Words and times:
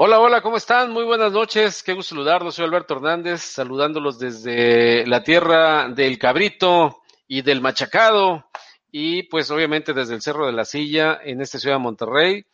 Hola, 0.00 0.20
hola, 0.20 0.42
¿cómo 0.42 0.56
están? 0.56 0.92
Muy 0.92 1.02
buenas 1.02 1.32
noches, 1.32 1.82
qué 1.82 1.92
gusto 1.92 2.10
saludarlos. 2.10 2.54
Soy 2.54 2.64
Alberto 2.64 2.94
Hernández, 2.94 3.40
saludándolos 3.40 4.16
desde 4.16 5.04
la 5.08 5.24
tierra 5.24 5.88
del 5.88 6.20
cabrito 6.20 7.02
y 7.26 7.42
del 7.42 7.60
machacado, 7.60 8.44
y 8.92 9.24
pues 9.24 9.50
obviamente 9.50 9.92
desde 9.92 10.14
el 10.14 10.22
Cerro 10.22 10.46
de 10.46 10.52
la 10.52 10.64
Silla 10.64 11.18
en 11.24 11.40
esta 11.40 11.58
ciudad 11.58 11.74
de 11.74 11.82
Monterrey 11.82 12.46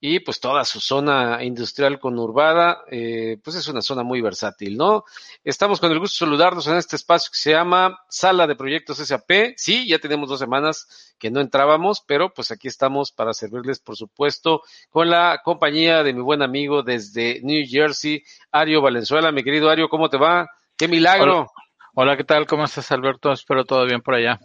y 0.00 0.20
pues 0.20 0.40
toda 0.40 0.64
su 0.64 0.80
zona 0.80 1.44
industrial 1.44 2.00
conurbada, 2.00 2.84
eh, 2.90 3.36
pues 3.44 3.56
es 3.56 3.68
una 3.68 3.82
zona 3.82 4.02
muy 4.02 4.22
versátil, 4.22 4.76
¿no? 4.76 5.04
Estamos 5.44 5.78
con 5.78 5.92
el 5.92 5.98
gusto 5.98 6.24
de 6.24 6.30
saludarnos 6.30 6.66
en 6.68 6.76
este 6.76 6.96
espacio 6.96 7.30
que 7.30 7.38
se 7.38 7.50
llama 7.50 7.98
Sala 8.08 8.46
de 8.46 8.56
Proyectos 8.56 8.96
SAP. 8.98 9.54
Sí, 9.56 9.86
ya 9.86 9.98
tenemos 9.98 10.30
dos 10.30 10.38
semanas 10.38 11.14
que 11.18 11.30
no 11.30 11.40
entrábamos, 11.40 12.02
pero 12.06 12.32
pues 12.32 12.50
aquí 12.50 12.66
estamos 12.66 13.12
para 13.12 13.34
servirles, 13.34 13.78
por 13.78 13.96
supuesto, 13.96 14.62
con 14.88 15.10
la 15.10 15.42
compañía 15.44 16.02
de 16.02 16.14
mi 16.14 16.22
buen 16.22 16.40
amigo 16.40 16.82
desde 16.82 17.40
New 17.42 17.66
Jersey, 17.68 18.22
Ario 18.50 18.80
Valenzuela. 18.80 19.30
Mi 19.32 19.44
querido 19.44 19.68
Ario, 19.68 19.90
¿cómo 19.90 20.08
te 20.08 20.16
va? 20.16 20.48
¡Qué 20.78 20.88
milagro! 20.88 21.40
Hola, 21.40 21.48
Hola 21.92 22.16
¿qué 22.16 22.24
tal? 22.24 22.46
¿Cómo 22.46 22.64
estás, 22.64 22.90
Alberto? 22.90 23.32
Espero 23.32 23.66
todo 23.66 23.84
bien 23.84 24.00
por 24.00 24.14
allá 24.14 24.40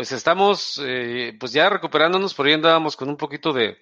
pues 0.00 0.12
estamos 0.12 0.80
eh, 0.82 1.36
pues 1.38 1.52
ya 1.52 1.68
recuperándonos, 1.68 2.32
por 2.32 2.46
ahí 2.46 2.54
andábamos 2.54 2.96
con 2.96 3.10
un 3.10 3.18
poquito 3.18 3.52
de, 3.52 3.76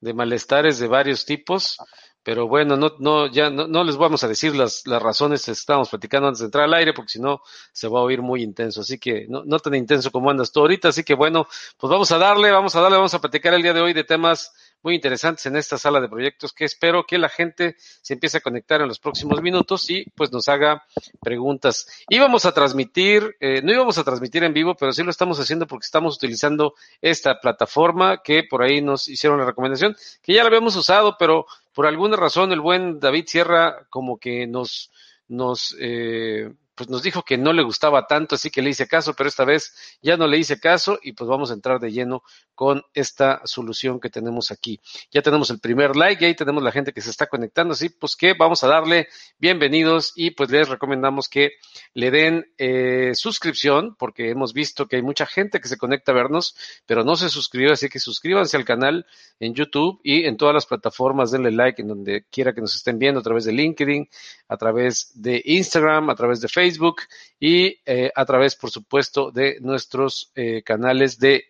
de 0.00 0.12
malestares 0.12 0.80
de 0.80 0.88
varios 0.88 1.24
tipos, 1.24 1.78
pero 2.24 2.48
bueno, 2.48 2.76
no, 2.76 2.96
no, 2.98 3.28
ya 3.28 3.50
no, 3.50 3.68
no 3.68 3.84
les 3.84 3.96
vamos 3.96 4.24
a 4.24 4.26
decir 4.26 4.56
las, 4.56 4.84
las 4.84 5.00
razones 5.00 5.44
que 5.44 5.52
estábamos 5.52 5.88
platicando 5.88 6.26
antes 6.26 6.40
de 6.40 6.46
entrar 6.46 6.64
al 6.64 6.74
aire, 6.74 6.92
porque 6.92 7.10
si 7.12 7.20
no 7.20 7.40
se 7.72 7.86
va 7.86 8.00
a 8.00 8.02
oír 8.02 8.20
muy 8.20 8.42
intenso, 8.42 8.80
así 8.80 8.98
que 8.98 9.26
no, 9.28 9.44
no 9.44 9.60
tan 9.60 9.76
intenso 9.76 10.10
como 10.10 10.28
andas 10.28 10.50
tú 10.50 10.58
ahorita, 10.58 10.88
así 10.88 11.04
que 11.04 11.14
bueno, 11.14 11.46
pues 11.78 11.88
vamos 11.88 12.10
a 12.10 12.18
darle, 12.18 12.50
vamos 12.50 12.74
a 12.74 12.80
darle, 12.80 12.96
vamos 12.96 13.14
a 13.14 13.20
platicar 13.20 13.54
el 13.54 13.62
día 13.62 13.72
de 13.72 13.80
hoy 13.80 13.92
de 13.92 14.02
temas 14.02 14.52
muy 14.82 14.94
interesantes 14.94 15.46
en 15.46 15.56
esta 15.56 15.78
sala 15.78 16.00
de 16.00 16.08
proyectos 16.08 16.52
que 16.52 16.64
espero 16.64 17.04
que 17.04 17.18
la 17.18 17.28
gente 17.28 17.76
se 17.78 18.14
empiece 18.14 18.38
a 18.38 18.40
conectar 18.40 18.80
en 18.80 18.88
los 18.88 18.98
próximos 18.98 19.42
minutos 19.42 19.88
y 19.90 20.04
pues 20.14 20.32
nos 20.32 20.48
haga 20.48 20.84
preguntas. 21.20 21.86
Íbamos 22.08 22.44
a 22.46 22.52
transmitir, 22.52 23.36
eh, 23.40 23.62
no 23.62 23.72
íbamos 23.72 23.98
a 23.98 24.04
transmitir 24.04 24.44
en 24.44 24.54
vivo, 24.54 24.74
pero 24.74 24.92
sí 24.92 25.02
lo 25.02 25.10
estamos 25.10 25.38
haciendo 25.38 25.66
porque 25.66 25.84
estamos 25.84 26.16
utilizando 26.16 26.74
esta 27.00 27.40
plataforma 27.40 28.22
que 28.22 28.44
por 28.44 28.62
ahí 28.62 28.80
nos 28.80 29.08
hicieron 29.08 29.38
la 29.38 29.46
recomendación, 29.46 29.96
que 30.22 30.34
ya 30.34 30.42
la 30.42 30.48
habíamos 30.48 30.76
usado, 30.76 31.16
pero 31.18 31.46
por 31.72 31.86
alguna 31.86 32.16
razón 32.16 32.52
el 32.52 32.60
buen 32.60 32.98
David 33.00 33.24
Sierra 33.26 33.86
como 33.90 34.18
que 34.18 34.46
nos, 34.46 34.90
nos, 35.28 35.76
eh, 35.80 36.52
pues 36.74 36.88
nos 36.88 37.02
dijo 37.02 37.22
que 37.22 37.36
no 37.36 37.52
le 37.52 37.62
gustaba 37.62 38.06
tanto, 38.06 38.36
así 38.36 38.50
que 38.50 38.62
le 38.62 38.70
hice 38.70 38.88
caso, 38.88 39.14
pero 39.14 39.28
esta 39.28 39.44
vez 39.44 39.98
ya 40.02 40.16
no 40.16 40.26
le 40.26 40.38
hice 40.38 40.58
caso 40.58 40.98
y 41.02 41.12
pues 41.12 41.28
vamos 41.28 41.50
a 41.50 41.54
entrar 41.54 41.78
de 41.78 41.92
lleno 41.92 42.22
con 42.54 42.82
esta 42.94 43.42
solución 43.44 44.00
que 44.00 44.10
tenemos 44.10 44.50
aquí. 44.50 44.80
Ya 45.10 45.22
tenemos 45.22 45.50
el 45.50 45.60
primer 45.60 45.96
like 45.96 46.24
y 46.24 46.28
ahí 46.28 46.34
tenemos 46.34 46.62
la 46.62 46.72
gente 46.72 46.92
que 46.92 47.00
se 47.00 47.10
está 47.10 47.26
conectando, 47.26 47.74
así 47.74 47.88
pues 47.90 48.16
que 48.16 48.34
vamos 48.34 48.64
a 48.64 48.68
darle 48.68 49.08
bienvenidos 49.38 50.12
y 50.14 50.30
pues 50.30 50.50
les 50.50 50.68
recomendamos 50.68 51.28
que 51.28 51.52
le 51.94 52.10
den 52.10 52.52
eh, 52.58 53.12
suscripción 53.14 53.94
porque 53.98 54.30
hemos 54.30 54.52
visto 54.52 54.86
que 54.86 54.96
hay 54.96 55.02
mucha 55.02 55.26
gente 55.26 55.60
que 55.60 55.68
se 55.68 55.76
conecta 55.76 56.12
a 56.12 56.14
vernos, 56.14 56.56
pero 56.86 57.04
no 57.04 57.16
se 57.16 57.28
suscribió, 57.28 57.72
así 57.72 57.88
que 57.88 57.98
suscríbanse 57.98 58.56
al 58.56 58.64
canal 58.64 59.06
en 59.38 59.54
YouTube 59.54 60.00
y 60.02 60.24
en 60.24 60.36
todas 60.36 60.54
las 60.54 60.66
plataformas, 60.66 61.30
denle 61.30 61.50
like 61.50 61.82
en 61.82 61.88
donde 61.88 62.24
quiera 62.30 62.52
que 62.52 62.60
nos 62.60 62.74
estén 62.74 62.98
viendo 62.98 63.20
a 63.20 63.22
través 63.22 63.44
de 63.44 63.52
LinkedIn, 63.52 64.08
a 64.48 64.56
través 64.56 65.12
de 65.14 65.42
Instagram, 65.44 66.10
a 66.10 66.14
través 66.14 66.40
de 66.40 66.48
Facebook 66.48 66.69
Facebook 66.70 67.02
y 67.38 67.80
eh, 67.84 68.12
a 68.14 68.24
través, 68.24 68.54
por 68.54 68.70
supuesto, 68.70 69.32
de 69.32 69.58
nuestros 69.60 70.30
eh, 70.34 70.62
canales 70.62 71.18
de 71.18 71.44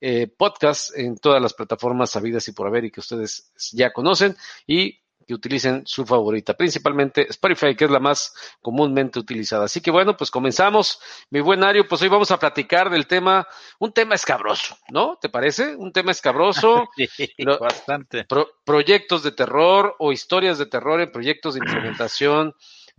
eh, 0.00 0.28
podcast 0.28 0.96
en 0.96 1.18
todas 1.18 1.42
las 1.42 1.54
plataformas 1.54 2.10
sabidas 2.10 2.46
y 2.48 2.52
por 2.52 2.68
haber 2.68 2.84
y 2.84 2.90
que 2.90 3.00
ustedes 3.00 3.52
ya 3.72 3.92
conocen 3.92 4.36
y 4.66 5.00
que 5.26 5.34
utilicen 5.34 5.82
su 5.86 6.04
favorita, 6.04 6.54
principalmente 6.54 7.28
Spotify, 7.30 7.76
que 7.76 7.84
es 7.84 7.90
la 7.90 8.00
más 8.00 8.34
comúnmente 8.60 9.20
utilizada. 9.20 9.66
Así 9.66 9.80
que 9.80 9.92
bueno, 9.92 10.16
pues 10.16 10.28
comenzamos. 10.28 10.98
Mi 11.30 11.40
buen 11.40 11.62
Ario, 11.62 11.86
pues 11.86 12.02
hoy 12.02 12.08
vamos 12.08 12.32
a 12.32 12.38
platicar 12.38 12.90
del 12.90 13.06
tema, 13.06 13.46
un 13.78 13.92
tema 13.92 14.16
escabroso, 14.16 14.76
¿no? 14.88 15.18
¿Te 15.20 15.28
parece? 15.28 15.76
Un 15.76 15.92
tema 15.92 16.10
escabroso. 16.10 16.88
bastante. 17.60 18.26
proyectos 18.64 19.22
de 19.22 19.30
terror 19.30 19.94
o 20.00 20.10
historias 20.12 20.58
de 20.58 20.66
terror 20.66 21.00
en 21.00 21.12
proyectos 21.12 21.54
de 21.54 21.60
implementación 21.60 22.54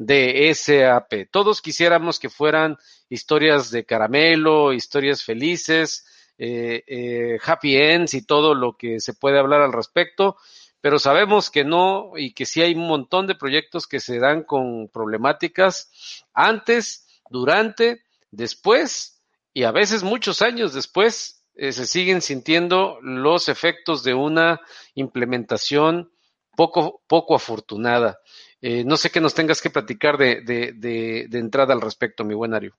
de 0.05 0.51
SAP. 0.53 1.29
Todos 1.29 1.61
quisiéramos 1.61 2.19
que 2.19 2.29
fueran 2.29 2.77
historias 3.07 3.69
de 3.69 3.85
caramelo, 3.85 4.73
historias 4.73 5.23
felices, 5.23 6.07
eh, 6.39 6.83
eh, 6.87 7.37
happy 7.43 7.75
ends 7.77 8.15
y 8.15 8.25
todo 8.25 8.55
lo 8.55 8.75
que 8.75 8.99
se 8.99 9.13
puede 9.13 9.37
hablar 9.37 9.61
al 9.61 9.73
respecto, 9.73 10.37
pero 10.81 10.97
sabemos 10.97 11.51
que 11.51 11.63
no 11.63 12.13
y 12.17 12.33
que 12.33 12.47
sí 12.47 12.63
hay 12.63 12.73
un 12.73 12.87
montón 12.87 13.27
de 13.27 13.35
proyectos 13.35 13.85
que 13.85 13.99
se 13.99 14.17
dan 14.17 14.43
con 14.43 14.89
problemáticas 14.89 15.91
antes, 16.33 17.05
durante, 17.29 18.01
después 18.31 19.21
y 19.53 19.63
a 19.63 19.71
veces 19.71 20.01
muchos 20.01 20.41
años 20.41 20.73
después 20.73 21.45
eh, 21.53 21.73
se 21.73 21.85
siguen 21.85 22.21
sintiendo 22.21 22.97
los 23.03 23.49
efectos 23.49 24.03
de 24.03 24.15
una 24.15 24.61
implementación 24.95 26.11
poco, 26.55 27.03
poco 27.07 27.35
afortunada. 27.35 28.19
Eh, 28.61 28.83
no 28.85 28.95
sé 28.95 29.09
qué 29.09 29.19
nos 29.19 29.33
tengas 29.33 29.61
que 29.61 29.71
platicar 29.71 30.17
de, 30.17 30.41
de, 30.41 30.73
de, 31.27 31.39
entrada 31.39 31.73
al 31.73 31.81
respecto, 31.81 32.23
mi 32.23 32.35
buen 32.35 32.53
Ario. 32.53 32.77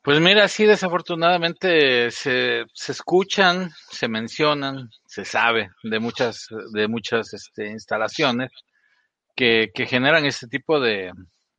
Pues 0.00 0.20
mira, 0.20 0.46
sí, 0.46 0.64
desafortunadamente 0.64 2.10
se, 2.12 2.64
se 2.72 2.92
escuchan, 2.92 3.70
se 3.90 4.08
mencionan, 4.08 4.90
se 5.06 5.24
sabe 5.24 5.70
de 5.82 5.98
muchas, 5.98 6.46
de 6.72 6.86
muchas 6.86 7.34
este, 7.34 7.68
instalaciones 7.68 8.52
que, 9.34 9.70
que, 9.74 9.86
generan 9.86 10.24
este 10.24 10.46
tipo 10.46 10.80
de, 10.80 11.12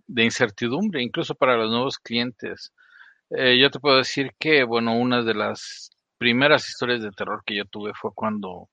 de, 0.08 0.24
incertidumbre, 0.24 1.04
incluso 1.04 1.36
para 1.36 1.58
los 1.58 1.70
nuevos 1.70 2.00
clientes. 2.00 2.72
Eh, 3.30 3.60
yo 3.60 3.70
te 3.70 3.80
puedo 3.80 3.98
decir 3.98 4.32
que, 4.40 4.64
bueno, 4.64 4.98
una 4.98 5.22
de 5.22 5.34
las 5.36 5.92
primeras 6.18 6.68
historias 6.68 7.02
de 7.02 7.12
terror 7.12 7.44
que 7.46 7.58
yo 7.58 7.66
tuve 7.66 7.92
fue 7.94 8.12
cuando 8.16 8.70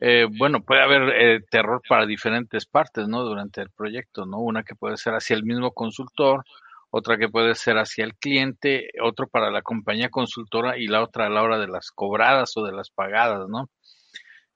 eh, 0.00 0.26
bueno, 0.30 0.62
puede 0.62 0.82
haber 0.82 1.02
eh, 1.10 1.40
terror 1.50 1.82
para 1.88 2.06
diferentes 2.06 2.66
partes, 2.66 3.08
¿no? 3.08 3.22
Durante 3.24 3.60
el 3.60 3.70
proyecto, 3.70 4.26
¿no? 4.26 4.38
Una 4.40 4.62
que 4.62 4.74
puede 4.76 4.96
ser 4.96 5.14
hacia 5.14 5.34
el 5.36 5.44
mismo 5.44 5.72
consultor, 5.72 6.44
otra 6.90 7.18
que 7.18 7.28
puede 7.28 7.54
ser 7.54 7.78
hacia 7.78 8.04
el 8.04 8.14
cliente, 8.16 8.88
otro 9.02 9.26
para 9.28 9.50
la 9.50 9.62
compañía 9.62 10.08
consultora 10.10 10.78
y 10.78 10.86
la 10.86 11.02
otra 11.02 11.26
a 11.26 11.30
la 11.30 11.42
hora 11.42 11.58
de 11.58 11.68
las 11.68 11.90
cobradas 11.90 12.56
o 12.56 12.64
de 12.64 12.72
las 12.72 12.90
pagadas, 12.90 13.48
¿no? 13.48 13.68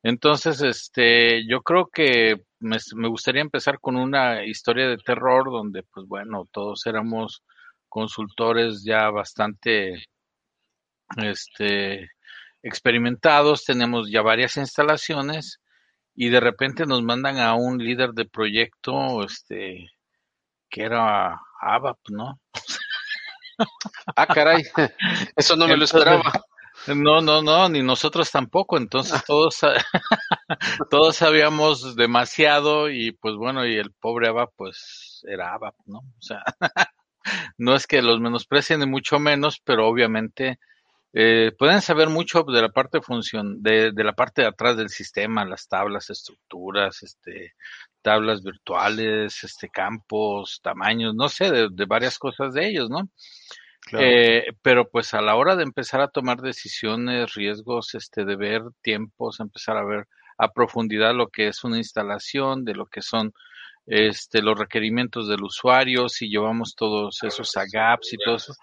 Entonces, 0.04 0.62
este, 0.62 1.46
yo 1.48 1.62
creo 1.62 1.88
que 1.92 2.36
me, 2.60 2.78
me 2.96 3.08
gustaría 3.08 3.42
empezar 3.42 3.78
con 3.80 3.96
una 3.96 4.44
historia 4.44 4.88
de 4.88 4.98
terror 4.98 5.44
donde, 5.50 5.82
pues 5.84 6.06
bueno, 6.08 6.46
todos 6.52 6.86
éramos 6.86 7.42
consultores 7.88 8.84
ya 8.84 9.10
bastante, 9.10 10.04
este, 11.18 12.08
experimentados, 12.62 13.64
tenemos 13.64 14.10
ya 14.10 14.22
varias 14.22 14.56
instalaciones 14.56 15.60
y 16.14 16.28
de 16.28 16.40
repente 16.40 16.86
nos 16.86 17.02
mandan 17.02 17.38
a 17.38 17.54
un 17.54 17.78
líder 17.78 18.12
de 18.12 18.26
proyecto, 18.26 19.24
este, 19.24 19.90
que 20.68 20.82
era 20.82 21.40
ABAP, 21.60 21.98
¿no? 22.10 22.40
ah, 24.16 24.26
caray, 24.26 24.64
eso 25.36 25.56
no 25.56 25.66
me 25.66 25.76
lo 25.76 25.84
esperaba. 25.84 26.32
No, 26.88 27.20
no, 27.20 27.42
no, 27.42 27.68
ni 27.68 27.82
nosotros 27.82 28.30
tampoco. 28.30 28.76
Entonces 28.76 29.22
todos, 29.26 29.60
todos 30.90 31.16
sabíamos 31.16 31.94
demasiado 31.96 32.90
y 32.90 33.12
pues 33.12 33.36
bueno, 33.36 33.66
y 33.66 33.76
el 33.76 33.92
pobre 33.92 34.28
ABAP 34.28 34.50
pues 34.56 35.24
era 35.28 35.54
ABAP, 35.54 35.74
¿no? 35.86 35.98
O 35.98 36.22
sea, 36.22 36.42
no 37.58 37.74
es 37.74 37.86
que 37.86 38.02
los 38.02 38.20
menosprecien 38.20 38.80
ni 38.80 38.86
mucho 38.86 39.18
menos, 39.18 39.60
pero 39.64 39.86
obviamente 39.86 40.58
eh, 41.14 41.52
pueden 41.58 41.82
saber 41.82 42.08
mucho 42.08 42.42
de 42.42 42.62
la 42.62 42.70
parte 42.70 42.98
de 42.98 43.02
función, 43.02 43.62
de, 43.62 43.92
de, 43.92 44.04
la 44.04 44.14
parte 44.14 44.42
de 44.42 44.48
atrás 44.48 44.76
del 44.76 44.88
sistema, 44.88 45.44
las 45.44 45.68
tablas, 45.68 46.08
estructuras, 46.08 47.02
este, 47.02 47.52
tablas 48.00 48.42
virtuales, 48.42 49.44
este, 49.44 49.68
campos, 49.68 50.60
tamaños, 50.62 51.14
no 51.14 51.28
sé, 51.28 51.50
de, 51.50 51.68
de 51.70 51.84
varias 51.84 52.18
cosas 52.18 52.54
de 52.54 52.66
ellos, 52.66 52.88
¿no? 52.88 53.10
Claro. 53.82 54.06
Eh, 54.06 54.44
pero 54.62 54.88
pues 54.88 55.12
a 55.12 55.20
la 55.20 55.34
hora 55.34 55.56
de 55.56 55.64
empezar 55.64 56.00
a 56.00 56.08
tomar 56.08 56.40
decisiones, 56.40 57.34
riesgos, 57.34 57.94
este, 57.94 58.24
de 58.24 58.36
ver 58.36 58.62
tiempos, 58.80 59.40
empezar 59.40 59.76
a 59.76 59.84
ver 59.84 60.06
a 60.38 60.52
profundidad 60.52 61.14
lo 61.14 61.28
que 61.28 61.48
es 61.48 61.62
una 61.62 61.78
instalación, 61.78 62.64
de 62.64 62.74
lo 62.74 62.86
que 62.86 63.02
son 63.02 63.32
este, 63.86 64.42
los 64.42 64.58
requerimientos 64.58 65.28
del 65.28 65.42
usuario, 65.42 66.08
si 66.08 66.28
llevamos 66.28 66.74
todos 66.76 67.22
esos 67.24 67.56
a 67.56 67.64
gaps 67.70 68.12
y 68.12 68.18
todo 68.18 68.36
eso, 68.36 68.54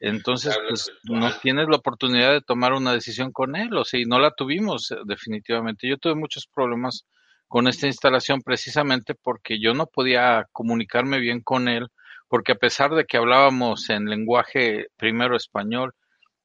entonces 0.00 0.56
pues 0.68 0.90
no 1.04 1.30
tienes 1.40 1.68
la 1.68 1.76
oportunidad 1.76 2.32
de 2.32 2.42
tomar 2.42 2.72
una 2.72 2.92
decisión 2.92 3.32
con 3.32 3.56
él, 3.56 3.76
o 3.76 3.84
sea, 3.84 4.00
y 4.00 4.04
no 4.04 4.18
la 4.20 4.30
tuvimos 4.32 4.90
eh, 4.92 4.96
definitivamente. 5.04 5.88
Yo 5.88 5.98
tuve 5.98 6.14
muchos 6.14 6.46
problemas 6.46 7.04
con 7.48 7.66
esta 7.68 7.86
instalación 7.86 8.40
precisamente 8.42 9.14
porque 9.14 9.60
yo 9.60 9.74
no 9.74 9.86
podía 9.86 10.46
comunicarme 10.52 11.18
bien 11.18 11.40
con 11.42 11.68
él, 11.68 11.88
porque 12.28 12.52
a 12.52 12.56
pesar 12.56 12.94
de 12.94 13.04
que 13.06 13.16
hablábamos 13.16 13.90
en 13.90 14.06
lenguaje 14.06 14.88
primero 14.96 15.36
español 15.36 15.92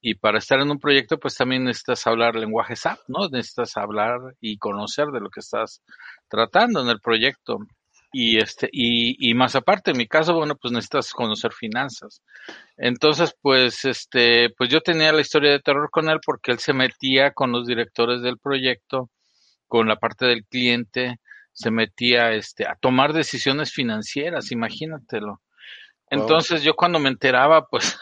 Y 0.02 0.16
para 0.16 0.38
estar 0.40 0.60
en 0.60 0.70
un 0.72 0.80
proyecto, 0.80 1.18
pues 1.20 1.36
también 1.38 1.64
necesitas 1.64 2.06
hablar 2.08 2.36
lenguaje 2.36 2.76
SAP, 2.76 3.00
¿no? 3.08 3.30
Necesitas 3.30 3.78
hablar 3.78 4.20
y 4.42 4.58
conocer 4.58 5.08
de 5.08 5.22
lo 5.22 5.30
que 5.30 5.40
estás 5.40 5.82
tratando 6.30 6.82
en 6.82 6.90
el 6.90 7.00
proyecto. 7.00 7.60
Y 8.16 8.38
este, 8.38 8.70
y, 8.72 9.32
y 9.32 9.34
más 9.34 9.56
aparte, 9.56 9.92
en 9.92 9.98
mi 9.98 10.08
caso, 10.08 10.36
bueno, 10.36 10.56
pues 10.56 10.72
necesitas 10.72 11.12
conocer 11.12 11.52
finanzas. 11.52 12.22
Entonces, 12.78 13.36
pues, 13.42 13.86
este, 13.86 14.52
pues 14.56 14.70
yo 14.70 14.82
tenía 14.82 15.12
la 15.12 15.22
historia 15.22 15.52
de 15.52 15.60
terror 15.60 15.90
con 15.92 16.10
él 16.10 16.20
porque 16.24 16.52
él 16.52 16.60
se 16.60 16.74
metía 16.74 17.32
con 17.32 17.52
los 17.52 17.66
directores 17.66 18.22
del 18.22 18.38
proyecto, 18.38 19.10
con 19.68 19.88
la 19.88 19.96
parte 19.96 20.28
del 20.28 20.46
cliente, 20.46 21.20
se 21.54 21.72
metía 21.72 22.34
este, 22.34 22.68
a 22.68 22.76
tomar 22.76 23.14
decisiones 23.14 23.74
financieras, 23.74 24.52
imagínatelo. 24.52 25.42
Entonces 26.10 26.62
yo 26.62 26.76
cuando 26.76 27.00
me 27.00 27.10
enteraba, 27.10 27.66
pues 27.68 27.98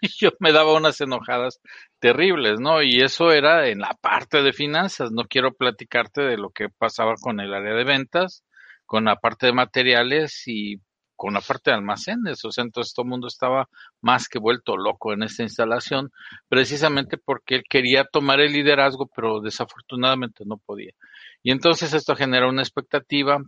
yo 0.20 0.30
me 0.38 0.52
daba 0.52 0.74
unas 0.74 1.00
enojadas 1.00 1.60
terribles, 1.98 2.60
¿no? 2.60 2.82
Y 2.82 3.02
eso 3.02 3.32
era 3.32 3.68
en 3.68 3.80
la 3.80 3.96
parte 4.00 4.42
de 4.42 4.52
finanzas. 4.52 5.10
No 5.10 5.24
quiero 5.24 5.52
platicarte 5.52 6.22
de 6.22 6.36
lo 6.36 6.50
que 6.50 6.68
pasaba 6.68 7.14
con 7.20 7.40
el 7.40 7.52
área 7.54 7.74
de 7.74 7.84
ventas, 7.84 8.44
con 8.86 9.04
la 9.04 9.16
parte 9.16 9.46
de 9.46 9.52
materiales 9.52 10.42
y 10.46 10.80
con 11.16 11.34
la 11.34 11.40
parte 11.40 11.70
de 11.70 11.76
almacenes. 11.76 12.44
O 12.44 12.52
sea, 12.52 12.62
entonces 12.62 12.94
todo 12.94 13.04
el 13.04 13.10
mundo 13.10 13.26
estaba 13.26 13.68
más 14.00 14.28
que 14.28 14.38
vuelto 14.38 14.76
loco 14.76 15.12
en 15.12 15.22
esta 15.22 15.42
instalación, 15.42 16.12
precisamente 16.48 17.16
porque 17.18 17.56
él 17.56 17.64
quería 17.68 18.04
tomar 18.04 18.40
el 18.40 18.52
liderazgo, 18.52 19.10
pero 19.14 19.40
desafortunadamente 19.40 20.44
no 20.46 20.58
podía. 20.58 20.92
Y 21.42 21.50
entonces 21.50 21.92
esto 21.94 22.14
genera 22.14 22.48
una 22.48 22.62
expectativa 22.62 23.42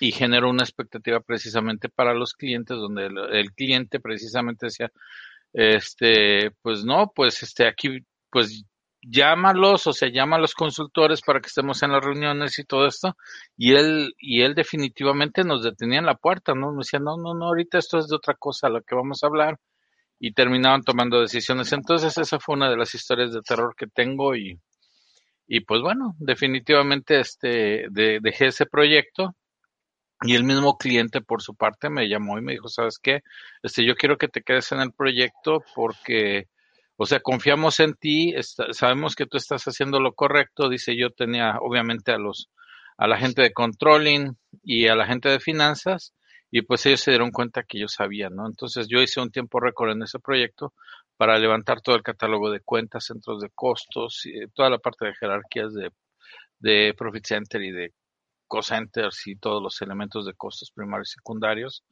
y 0.00 0.12
generó 0.12 0.50
una 0.50 0.62
expectativa 0.62 1.20
precisamente 1.20 1.88
para 1.88 2.14
los 2.14 2.34
clientes, 2.34 2.76
donde 2.76 3.06
el, 3.06 3.52
cliente 3.52 4.00
precisamente 4.00 4.66
decía, 4.66 4.90
este, 5.52 6.52
pues 6.62 6.84
no, 6.84 7.10
pues 7.14 7.42
este, 7.42 7.66
aquí, 7.66 8.00
pues 8.30 8.64
llámalos, 9.02 9.86
o 9.86 9.92
sea, 9.92 10.08
llama 10.10 10.36
a 10.36 10.40
los 10.40 10.54
consultores 10.54 11.22
para 11.22 11.40
que 11.40 11.46
estemos 11.48 11.82
en 11.82 11.92
las 11.92 12.04
reuniones 12.04 12.58
y 12.58 12.64
todo 12.64 12.86
esto, 12.86 13.16
y 13.56 13.74
él, 13.74 14.14
y 14.18 14.42
él 14.42 14.54
definitivamente 14.54 15.44
nos 15.44 15.62
detenía 15.62 16.00
en 16.00 16.06
la 16.06 16.16
puerta, 16.16 16.54
¿no? 16.54 16.72
Nos 16.72 16.86
decía, 16.86 17.00
no, 17.00 17.16
no, 17.16 17.34
no, 17.34 17.46
ahorita 17.46 17.78
esto 17.78 17.98
es 17.98 18.08
de 18.08 18.16
otra 18.16 18.34
cosa, 18.34 18.68
lo 18.68 18.82
que 18.82 18.94
vamos 18.94 19.22
a 19.22 19.28
hablar, 19.28 19.58
y 20.20 20.32
terminaban 20.32 20.82
tomando 20.82 21.20
decisiones. 21.20 21.72
Entonces, 21.72 22.18
esa 22.18 22.40
fue 22.40 22.56
una 22.56 22.70
de 22.70 22.76
las 22.76 22.94
historias 22.94 23.32
de 23.32 23.40
terror 23.42 23.74
que 23.76 23.86
tengo, 23.86 24.34
y, 24.34 24.58
y 25.46 25.60
pues 25.60 25.80
bueno, 25.80 26.14
definitivamente 26.18 27.20
este, 27.20 27.86
dejé 27.90 28.46
ese 28.46 28.66
proyecto, 28.66 29.34
y 30.22 30.34
el 30.34 30.42
mismo 30.42 30.76
cliente, 30.76 31.20
por 31.20 31.42
su 31.42 31.54
parte, 31.54 31.90
me 31.90 32.08
llamó 32.08 32.38
y 32.38 32.42
me 32.42 32.52
dijo, 32.52 32.68
¿sabes 32.68 32.98
qué? 33.00 33.20
Este, 33.62 33.86
yo 33.86 33.94
quiero 33.94 34.18
que 34.18 34.26
te 34.26 34.42
quedes 34.42 34.72
en 34.72 34.80
el 34.80 34.92
proyecto 34.92 35.62
porque, 35.76 36.48
o 37.00 37.06
sea, 37.06 37.20
confiamos 37.20 37.78
en 37.78 37.94
ti, 37.94 38.34
sabemos 38.72 39.14
que 39.14 39.26
tú 39.26 39.36
estás 39.36 39.64
haciendo 39.66 40.00
lo 40.00 40.14
correcto. 40.14 40.68
Dice, 40.68 40.96
yo 40.96 41.10
tenía, 41.10 41.56
obviamente, 41.60 42.10
a 42.10 42.18
los, 42.18 42.50
a 42.96 43.06
la 43.06 43.16
gente 43.18 43.40
de 43.40 43.52
controlling 43.52 44.36
y 44.64 44.88
a 44.88 44.96
la 44.96 45.06
gente 45.06 45.28
de 45.28 45.38
finanzas, 45.38 46.12
y 46.50 46.62
pues 46.62 46.84
ellos 46.86 47.00
se 47.00 47.12
dieron 47.12 47.30
cuenta 47.30 47.62
que 47.62 47.78
yo 47.78 47.86
sabía, 47.86 48.30
¿no? 48.30 48.48
Entonces 48.48 48.88
yo 48.88 49.00
hice 49.00 49.20
un 49.20 49.30
tiempo 49.30 49.60
récord 49.60 49.92
en 49.92 50.02
ese 50.02 50.18
proyecto 50.18 50.74
para 51.16 51.38
levantar 51.38 51.80
todo 51.82 51.94
el 51.94 52.02
catálogo 52.02 52.50
de 52.50 52.60
cuentas, 52.60 53.04
centros 53.04 53.40
de 53.42 53.50
costos, 53.54 54.26
y 54.26 54.48
toda 54.48 54.68
la 54.68 54.78
parte 54.78 55.06
de 55.06 55.14
jerarquías 55.14 55.72
de, 55.74 55.92
de 56.58 56.94
Profit 56.98 57.26
Center 57.26 57.62
y 57.62 57.70
de 57.70 57.92
co-centers 58.48 59.24
y 59.28 59.36
todos 59.36 59.62
los 59.62 59.80
elementos 59.82 60.26
de 60.26 60.34
costos 60.34 60.72
primarios 60.72 61.10
y 61.10 61.14
secundarios. 61.14 61.84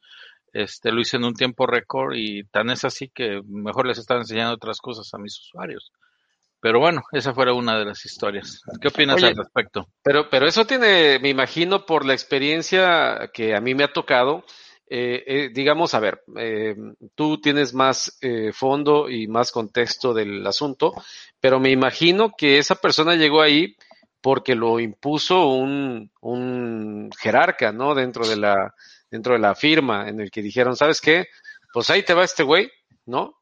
Este, 0.57 0.91
lo 0.91 0.99
hice 0.99 1.17
en 1.17 1.23
un 1.23 1.35
tiempo 1.35 1.67
récord 1.67 2.15
y 2.15 2.43
tan 2.45 2.71
es 2.71 2.83
así 2.83 3.09
que 3.13 3.41
mejor 3.47 3.85
les 3.85 3.99
estaba 3.99 4.21
enseñando 4.21 4.55
otras 4.55 4.79
cosas 4.79 5.07
a 5.13 5.19
mis 5.19 5.39
usuarios. 5.39 5.91
Pero 6.59 6.79
bueno, 6.79 7.03
esa 7.11 7.35
fuera 7.35 7.53
una 7.53 7.77
de 7.77 7.85
las 7.85 8.03
historias. 8.03 8.63
¿Qué 8.81 8.87
opinas 8.87 9.21
al 9.21 9.35
respecto? 9.35 9.87
Pero, 10.01 10.31
pero 10.31 10.47
eso 10.47 10.65
tiene, 10.65 11.19
me 11.19 11.29
imagino, 11.29 11.85
por 11.85 12.05
la 12.05 12.13
experiencia 12.13 13.29
que 13.31 13.55
a 13.55 13.61
mí 13.61 13.75
me 13.75 13.83
ha 13.83 13.93
tocado, 13.93 14.45
eh, 14.89 15.23
eh, 15.27 15.49
digamos, 15.53 15.93
a 15.93 15.99
ver, 15.99 16.23
eh, 16.39 16.75
tú 17.13 17.39
tienes 17.39 17.75
más 17.75 18.17
fondo 18.53 19.11
y 19.11 19.27
más 19.27 19.51
contexto 19.51 20.15
del 20.15 20.47
asunto, 20.47 20.93
pero 21.39 21.59
me 21.59 21.69
imagino 21.69 22.33
que 22.35 22.57
esa 22.57 22.73
persona 22.73 23.13
llegó 23.13 23.43
ahí 23.43 23.75
porque 24.21 24.55
lo 24.55 24.79
impuso 24.79 25.49
un, 25.49 26.09
un 26.19 27.11
jerarca, 27.21 27.71
¿no? 27.71 27.93
Dentro 27.93 28.27
de 28.27 28.37
la, 28.37 28.73
dentro 29.09 29.33
de 29.33 29.39
la 29.39 29.55
firma, 29.55 30.09
en 30.09 30.19
el 30.19 30.31
que 30.31 30.41
dijeron, 30.41 30.75
¿sabes 30.75 31.01
qué? 31.01 31.27
Pues 31.73 31.89
ahí 31.89 32.03
te 32.03 32.13
va 32.13 32.23
este 32.23 32.43
güey, 32.43 32.71
¿no? 33.05 33.37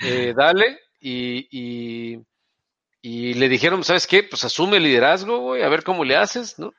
Eh, 0.00 0.34
dale, 0.36 0.78
y, 1.00 1.48
y, 1.50 2.18
y, 3.02 3.34
le 3.34 3.48
dijeron, 3.48 3.84
¿sabes 3.84 4.06
qué? 4.06 4.22
Pues 4.22 4.44
asume 4.44 4.76
el 4.76 4.84
liderazgo, 4.84 5.38
güey, 5.38 5.62
a 5.62 5.68
ver 5.68 5.82
cómo 5.82 6.04
le 6.04 6.16
haces, 6.16 6.58
¿no? 6.58 6.72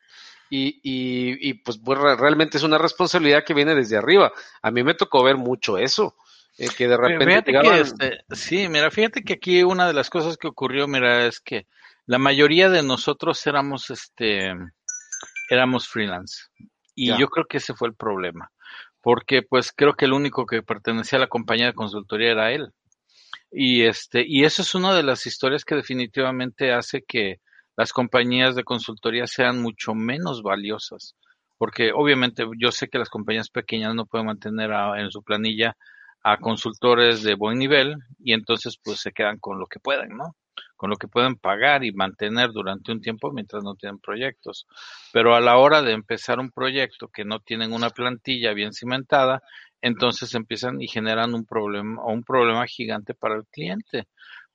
Y, 0.50 0.80
y, 0.84 1.54
pues, 1.56 1.80
pues 1.84 2.00
realmente 2.00 2.58
es 2.58 2.64
una 2.64 2.78
responsabilidad 2.78 3.44
que 3.44 3.56
viene 3.56 3.74
desde 3.74 3.98
arriba. 3.98 4.32
A 4.62 4.70
mí 4.70 4.84
me 4.84 4.94
tocó 4.94 5.24
ver 5.24 5.36
mucho 5.36 5.80
eso. 5.80 6.16
Eh, 6.60 6.68
que 6.78 6.88
de 6.88 6.96
repente 6.96 7.52
que 7.52 7.80
este, 7.80 8.24
sí, 8.30 8.70
mira, 8.70 8.92
fíjate 8.92 9.24
que 9.24 9.34
aquí 9.34 9.64
una 9.64 9.88
de 9.88 9.94
las 9.94 10.12
cosas 10.12 10.38
que 10.38 10.48
ocurrió, 10.48 10.88
mira, 10.88 11.26
es 11.26 11.40
que 11.40 11.66
la 12.06 12.20
mayoría 12.20 12.70
de 12.70 12.84
nosotros 12.84 13.46
éramos, 13.48 13.90
este, 13.90 14.54
éramos 15.50 15.88
freelance. 15.88 16.44
Y 16.96 17.18
yo 17.18 17.28
creo 17.28 17.46
que 17.46 17.58
ese 17.58 17.74
fue 17.74 17.88
el 17.88 17.96
problema. 17.96 18.52
Porque 19.02 19.42
pues 19.42 19.72
creo 19.72 19.96
que 19.96 20.06
el 20.06 20.14
único 20.14 20.46
que 20.46 20.64
pertenecía 20.64 21.18
a 21.18 21.22
la 21.22 21.28
compañía 21.28 21.68
de 21.68 21.74
consultoría 21.74 22.32
era 22.32 22.52
él. 22.52 22.72
Y 23.52 23.84
este, 23.84 24.24
y 24.26 24.46
eso 24.46 24.62
es 24.62 24.76
una 24.76 24.96
de 24.96 25.04
las 25.04 25.26
historias 25.26 25.66
que 25.66 25.76
definitivamente 25.76 26.74
hace 26.74 27.04
que 27.04 27.40
las 27.76 27.92
compañías 27.92 28.56
de 28.56 28.64
consultoría 28.64 29.28
sean 29.28 29.62
mucho 29.62 29.94
menos 29.94 30.42
valiosas. 30.42 31.16
Porque 31.58 31.92
obviamente 31.94 32.46
yo 32.58 32.72
sé 32.72 32.88
que 32.88 33.00
las 33.00 33.10
compañías 33.10 33.50
pequeñas 33.50 33.96
no 33.96 34.06
pueden 34.06 34.28
mantener 34.28 34.72
en 34.98 35.12
su 35.12 35.24
planilla 35.24 35.76
a 36.24 36.38
consultores 36.38 37.22
de 37.24 37.36
buen 37.36 37.60
nivel 37.60 37.98
y 38.20 38.34
entonces 38.34 38.80
pues 38.84 39.00
se 39.00 39.12
quedan 39.12 39.40
con 39.40 39.60
lo 39.60 39.68
que 39.68 39.80
pueden, 39.80 40.18
¿no? 40.18 40.36
Con 40.76 40.90
lo 40.90 40.98
que 40.98 41.08
pueden 41.08 41.36
pagar 41.36 41.84
y 41.84 41.94
mantener 41.94 42.52
durante 42.52 42.92
un 42.92 43.02
tiempo 43.02 43.32
mientras 43.32 43.64
no 43.64 43.76
tienen 43.76 44.00
proyectos. 44.00 44.66
Pero 45.12 45.36
a 45.36 45.42
la 45.42 45.58
hora 45.58 45.82
de 45.82 45.94
empezar 45.94 46.40
un 46.40 46.52
proyecto 46.52 47.08
que 47.08 47.26
no 47.26 47.40
tienen 47.40 47.74
una 47.74 47.90
plantilla 47.90 48.54
bien 48.54 48.74
cimentada, 48.74 49.42
entonces 49.82 50.34
empiezan 50.34 50.82
y 50.82 50.88
generan 50.88 51.34
un 51.34 51.46
problema, 51.46 52.06
un 52.06 52.24
problema 52.24 52.66
gigante 52.68 53.14
para 53.14 53.36
el 53.36 53.46
cliente. 53.52 54.06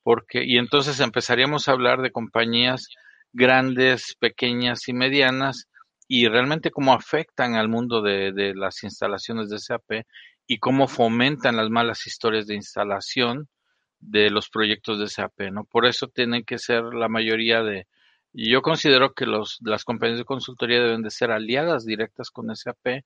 Porque, 0.02 0.44
y 0.44 0.58
entonces 0.58 1.00
empezaríamos 1.00 1.68
a 1.68 1.72
hablar 1.72 2.00
de 2.00 2.12
compañías 2.12 2.88
grandes, 3.32 4.14
pequeñas 4.18 4.88
y 4.88 4.94
medianas, 4.94 5.68
y 6.08 6.26
realmente 6.26 6.70
cómo 6.70 6.94
afectan 6.94 7.55
al 7.55 7.69
mundo 7.69 8.00
de, 8.00 8.32
de 8.32 8.55
las 8.55 8.82
instalaciones 8.82 9.50
de 9.50 9.58
SAP 9.58 10.05
y 10.46 10.58
cómo 10.58 10.88
fomentan 10.88 11.56
las 11.56 11.69
malas 11.69 12.06
historias 12.06 12.46
de 12.46 12.55
instalación 12.55 13.48
de 14.00 14.31
los 14.31 14.48
proyectos 14.48 14.98
de 14.98 15.08
SAP, 15.08 15.50
¿no? 15.52 15.64
Por 15.64 15.86
eso 15.86 16.08
tienen 16.08 16.44
que 16.44 16.58
ser 16.58 16.84
la 16.94 17.08
mayoría 17.08 17.62
de, 17.62 17.86
yo 18.32 18.62
considero 18.62 19.14
que 19.14 19.26
los, 19.26 19.58
las 19.62 19.84
compañías 19.84 20.19
de 20.19 20.24
consultoría 20.24 20.81
deben 20.81 21.02
de 21.02 21.10
ser 21.10 21.31
aliadas 21.31 21.84
directas 21.84 22.31
con 22.31 22.55
SAP 22.55 23.05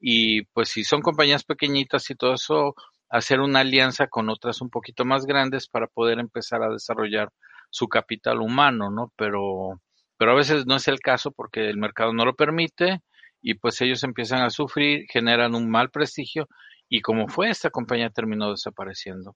y 0.00 0.42
pues 0.46 0.70
si 0.70 0.84
son 0.84 1.02
compañías 1.02 1.44
pequeñitas 1.44 2.10
y 2.10 2.14
todo 2.16 2.34
eso, 2.34 2.74
hacer 3.08 3.40
una 3.40 3.60
alianza 3.60 4.08
con 4.08 4.28
otras 4.30 4.60
un 4.60 4.70
poquito 4.70 5.04
más 5.04 5.26
grandes 5.26 5.68
para 5.68 5.86
poder 5.86 6.18
empezar 6.18 6.62
a 6.62 6.70
desarrollar 6.70 7.30
su 7.70 7.88
capital 7.88 8.40
humano, 8.40 8.90
¿no? 8.90 9.12
Pero, 9.16 9.80
pero 10.16 10.32
a 10.32 10.34
veces 10.36 10.66
no 10.66 10.76
es 10.76 10.88
el 10.88 11.00
caso 11.00 11.30
porque 11.30 11.68
el 11.68 11.76
mercado 11.78 12.12
no 12.12 12.24
lo 12.24 12.34
permite 12.34 13.00
y 13.40 13.54
pues 13.54 13.80
ellos 13.80 14.02
empiezan 14.04 14.42
a 14.42 14.50
sufrir, 14.50 15.06
generan 15.10 15.54
un 15.54 15.70
mal 15.70 15.90
prestigio 15.90 16.48
y 16.88 17.00
como 17.00 17.28
fue, 17.28 17.50
esta 17.50 17.70
compañía 17.70 18.10
terminó 18.10 18.50
desapareciendo. 18.50 19.34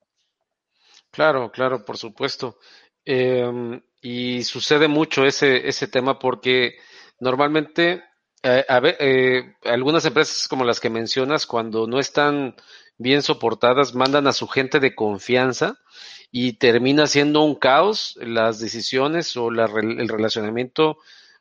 Claro, 1.11 1.51
claro, 1.51 1.83
por 1.85 1.97
supuesto. 1.97 2.57
Em, 3.05 3.81
y 4.01 4.43
sucede 4.43 4.87
mucho 4.87 5.25
ese, 5.25 5.67
ese 5.67 5.87
tema 5.87 6.19
porque 6.19 6.75
normalmente 7.19 8.03
eh, 8.43 8.65
eh, 8.99 9.53
algunas 9.63 10.05
empresas 10.05 10.47
como 10.47 10.63
las 10.65 10.79
que 10.79 10.89
mencionas, 10.89 11.45
cuando 11.45 11.87
no 11.87 11.99
están 11.99 12.55
bien 12.97 13.21
soportadas, 13.21 13.95
mandan 13.95 14.27
a 14.27 14.33
su 14.33 14.47
gente 14.47 14.79
de 14.79 14.95
confianza 14.95 15.79
y 16.31 16.53
termina 16.53 17.07
siendo 17.07 17.41
un 17.43 17.55
caos 17.55 18.17
las 18.21 18.59
decisiones 18.59 19.35
o 19.37 19.49
el 19.49 20.07
relacionamiento 20.09 20.97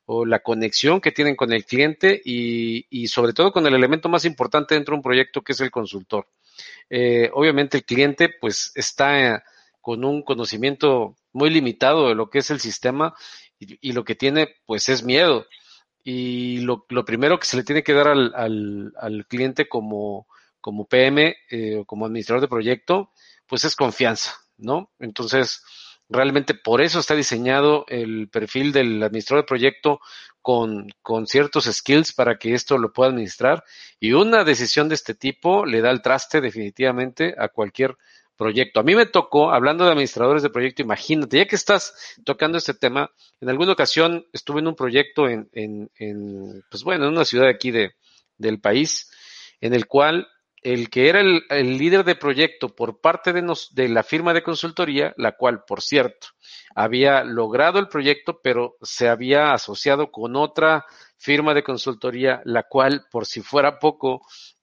o 0.06 0.24
la 0.24 0.38
conexión 0.40 1.00
que 1.00 1.10
tienen 1.12 1.34
con 1.36 1.52
el 1.52 1.64
cliente 1.64 2.20
y, 2.24 2.86
y, 2.90 3.08
sobre 3.08 3.32
todo 3.32 3.50
con 3.52 3.66
el 3.66 3.74
elemento 3.74 4.08
más 4.08 4.24
importante 4.24 4.74
dentro 4.76 4.92
de 4.92 4.98
un 4.98 5.02
proyecto 5.02 5.42
que 5.42 5.52
es 5.52 5.60
el 5.60 5.70
consultor. 5.72 6.28
Eh, 6.88 7.28
obviamente 7.34 7.78
el 7.78 7.84
cliente 7.84 8.30
pues 8.40 8.70
está 8.76 9.42
con 9.86 10.04
un 10.04 10.22
conocimiento 10.22 11.14
muy 11.32 11.48
limitado 11.48 12.08
de 12.08 12.16
lo 12.16 12.28
que 12.28 12.40
es 12.40 12.50
el 12.50 12.58
sistema 12.58 13.14
y, 13.60 13.92
lo 13.92 14.02
que 14.02 14.16
tiene 14.16 14.56
pues 14.66 14.88
es 14.88 15.04
miedo. 15.04 15.46
Y 16.02 16.58
lo, 16.62 16.86
lo, 16.88 17.04
primero 17.04 17.38
que 17.38 17.46
se 17.46 17.56
le 17.56 17.62
tiene 17.62 17.84
que 17.84 17.92
dar 17.92 18.08
al, 18.08 18.92
al, 18.96 19.26
cliente 19.28 19.68
como, 19.68 20.26
como 20.60 20.88
PM 20.88 21.36
eh, 21.48 21.76
o 21.76 21.84
como 21.84 22.04
administrador 22.04 22.40
de 22.40 22.48
proyecto, 22.48 23.12
pues 23.46 23.64
es 23.64 23.76
confianza, 23.76 24.34
¿no? 24.56 24.90
Entonces, 24.98 25.62
realmente 26.08 26.54
por 26.54 26.80
eso 26.80 26.98
está 26.98 27.14
diseñado 27.14 27.84
el 27.86 28.28
perfil 28.28 28.72
del 28.72 29.00
administrador 29.04 29.44
de 29.44 29.48
proyecto 29.48 30.00
con, 30.42 30.88
con, 31.00 31.28
ciertos 31.28 31.66
skills 31.66 32.12
para 32.12 32.38
que 32.38 32.54
esto 32.54 32.76
lo 32.76 32.92
pueda 32.92 33.10
administrar. 33.10 33.62
Y 34.00 34.14
una 34.14 34.42
decisión 34.42 34.88
de 34.88 34.96
este 34.96 35.14
tipo 35.14 35.64
le 35.64 35.80
da 35.80 35.92
el 35.92 36.02
traste 36.02 36.40
definitivamente 36.40 37.36
a 37.38 37.46
cualquier 37.50 37.96
proyecto. 38.36 38.80
A 38.80 38.82
mí 38.82 38.94
me 38.94 39.06
tocó, 39.06 39.50
hablando 39.50 39.84
de 39.84 39.90
administradores 39.90 40.42
de 40.42 40.50
proyecto, 40.50 40.82
imagínate, 40.82 41.38
ya 41.38 41.46
que 41.46 41.56
estás 41.56 42.16
tocando 42.24 42.58
este 42.58 42.74
tema, 42.74 43.10
en 43.40 43.48
alguna 43.48 43.72
ocasión 43.72 44.26
estuve 44.32 44.60
en 44.60 44.68
un 44.68 44.76
proyecto 44.76 45.28
en, 45.28 45.48
en, 45.52 45.90
en 45.98 46.62
pues 46.70 46.84
bueno, 46.84 47.06
en 47.06 47.12
una 47.12 47.24
ciudad 47.24 47.48
aquí 47.48 47.70
de, 47.70 47.94
del 48.38 48.60
país, 48.60 49.10
en 49.60 49.74
el 49.74 49.86
cual 49.86 50.28
el 50.62 50.90
que 50.90 51.08
era 51.08 51.20
el, 51.20 51.42
el 51.48 51.78
líder 51.78 52.04
de 52.04 52.16
proyecto 52.16 52.74
por 52.74 53.00
parte 53.00 53.32
de, 53.32 53.40
nos, 53.40 53.72
de 53.74 53.88
la 53.88 54.02
firma 54.02 54.34
de 54.34 54.42
consultoría, 54.42 55.14
la 55.16 55.32
cual, 55.32 55.62
por 55.64 55.80
cierto, 55.80 56.28
había 56.74 57.22
logrado 57.22 57.78
el 57.78 57.88
proyecto, 57.88 58.40
pero 58.42 58.76
se 58.82 59.08
había 59.08 59.52
asociado 59.52 60.10
con 60.10 60.34
otra 60.34 60.84
firma 61.18 61.54
de 61.54 61.62
consultoría, 61.62 62.42
la 62.44 62.64
cual, 62.64 63.06
por 63.10 63.26
si 63.26 63.42
fuera 63.42 63.78
poco, 63.78 64.22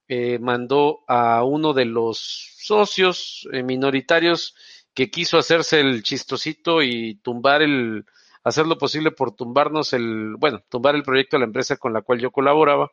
eh, 0.10 0.38
mandó 0.39 1.00
a 1.07 1.43
uno 1.45 1.74
de 1.74 1.86
los 1.86 2.57
socios 2.60 3.48
eh, 3.53 3.63
minoritarios 3.63 4.53
que 4.93 5.10
quiso 5.10 5.38
hacerse 5.38 5.79
el 5.79 6.03
chistosito 6.03 6.83
y 6.83 7.15
tumbar 7.24 7.62
el, 7.62 8.05
hacer 8.43 8.67
lo 8.67 8.77
posible 8.77 9.12
por 9.12 9.33
tumbarnos 9.33 9.93
el, 9.93 10.36
bueno, 10.38 10.62
tumbar 10.69 10.95
el 10.95 11.03
proyecto 11.03 11.38
de 11.38 11.41
la 11.41 11.45
empresa 11.45 11.77
con 11.77 11.93
la 11.93 12.01
cual 12.01 12.19
yo 12.19 12.31
colaboraba. 12.31 12.91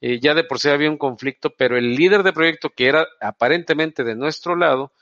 Eh, 0.00 0.18
ya 0.20 0.34
de 0.34 0.42
por 0.44 0.58
sí 0.58 0.68
había 0.68 0.90
un 0.90 0.98
conflicto, 0.98 1.54
pero 1.56 1.78
el 1.78 1.94
líder 1.94 2.24
de 2.24 2.32
proyecto, 2.32 2.70
que 2.70 2.88
era 2.88 3.06
aparentemente 3.20 4.02
de 4.02 4.16
nuestro 4.16 4.56
lado, 4.56 4.92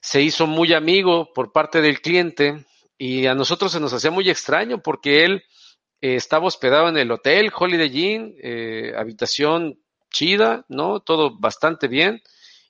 se 0.00 0.22
hizo 0.22 0.46
muy 0.46 0.72
amigo 0.72 1.32
por 1.34 1.52
parte 1.52 1.82
del 1.82 2.00
cliente 2.00 2.64
y 2.96 3.26
a 3.26 3.34
nosotros 3.34 3.72
se 3.72 3.80
nos 3.80 3.92
hacía 3.92 4.10
muy 4.10 4.30
extraño 4.30 4.82
porque 4.82 5.24
él 5.24 5.44
estaba 6.00 6.46
hospedado 6.46 6.88
en 6.88 6.96
el 6.96 7.10
hotel 7.10 7.50
Holiday 7.54 7.98
Inn, 7.98 8.34
habitación 8.96 9.78
chida, 10.10 10.64
¿no? 10.68 11.00
Todo 11.00 11.38
bastante 11.38 11.88
bien. 11.88 12.22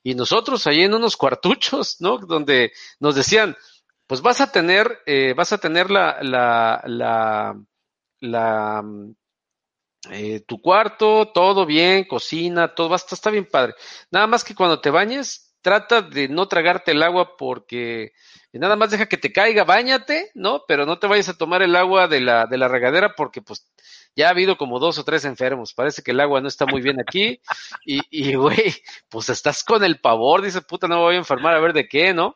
Y 0.03 0.15
nosotros 0.15 0.65
ahí 0.67 0.83
en 0.83 0.93
unos 0.93 1.17
cuartuchos, 1.17 1.97
¿no? 1.99 2.17
Donde 2.17 2.71
nos 2.99 3.15
decían, 3.15 3.55
pues 4.07 4.21
vas 4.21 4.41
a 4.41 4.51
tener, 4.51 4.99
eh, 5.05 5.33
vas 5.35 5.51
a 5.53 5.57
tener 5.57 5.91
la, 5.91 6.17
la, 6.21 6.81
la, 8.21 8.83
eh, 10.11 10.39
tu 10.47 10.61
cuarto, 10.61 11.31
todo 11.33 11.65
bien, 11.65 12.05
cocina, 12.05 12.73
todo, 12.73 12.89
basta, 12.89 13.15
está 13.15 13.29
bien 13.29 13.45
padre. 13.45 13.73
Nada 14.09 14.27
más 14.27 14.43
que 14.43 14.55
cuando 14.55 14.79
te 14.79 14.89
bañes, 14.89 15.55
trata 15.61 16.01
de 16.01 16.29
no 16.29 16.47
tragarte 16.47 16.91
el 16.91 17.03
agua 17.03 17.35
porque 17.37 18.13
nada 18.53 18.75
más 18.75 18.91
deja 18.91 19.07
que 19.07 19.17
te 19.17 19.33
caiga, 19.33 19.65
bañate, 19.65 20.31
¿no? 20.33 20.63
Pero 20.67 20.85
no 20.85 20.99
te 20.99 21.07
vayas 21.07 21.29
a 21.29 21.37
tomar 21.37 21.61
el 21.61 21.75
agua 21.75 22.07
de 22.07 22.21
la, 22.21 22.45
de 22.45 22.57
la 22.57 22.69
regadera 22.69 23.13
porque 23.15 23.41
pues 23.41 23.67
ya 24.17 24.27
ha 24.27 24.31
habido 24.31 24.57
como 24.57 24.79
dos 24.79 24.97
o 24.97 25.03
tres 25.03 25.25
enfermos. 25.25 25.75
Parece 25.75 26.01
que 26.01 26.09
el 26.09 26.19
agua 26.19 26.41
no 26.41 26.47
está 26.47 26.65
muy 26.65 26.81
bien 26.81 26.99
aquí. 26.99 27.39
Y, 27.85 28.33
güey, 28.33 28.73
pues 29.09 29.29
estás 29.29 29.63
con 29.63 29.83
el 29.83 30.01
pavor. 30.01 30.41
Dice, 30.41 30.61
puta, 30.61 30.87
no 30.87 30.95
me 30.95 31.01
voy 31.01 31.15
a 31.15 31.19
enfermar 31.19 31.53
a 31.53 31.59
ver 31.59 31.71
de 31.71 31.87
qué, 31.87 32.15
¿no? 32.15 32.35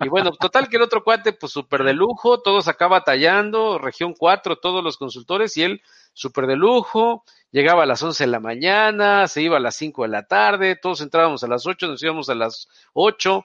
Y 0.00 0.08
bueno, 0.08 0.30
total 0.30 0.68
que 0.68 0.76
el 0.76 0.82
otro 0.82 1.04
cuate, 1.04 1.34
pues 1.34 1.52
súper 1.52 1.84
de 1.84 1.92
lujo, 1.92 2.40
todos 2.40 2.66
acaba 2.66 3.04
tallando, 3.04 3.76
región 3.78 4.14
4, 4.16 4.56
todos 4.56 4.82
los 4.82 4.96
consultores, 4.96 5.54
y 5.58 5.64
él 5.64 5.82
súper 6.14 6.46
de 6.46 6.56
lujo. 6.56 7.24
Llegaba 7.50 7.82
a 7.82 7.86
las 7.86 8.02
11 8.02 8.24
de 8.24 8.30
la 8.30 8.40
mañana, 8.40 9.28
se 9.28 9.42
iba 9.42 9.58
a 9.58 9.60
las 9.60 9.76
5 9.76 10.04
de 10.04 10.08
la 10.08 10.26
tarde, 10.26 10.76
todos 10.76 11.02
entrábamos 11.02 11.44
a 11.44 11.48
las 11.48 11.66
8, 11.66 11.88
nos 11.88 12.02
íbamos 12.02 12.30
a 12.30 12.34
las 12.34 12.68
8, 12.94 13.44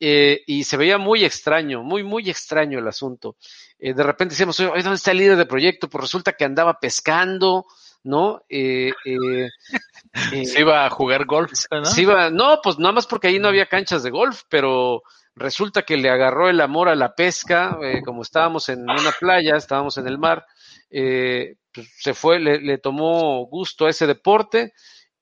eh, 0.00 0.42
y 0.46 0.64
se 0.64 0.76
veía 0.76 0.98
muy 0.98 1.24
extraño, 1.24 1.82
muy, 1.82 2.02
muy 2.02 2.28
extraño 2.28 2.78
el 2.78 2.88
asunto. 2.88 3.36
Eh, 3.78 3.94
de 3.94 4.02
repente 4.02 4.32
decíamos, 4.32 4.58
oye, 4.60 4.82
¿dónde 4.82 4.96
está 4.96 5.10
el 5.10 5.18
líder 5.18 5.36
de 5.36 5.46
proyecto? 5.46 5.88
Pues 5.88 6.02
resulta 6.02 6.32
que 6.32 6.44
andaba 6.44 6.78
pescando, 6.80 7.66
¿no? 8.02 8.42
Eh, 8.48 8.92
eh, 9.04 9.48
se 10.44 10.60
iba 10.60 10.86
a 10.86 10.90
jugar 10.90 11.24
golf, 11.26 11.52
¿no? 11.70 11.84
Se 11.84 12.02
iba, 12.02 12.30
no, 12.30 12.60
pues 12.62 12.78
nada 12.78 12.92
más 12.92 13.06
porque 13.06 13.28
ahí 13.28 13.38
no 13.38 13.48
había 13.48 13.66
canchas 13.66 14.02
de 14.02 14.10
golf, 14.10 14.42
pero 14.48 15.02
resulta 15.34 15.82
que 15.82 15.96
le 15.96 16.10
agarró 16.10 16.48
el 16.48 16.60
amor 16.60 16.88
a 16.88 16.94
la 16.94 17.14
pesca, 17.14 17.76
como 18.04 18.22
estábamos 18.22 18.68
en 18.68 18.82
una 18.82 19.12
playa, 19.18 19.56
estábamos 19.56 19.98
en 19.98 20.06
el 20.06 20.18
mar, 20.18 20.46
pues 20.90 21.88
se 21.98 22.14
fue, 22.14 22.38
le, 22.38 22.60
le, 22.60 22.78
tomó 22.78 23.44
gusto 23.46 23.86
a 23.86 23.90
ese 23.90 24.06
deporte. 24.06 24.72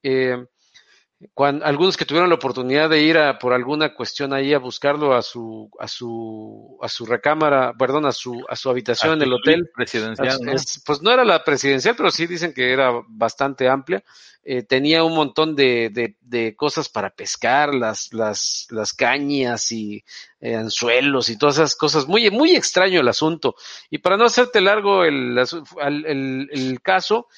Eh, 0.02 0.36
cuando, 1.34 1.64
algunos 1.64 1.96
que 1.96 2.04
tuvieron 2.04 2.28
la 2.28 2.36
oportunidad 2.36 2.90
de 2.90 3.02
ir 3.02 3.16
a, 3.18 3.38
por 3.38 3.52
alguna 3.52 3.94
cuestión 3.94 4.32
ahí 4.32 4.52
a 4.54 4.58
buscarlo 4.58 5.14
a 5.14 5.22
su, 5.22 5.70
a 5.78 5.86
su, 5.88 6.78
a 6.82 6.88
su 6.88 7.06
recámara, 7.06 7.72
perdón, 7.78 8.06
a 8.06 8.12
su, 8.12 8.44
a 8.48 8.56
su 8.56 8.70
habitación 8.70 9.14
en 9.14 9.22
el 9.22 9.32
hotel. 9.32 9.70
Presidencial. 9.74 10.38
pues 10.84 11.02
no 11.02 11.12
era 11.12 11.24
la 11.24 11.44
presidencial, 11.44 11.94
pero 11.96 12.10
sí 12.10 12.26
dicen 12.26 12.52
que 12.52 12.72
era 12.72 12.92
bastante 13.08 13.68
amplia. 13.68 14.02
Eh, 14.44 14.64
tenía 14.64 15.04
un 15.04 15.14
montón 15.14 15.54
de, 15.54 15.90
de, 15.90 16.16
de, 16.20 16.56
cosas 16.56 16.88
para 16.88 17.10
pescar, 17.10 17.72
las, 17.72 18.12
las, 18.12 18.66
las 18.70 18.92
cañas 18.92 19.70
y 19.70 20.04
eh, 20.40 20.56
anzuelos 20.56 21.28
y 21.28 21.38
todas 21.38 21.56
esas 21.56 21.76
cosas. 21.76 22.08
Muy, 22.08 22.28
muy 22.30 22.56
extraño 22.56 23.00
el 23.00 23.08
asunto. 23.08 23.54
Y 23.88 23.98
para 23.98 24.16
no 24.16 24.24
hacerte 24.24 24.60
largo 24.60 25.04
el, 25.04 25.38
el, 25.78 26.48
el 26.50 26.80
caso, 26.82 27.28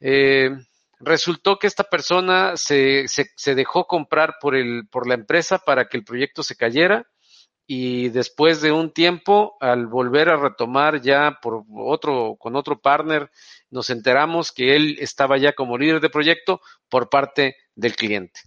eh, 0.00 0.50
resultó 0.98 1.58
que 1.58 1.66
esta 1.66 1.84
persona 1.84 2.56
se, 2.56 3.06
se, 3.08 3.54
dejó 3.54 3.86
comprar 3.86 4.36
por, 4.40 4.54
el, 4.54 4.88
por 4.88 5.06
la 5.06 5.14
empresa 5.14 5.58
para 5.58 5.88
que 5.88 5.96
el 5.96 6.04
proyecto 6.04 6.42
se 6.42 6.56
cayera 6.56 7.06
y 7.66 8.10
después 8.10 8.60
de 8.60 8.70
un 8.70 8.92
tiempo, 8.92 9.56
al 9.60 9.88
volver 9.88 10.28
a 10.28 10.36
retomar 10.36 11.00
ya 11.00 11.38
por 11.42 11.64
otro, 11.74 12.36
con 12.38 12.54
otro 12.54 12.80
partner, 12.80 13.30
nos 13.70 13.90
enteramos 13.90 14.52
que 14.52 14.76
él 14.76 14.96
estaba 15.00 15.36
ya 15.36 15.52
como 15.52 15.76
líder 15.76 16.00
de 16.00 16.08
proyecto 16.08 16.60
por 16.88 17.08
parte 17.08 17.56
del 17.74 17.96
cliente. 17.96 18.40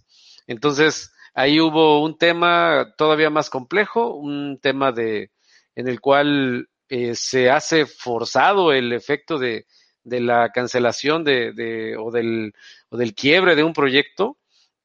Entonces, 0.46 1.12
ahí 1.34 1.60
hubo 1.60 2.02
un 2.02 2.16
tema 2.16 2.94
todavía 2.96 3.28
más 3.28 3.50
complejo, 3.50 4.14
un 4.14 4.58
tema 4.58 4.90
de, 4.90 5.32
en 5.74 5.86
el 5.86 6.00
cual 6.00 6.70
eh, 6.88 7.14
se 7.14 7.50
hace 7.50 7.84
forzado 7.84 8.72
el 8.72 8.92
efecto 8.94 9.38
de, 9.38 9.66
de 10.04 10.20
la 10.20 10.50
cancelación 10.50 11.24
de, 11.24 11.96
o, 11.98 12.10
del, 12.10 12.54
o 12.88 12.96
del 12.96 13.14
quiebre 13.14 13.54
de 13.54 13.64
un 13.64 13.72
proyecto 13.72 14.38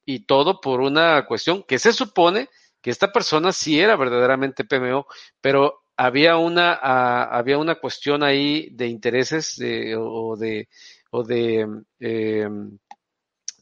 y 0.04 0.26
todo 0.26 0.60
por 0.60 0.80
una 0.80 1.26
cuestión 1.26 1.64
que 1.64 1.78
se 1.78 1.92
supone 1.92 2.48
que 2.80 2.90
esta 2.90 3.12
persona 3.12 3.52
sí 3.52 3.80
era 3.80 3.96
verdaderamente 3.96 4.64
PMO, 4.64 5.06
pero 5.40 5.82
había 5.96 6.36
una, 6.36 6.74
había 7.24 7.58
una 7.58 7.76
cuestión 7.76 8.22
ahí 8.22 8.68
de 8.70 8.86
intereses 8.86 9.56
de, 9.56 9.96
o 9.98 10.36
de, 10.36 10.68
o 11.10 11.24
de 11.24 11.66
eh, 12.00 12.48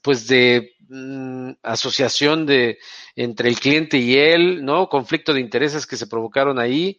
pues 0.03 0.27
de 0.27 0.75
mm, 0.89 1.53
asociación 1.63 2.45
de 2.45 2.79
entre 3.17 3.49
el 3.49 3.59
cliente 3.59 3.97
y 3.97 4.17
él, 4.19 4.63
¿no? 4.63 4.89
Conflicto 4.89 5.33
de 5.33 5.41
intereses 5.41 5.87
que 5.87 5.97
se 5.97 6.07
provocaron 6.07 6.59
ahí 6.59 6.99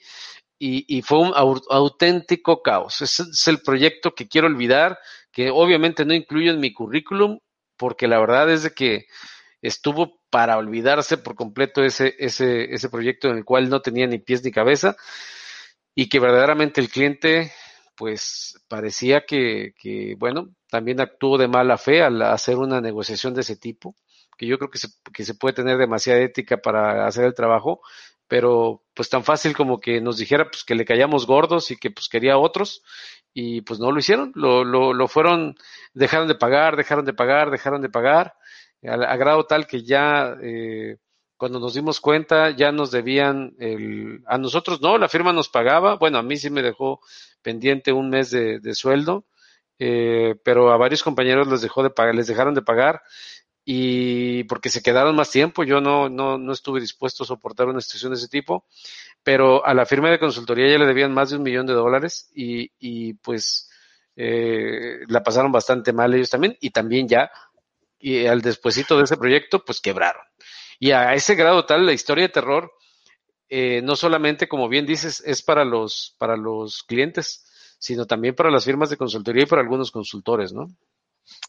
y, 0.58 0.86
y 0.88 1.02
fue 1.02 1.20
un 1.20 1.34
auténtico 1.36 2.62
caos. 2.62 3.02
Ese 3.02 3.24
es 3.24 3.48
el 3.48 3.62
proyecto 3.62 4.14
que 4.16 4.28
quiero 4.28 4.48
olvidar, 4.48 4.98
que 5.32 5.50
obviamente 5.50 6.06
no 6.06 6.14
incluyo 6.14 6.52
en 6.52 6.60
mi 6.60 6.74
currículum, 6.74 7.40
porque 7.78 8.08
la 8.08 8.20
verdad 8.20 8.50
es 8.50 8.64
de 8.64 8.72
que 8.72 9.06
estuvo 9.62 10.20
para 10.30 10.58
olvidarse 10.58 11.18
por 11.18 11.36
completo 11.36 11.84
ese, 11.84 12.16
ese, 12.20 12.74
ese 12.74 12.90
proyecto 12.90 13.30
en 13.30 13.38
el 13.38 13.46
cual 13.46 13.70
no 13.70 13.82
tenía 13.82 14.08
ni 14.08 14.20
pies 14.20 14.44
ni 14.44 14.52
cabeza 14.52 14.96
y 15.96 16.10
que 16.10 16.20
verdaderamente 16.20 16.82
el 16.82 16.90
cliente 16.90 17.52
pues 17.96 18.62
parecía 18.68 19.26
que, 19.26 19.74
que 19.80 20.16
bueno, 20.18 20.50
también 20.70 21.00
actuó 21.00 21.38
de 21.38 21.48
mala 21.48 21.78
fe 21.78 22.04
al 22.04 22.22
hacer 22.22 22.58
una 22.58 22.82
negociación 22.82 23.34
de 23.34 23.42
ese 23.42 23.56
tipo, 23.56 23.96
que 24.38 24.48
yo 24.48 24.58
creo 24.58 24.70
que 24.70 24.78
se, 24.78 24.90
que 25.14 25.24
se 25.24 25.36
puede 25.36 25.56
tener 25.56 25.78
demasiada 25.78 26.20
ética 26.20 26.58
para 26.58 27.08
hacer 27.08 27.26
el 27.26 27.34
trabajo, 27.34 27.80
pero 28.28 28.84
pues 28.94 29.10
tan 29.10 29.24
fácil 29.24 29.56
como 29.56 29.80
que 29.80 30.02
nos 30.02 30.18
dijera 30.18 30.50
pues 30.50 30.64
que 30.64 30.76
le 30.76 30.86
callamos 30.86 31.28
gordos 31.28 31.72
y 31.72 31.78
que 31.78 31.92
pues 31.92 32.10
quería 32.10 32.38
otros 32.38 32.84
y 33.34 33.62
pues 33.62 33.80
no 33.80 33.92
lo 33.92 34.00
hicieron, 34.00 34.32
lo, 34.36 34.64
lo, 34.64 34.94
lo 34.94 35.08
fueron, 35.08 35.56
dejaron 35.94 36.28
de 36.28 36.36
pagar, 36.36 36.78
dejaron 36.78 37.06
de 37.06 37.14
pagar, 37.14 37.52
dejaron 37.52 37.82
de 37.82 37.90
pagar, 37.90 38.34
a, 38.88 38.94
a 38.94 39.18
grado 39.18 39.46
tal 39.46 39.68
que 39.68 39.84
ya 39.84 40.36
eh, 40.42 40.98
cuando 41.38 41.60
nos 41.60 41.74
dimos 41.74 42.00
cuenta 42.00 42.52
ya 42.52 42.72
nos 42.72 42.92
debían 42.92 43.54
el, 43.60 44.24
a 44.26 44.38
nosotros 44.38 44.82
no, 44.82 44.98
la 44.98 45.10
firma 45.10 45.34
nos 45.34 45.50
pagaba, 45.50 45.96
bueno 45.96 46.18
a 46.18 46.24
mí 46.24 46.38
sí 46.38 46.50
me 46.50 46.62
dejó 46.62 47.02
pendiente 47.42 47.92
un 47.92 48.10
mes 48.10 48.32
de, 48.32 48.60
de 48.60 48.74
sueldo, 48.74 49.26
eh, 49.80 50.36
pero 50.44 50.72
a 50.72 50.78
varios 50.78 51.04
compañeros 51.04 51.48
les 51.48 51.62
dejó 51.62 51.84
de 51.84 51.90
pagar, 51.90 52.16
les 52.16 52.28
dejaron 52.28 52.54
de 52.54 52.62
pagar 52.62 53.04
y 53.66 54.44
porque 54.46 54.70
se 54.70 54.84
quedaron 54.84 55.16
más 55.16 55.32
tiempo, 55.32 55.64
yo 55.64 55.82
no, 55.82 56.08
no, 56.08 56.38
no 56.38 56.54
estuve 56.54 56.80
dispuesto 56.80 57.24
a 57.24 57.28
soportar 57.28 57.68
una 57.68 57.82
situación 57.82 58.12
de 58.12 58.18
ese 58.18 58.28
tipo, 58.28 58.66
pero 59.24 59.66
a 59.66 59.74
la 59.74 59.86
firma 59.86 60.10
de 60.10 60.20
consultoría 60.20 60.70
ya 60.70 60.78
le 60.78 60.86
debían 60.86 61.14
más 61.14 61.32
de 61.32 61.38
un 61.38 61.44
millón 61.44 61.66
de 61.66 61.74
dólares 61.74 62.30
y, 62.36 62.72
y 62.80 63.16
pues 63.16 63.70
eh, 64.16 65.00
la 65.08 65.24
pasaron 65.24 65.52
bastante 65.52 65.92
mal 65.92 66.14
ellos 66.14 66.30
también 66.30 66.56
y 66.62 66.70
también 66.70 67.08
ya 67.08 67.32
y 68.00 68.28
al 68.28 68.42
despuesito 68.42 68.98
de 68.98 69.06
ese 69.06 69.18
proyecto 69.18 69.66
pues 69.66 69.82
quebraron. 69.82 70.22
Y 70.80 70.92
a 70.92 71.16
ese 71.16 71.36
grado 71.36 71.66
tal 71.66 71.86
la 71.86 71.94
historia 71.94 72.26
de 72.26 72.30
terror 72.30 72.72
eh, 73.50 73.82
no 73.84 73.96
solamente, 73.96 74.48
como 74.48 74.68
bien 74.68 74.86
dices, 74.86 75.24
es 75.26 75.42
para 75.42 75.64
los, 75.66 76.16
para 76.18 76.36
los 76.36 76.84
clientes, 76.84 77.46
sino 77.78 78.06
también 78.06 78.36
para 78.36 78.50
las 78.50 78.66
firmas 78.66 78.90
de 78.90 78.98
consultoría 78.98 79.44
y 79.44 79.48
para 79.48 79.62
algunos 79.62 79.92
consultores, 79.92 80.52
¿no? 80.52 80.68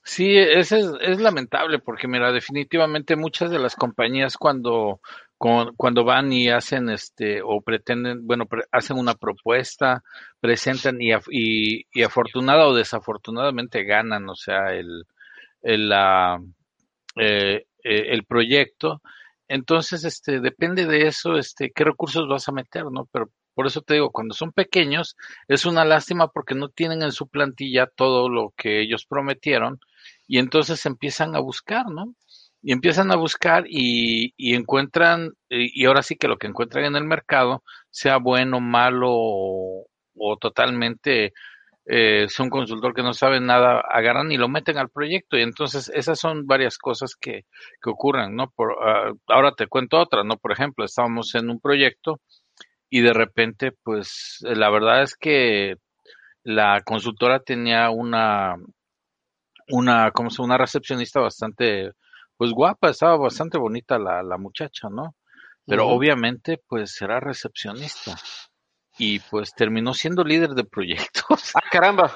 Sí, 0.04 0.36
es, 0.36 0.72
es, 0.72 1.20
lamentable 1.20 1.78
porque, 1.78 2.08
mira, 2.08 2.32
definitivamente 2.32 3.16
muchas 3.16 3.50
de 3.50 3.58
las 3.58 3.76
compañías 3.76 4.36
cuando, 4.36 5.00
cuando 5.36 6.04
van 6.04 6.32
y 6.32 6.48
hacen 6.48 6.88
este, 6.88 7.42
o 7.42 7.60
pretenden, 7.60 8.26
bueno, 8.26 8.46
hacen 8.72 8.98
una 8.98 9.14
propuesta, 9.14 10.02
presentan 10.40 11.00
y, 11.00 11.12
y, 11.30 11.86
y, 11.92 12.02
afortunada 12.02 12.66
o 12.66 12.74
desafortunadamente 12.74 13.84
ganan, 13.84 14.28
o 14.30 14.34
sea, 14.34 14.72
el, 14.72 15.04
el, 15.62 15.88
la, 15.88 16.40
eh, 17.16 17.66
eh, 17.84 18.04
el 18.12 18.24
proyecto. 18.24 19.02
Entonces, 19.48 20.04
este, 20.04 20.40
depende 20.40 20.86
de 20.86 21.06
eso, 21.06 21.36
este, 21.36 21.70
qué 21.72 21.84
recursos 21.84 22.28
vas 22.28 22.48
a 22.48 22.52
meter, 22.52 22.84
¿no? 22.90 23.06
Pero 23.12 23.30
por 23.56 23.66
eso 23.66 23.80
te 23.80 23.94
digo, 23.94 24.10
cuando 24.10 24.34
son 24.34 24.52
pequeños, 24.52 25.16
es 25.48 25.64
una 25.64 25.86
lástima 25.86 26.28
porque 26.28 26.54
no 26.54 26.68
tienen 26.68 27.02
en 27.02 27.10
su 27.10 27.26
plantilla 27.26 27.86
todo 27.86 28.28
lo 28.28 28.52
que 28.54 28.82
ellos 28.82 29.06
prometieron 29.06 29.80
y 30.28 30.38
entonces 30.40 30.84
empiezan 30.84 31.34
a 31.34 31.40
buscar, 31.40 31.86
¿no? 31.90 32.14
Y 32.60 32.72
empiezan 32.72 33.10
a 33.12 33.16
buscar 33.16 33.64
y, 33.66 34.34
encuentran, 34.54 35.32
y, 35.48 35.86
ahora 35.86 36.02
sí 36.02 36.16
que 36.16 36.28
lo 36.28 36.36
que 36.36 36.48
encuentran 36.48 36.84
en 36.84 36.96
el 36.96 37.04
mercado, 37.04 37.62
sea 37.88 38.18
bueno, 38.18 38.60
malo 38.60 39.08
o, 39.10 39.86
totalmente 40.38 41.32
eh, 41.86 42.26
un 42.38 42.50
consultor 42.50 42.92
que 42.92 43.02
no 43.02 43.14
sabe 43.14 43.40
nada, 43.40 43.80
agarran 43.80 44.32
y 44.32 44.36
lo 44.36 44.50
meten 44.50 44.76
al 44.76 44.90
proyecto. 44.90 45.38
Y 45.38 45.42
entonces 45.42 45.90
esas 45.94 46.20
son 46.20 46.46
varias 46.46 46.76
cosas 46.76 47.14
que, 47.18 47.46
que 47.82 47.90
ocurren, 47.90 48.36
¿no? 48.36 48.50
Por, 48.50 48.72
uh, 48.72 49.18
ahora 49.28 49.52
te 49.52 49.66
cuento 49.66 49.98
otra, 49.98 50.24
¿no? 50.24 50.36
Por 50.36 50.52
ejemplo, 50.52 50.84
estábamos 50.84 51.34
en 51.34 51.48
un 51.48 51.58
proyecto 51.58 52.20
y 52.88 53.00
de 53.00 53.12
repente, 53.12 53.72
pues 53.82 54.38
la 54.42 54.70
verdad 54.70 55.02
es 55.02 55.16
que 55.16 55.76
la 56.42 56.80
consultora 56.82 57.40
tenía 57.40 57.90
una, 57.90 58.54
una, 59.68 60.10
¿cómo 60.12 60.30
se 60.30 60.42
Una 60.42 60.58
recepcionista 60.58 61.20
bastante, 61.20 61.92
pues 62.36 62.52
guapa, 62.52 62.90
estaba 62.90 63.16
bastante 63.16 63.58
bonita 63.58 63.98
la, 63.98 64.22
la 64.22 64.38
muchacha, 64.38 64.88
¿no? 64.90 65.14
Pero 65.66 65.88
obviamente, 65.88 66.62
pues 66.68 67.00
era 67.02 67.18
recepcionista. 67.18 68.14
Y 68.98 69.18
pues 69.18 69.52
terminó 69.52 69.92
siendo 69.92 70.24
líder 70.24 70.50
de 70.50 70.64
proyectos. 70.64 71.52
Ah, 71.54 71.68
caramba. 71.70 72.14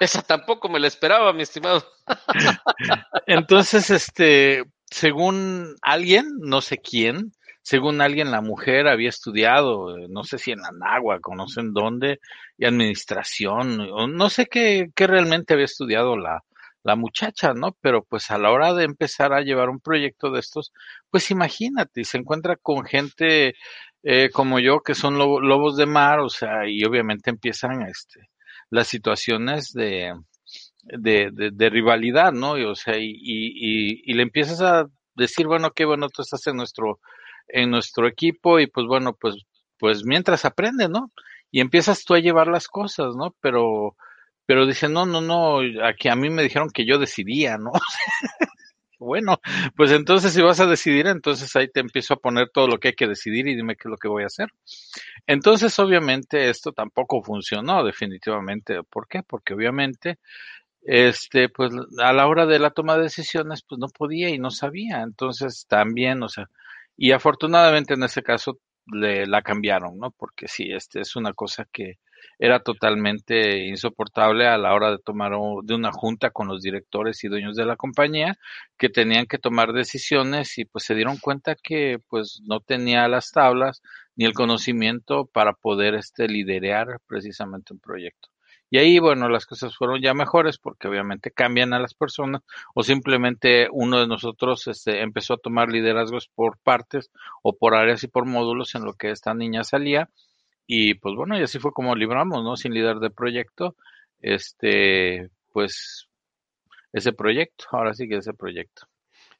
Esa 0.00 0.22
tampoco 0.22 0.68
me 0.68 0.80
la 0.80 0.86
esperaba, 0.88 1.32
mi 1.32 1.42
estimado. 1.42 1.86
Entonces, 3.26 3.90
este, 3.90 4.64
según 4.90 5.76
alguien, 5.82 6.26
no 6.40 6.62
sé 6.62 6.78
quién, 6.78 7.32
según 7.66 8.00
alguien, 8.00 8.30
la 8.30 8.42
mujer 8.42 8.86
había 8.86 9.08
estudiado, 9.08 9.98
eh, 9.98 10.06
no 10.08 10.22
sé 10.22 10.38
si 10.38 10.52
en 10.52 10.64
Anáhuac, 10.64 11.20
conocen 11.20 11.72
dónde, 11.74 12.20
y 12.56 12.64
administración, 12.64 13.88
no 14.16 14.30
sé 14.30 14.46
qué, 14.46 14.90
qué 14.94 15.08
realmente 15.08 15.54
había 15.54 15.64
estudiado 15.64 16.16
la, 16.16 16.44
la 16.84 16.94
muchacha, 16.94 17.54
¿no? 17.54 17.76
Pero 17.80 18.04
pues 18.04 18.30
a 18.30 18.38
la 18.38 18.52
hora 18.52 18.72
de 18.72 18.84
empezar 18.84 19.32
a 19.32 19.40
llevar 19.40 19.68
un 19.68 19.80
proyecto 19.80 20.30
de 20.30 20.38
estos, 20.38 20.72
pues 21.10 21.32
imagínate, 21.32 22.04
se 22.04 22.18
encuentra 22.18 22.54
con 22.54 22.84
gente 22.84 23.56
eh, 24.04 24.30
como 24.30 24.60
yo 24.60 24.82
que 24.84 24.94
son 24.94 25.18
lobos 25.18 25.76
de 25.76 25.86
mar, 25.86 26.20
o 26.20 26.28
sea, 26.28 26.68
y 26.68 26.84
obviamente 26.84 27.30
empiezan 27.30 27.82
este, 27.82 28.28
las 28.70 28.86
situaciones 28.86 29.72
de, 29.72 30.14
de, 30.84 31.30
de, 31.32 31.68
rivalidad, 31.70 32.30
¿no? 32.30 32.58
Y, 32.58 32.64
o 32.64 32.76
sea, 32.76 32.96
y, 32.96 33.10
y, 33.10 34.02
y, 34.04 34.14
le 34.14 34.22
empiezas 34.22 34.60
a 34.60 34.86
decir, 35.16 35.48
bueno, 35.48 35.72
qué 35.72 35.84
bueno, 35.84 36.08
tú 36.10 36.22
estás 36.22 36.46
en 36.46 36.56
nuestro 36.58 37.00
en 37.48 37.70
nuestro 37.70 38.08
equipo 38.08 38.60
y 38.60 38.66
pues 38.66 38.86
bueno, 38.86 39.14
pues, 39.14 39.36
pues 39.78 40.04
mientras 40.04 40.44
aprende, 40.44 40.88
¿no? 40.88 41.12
Y 41.50 41.60
empiezas 41.60 42.04
tú 42.04 42.14
a 42.14 42.20
llevar 42.20 42.48
las 42.48 42.68
cosas, 42.68 43.14
¿no? 43.16 43.34
Pero, 43.40 43.96
pero 44.46 44.66
dice, 44.66 44.88
no, 44.88 45.06
no, 45.06 45.20
no, 45.20 45.60
aquí 45.84 46.08
a 46.08 46.16
mí 46.16 46.30
me 46.30 46.42
dijeron 46.42 46.70
que 46.70 46.86
yo 46.86 46.98
decidía, 46.98 47.58
¿no? 47.58 47.72
bueno, 48.98 49.40
pues 49.76 49.90
entonces 49.92 50.32
si 50.32 50.42
vas 50.42 50.60
a 50.60 50.66
decidir, 50.66 51.06
entonces 51.06 51.54
ahí 51.56 51.68
te 51.68 51.80
empiezo 51.80 52.14
a 52.14 52.18
poner 52.18 52.50
todo 52.50 52.68
lo 52.68 52.78
que 52.78 52.88
hay 52.88 52.94
que 52.94 53.06
decidir 53.06 53.46
y 53.46 53.54
dime 53.54 53.76
qué 53.76 53.88
es 53.88 53.90
lo 53.90 53.96
que 53.96 54.08
voy 54.08 54.22
a 54.22 54.26
hacer. 54.26 54.48
Entonces, 55.26 55.78
obviamente, 55.78 56.48
esto 56.48 56.72
tampoco 56.72 57.22
funcionó 57.22 57.84
definitivamente. 57.84 58.82
¿Por 58.84 59.08
qué? 59.08 59.22
Porque 59.22 59.54
obviamente, 59.54 60.18
este, 60.82 61.48
pues 61.48 61.72
a 61.98 62.12
la 62.12 62.26
hora 62.28 62.46
de 62.46 62.58
la 62.58 62.70
toma 62.70 62.96
de 62.96 63.04
decisiones, 63.04 63.62
pues 63.68 63.78
no 63.78 63.88
podía 63.88 64.30
y 64.30 64.38
no 64.38 64.50
sabía. 64.50 65.02
Entonces, 65.02 65.66
también, 65.68 66.22
o 66.22 66.28
sea, 66.28 66.48
y 66.96 67.12
afortunadamente 67.12 67.94
en 67.94 68.02
ese 68.04 68.22
caso 68.22 68.58
le, 68.86 69.26
la 69.26 69.42
cambiaron, 69.42 69.98
¿no? 69.98 70.10
Porque 70.12 70.48
sí, 70.48 70.70
este 70.72 71.00
es 71.00 71.16
una 71.16 71.32
cosa 71.32 71.66
que 71.72 71.98
era 72.38 72.60
totalmente 72.60 73.66
insoportable 73.66 74.46
a 74.46 74.58
la 74.58 74.74
hora 74.74 74.90
de 74.90 74.98
tomar 74.98 75.32
de 75.64 75.74
una 75.74 75.92
junta 75.92 76.30
con 76.30 76.48
los 76.48 76.62
directores 76.62 77.22
y 77.24 77.28
dueños 77.28 77.56
de 77.56 77.64
la 77.66 77.76
compañía 77.76 78.38
que 78.78 78.88
tenían 78.88 79.26
que 79.26 79.38
tomar 79.38 79.72
decisiones 79.72 80.58
y 80.58 80.64
pues 80.64 80.84
se 80.84 80.94
dieron 80.94 81.18
cuenta 81.18 81.56
que 81.56 81.98
pues 82.08 82.40
no 82.44 82.60
tenía 82.60 83.08
las 83.08 83.30
tablas 83.32 83.82
ni 84.16 84.24
el 84.24 84.34
conocimiento 84.34 85.26
para 85.26 85.52
poder 85.54 85.94
este 85.94 86.28
liderar 86.28 87.00
precisamente 87.06 87.72
un 87.72 87.80
proyecto. 87.80 88.28
Y 88.68 88.78
ahí, 88.78 88.98
bueno, 88.98 89.28
las 89.28 89.46
cosas 89.46 89.76
fueron 89.76 90.00
ya 90.02 90.12
mejores 90.12 90.58
porque 90.58 90.88
obviamente 90.88 91.30
cambian 91.30 91.72
a 91.72 91.78
las 91.78 91.94
personas 91.94 92.42
o 92.74 92.82
simplemente 92.82 93.68
uno 93.70 94.00
de 94.00 94.08
nosotros 94.08 94.66
este, 94.66 95.02
empezó 95.02 95.34
a 95.34 95.38
tomar 95.38 95.68
liderazgos 95.70 96.28
por 96.34 96.58
partes 96.58 97.10
o 97.42 97.56
por 97.56 97.74
áreas 97.74 98.02
y 98.02 98.08
por 98.08 98.26
módulos 98.26 98.74
en 98.74 98.84
lo 98.84 98.94
que 98.94 99.10
esta 99.10 99.34
niña 99.34 99.62
salía. 99.62 100.10
Y 100.66 100.94
pues 100.94 101.14
bueno, 101.14 101.38
y 101.38 101.42
así 101.42 101.60
fue 101.60 101.72
como 101.72 101.94
libramos, 101.94 102.42
¿no? 102.42 102.56
Sin 102.56 102.74
líder 102.74 102.96
de 102.96 103.10
proyecto, 103.10 103.76
este, 104.20 105.30
pues 105.52 106.08
ese 106.92 107.12
proyecto, 107.12 107.66
ahora 107.70 107.94
sí 107.94 108.08
que 108.08 108.16
ese 108.16 108.34
proyecto. 108.34 108.88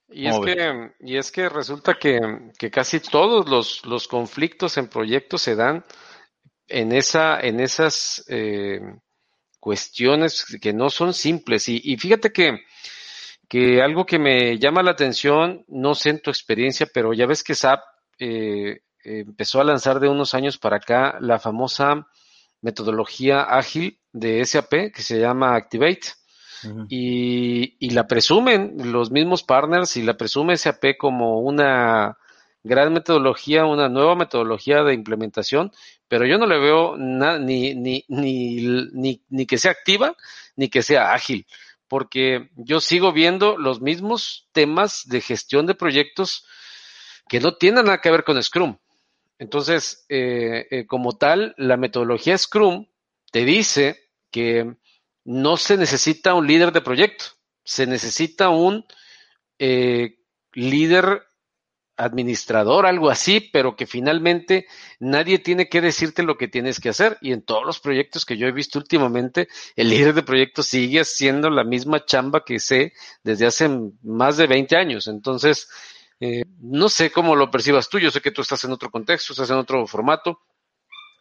Y 0.08 0.28
es, 0.28 0.38
que, 0.38 0.92
y 1.00 1.16
es 1.16 1.32
que 1.32 1.48
resulta 1.48 1.94
que, 1.94 2.20
que 2.56 2.70
casi 2.70 3.00
todos 3.00 3.48
los, 3.48 3.84
los 3.84 4.06
conflictos 4.06 4.76
en 4.78 4.88
proyectos 4.88 5.42
se 5.42 5.56
dan 5.56 5.84
en 6.68 6.92
esa, 6.92 7.40
en 7.40 7.58
esas 7.58 8.24
eh, 8.28 8.80
cuestiones 9.66 10.44
que 10.62 10.72
no 10.72 10.90
son 10.90 11.12
simples. 11.12 11.68
Y, 11.68 11.96
fíjate 11.96 12.30
que, 12.30 12.60
que, 13.48 13.82
algo 13.82 14.06
que 14.06 14.16
me 14.16 14.60
llama 14.60 14.80
la 14.84 14.92
atención, 14.92 15.64
no 15.66 15.96
sé 15.96 16.10
en 16.10 16.22
tu 16.22 16.30
experiencia, 16.30 16.86
pero 16.94 17.12
ya 17.12 17.26
ves 17.26 17.42
que 17.42 17.56
SAP 17.56 17.80
eh, 18.20 18.82
empezó 19.02 19.60
a 19.60 19.64
lanzar 19.64 19.98
de 19.98 20.08
unos 20.08 20.34
años 20.34 20.56
para 20.56 20.76
acá 20.76 21.18
la 21.20 21.40
famosa 21.40 22.06
metodología 22.60 23.40
ágil 23.40 23.98
de 24.12 24.44
SAP 24.44 24.92
que 24.94 25.02
se 25.02 25.18
llama 25.18 25.56
Activate. 25.56 26.12
y, 26.88 27.76
y, 27.84 27.90
la 27.90 28.06
presumen 28.06 28.92
los 28.92 29.10
mismos 29.10 29.42
partners 29.42 29.96
y 29.96 30.02
la 30.02 30.16
presume 30.16 30.56
SAP 30.56 30.96
como 30.96 31.40
una 31.40 32.16
gran 32.62 32.92
metodología, 32.92 33.66
una 33.66 33.88
nueva 33.88 34.14
metodología 34.14 34.84
de 34.84 34.94
implementación, 34.94 35.72
pero 36.08 36.26
yo 36.26 36.38
no 36.38 36.46
le 36.46 36.58
veo 36.58 36.96
ni, 36.96 37.74
ni, 37.74 38.04
ni, 38.08 39.20
ni, 39.28 39.46
que 39.46 39.58
sea 39.58 39.72
activa 39.72 40.16
ni 40.54 40.68
que 40.68 40.82
sea 40.82 41.12
ágil, 41.12 41.46
porque 41.88 42.50
yo 42.56 42.80
sigo 42.80 43.12
viendo 43.12 43.56
los 43.58 43.80
mismos 43.80 44.48
temas 44.52 45.02
de 45.06 45.20
gestión 45.20 45.66
de 45.66 45.74
proyectos 45.74 46.46
que 47.28 47.40
no 47.40 47.56
tienen 47.56 47.86
nada 47.86 48.00
que 48.00 48.10
ver 48.10 48.24
con 48.24 48.42
Scrum. 48.42 48.78
Entonces, 49.38 50.06
eh, 50.08 50.66
eh, 50.70 50.86
como 50.86 51.12
tal, 51.12 51.54
la 51.58 51.76
metodología 51.76 52.38
Scrum 52.38 52.86
te 53.30 53.44
dice 53.44 54.10
que 54.30 54.76
no 55.24 55.56
se 55.56 55.76
necesita 55.76 56.34
un 56.34 56.46
líder 56.46 56.72
de 56.72 56.80
proyecto, 56.80 57.24
se 57.64 57.86
necesita 57.86 58.48
un 58.48 58.86
eh, 59.58 60.20
líder 60.52 61.25
administrador, 61.96 62.86
algo 62.86 63.10
así, 63.10 63.40
pero 63.40 63.74
que 63.74 63.86
finalmente 63.86 64.66
nadie 65.00 65.38
tiene 65.38 65.68
que 65.68 65.80
decirte 65.80 66.22
lo 66.22 66.36
que 66.36 66.48
tienes 66.48 66.80
que 66.80 66.90
hacer. 66.90 67.18
Y 67.20 67.32
en 67.32 67.42
todos 67.42 67.64
los 67.64 67.80
proyectos 67.80 68.24
que 68.24 68.36
yo 68.36 68.46
he 68.46 68.52
visto 68.52 68.78
últimamente, 68.78 69.48
el 69.76 69.90
líder 69.90 70.14
de 70.14 70.22
proyecto 70.22 70.62
sigue 70.62 71.00
haciendo 71.00 71.50
la 71.50 71.64
misma 71.64 72.04
chamba 72.04 72.44
que 72.44 72.58
sé 72.58 72.92
desde 73.22 73.46
hace 73.46 73.70
más 74.02 74.36
de 74.36 74.46
20 74.46 74.76
años. 74.76 75.08
Entonces, 75.08 75.68
eh, 76.20 76.44
no 76.60 76.88
sé 76.88 77.10
cómo 77.10 77.34
lo 77.34 77.50
percibas 77.50 77.88
tú, 77.88 77.98
yo 77.98 78.10
sé 78.10 78.20
que 78.20 78.30
tú 78.30 78.42
estás 78.42 78.64
en 78.64 78.72
otro 78.72 78.90
contexto, 78.90 79.32
estás 79.32 79.50
en 79.50 79.56
otro 79.56 79.86
formato. 79.86 80.40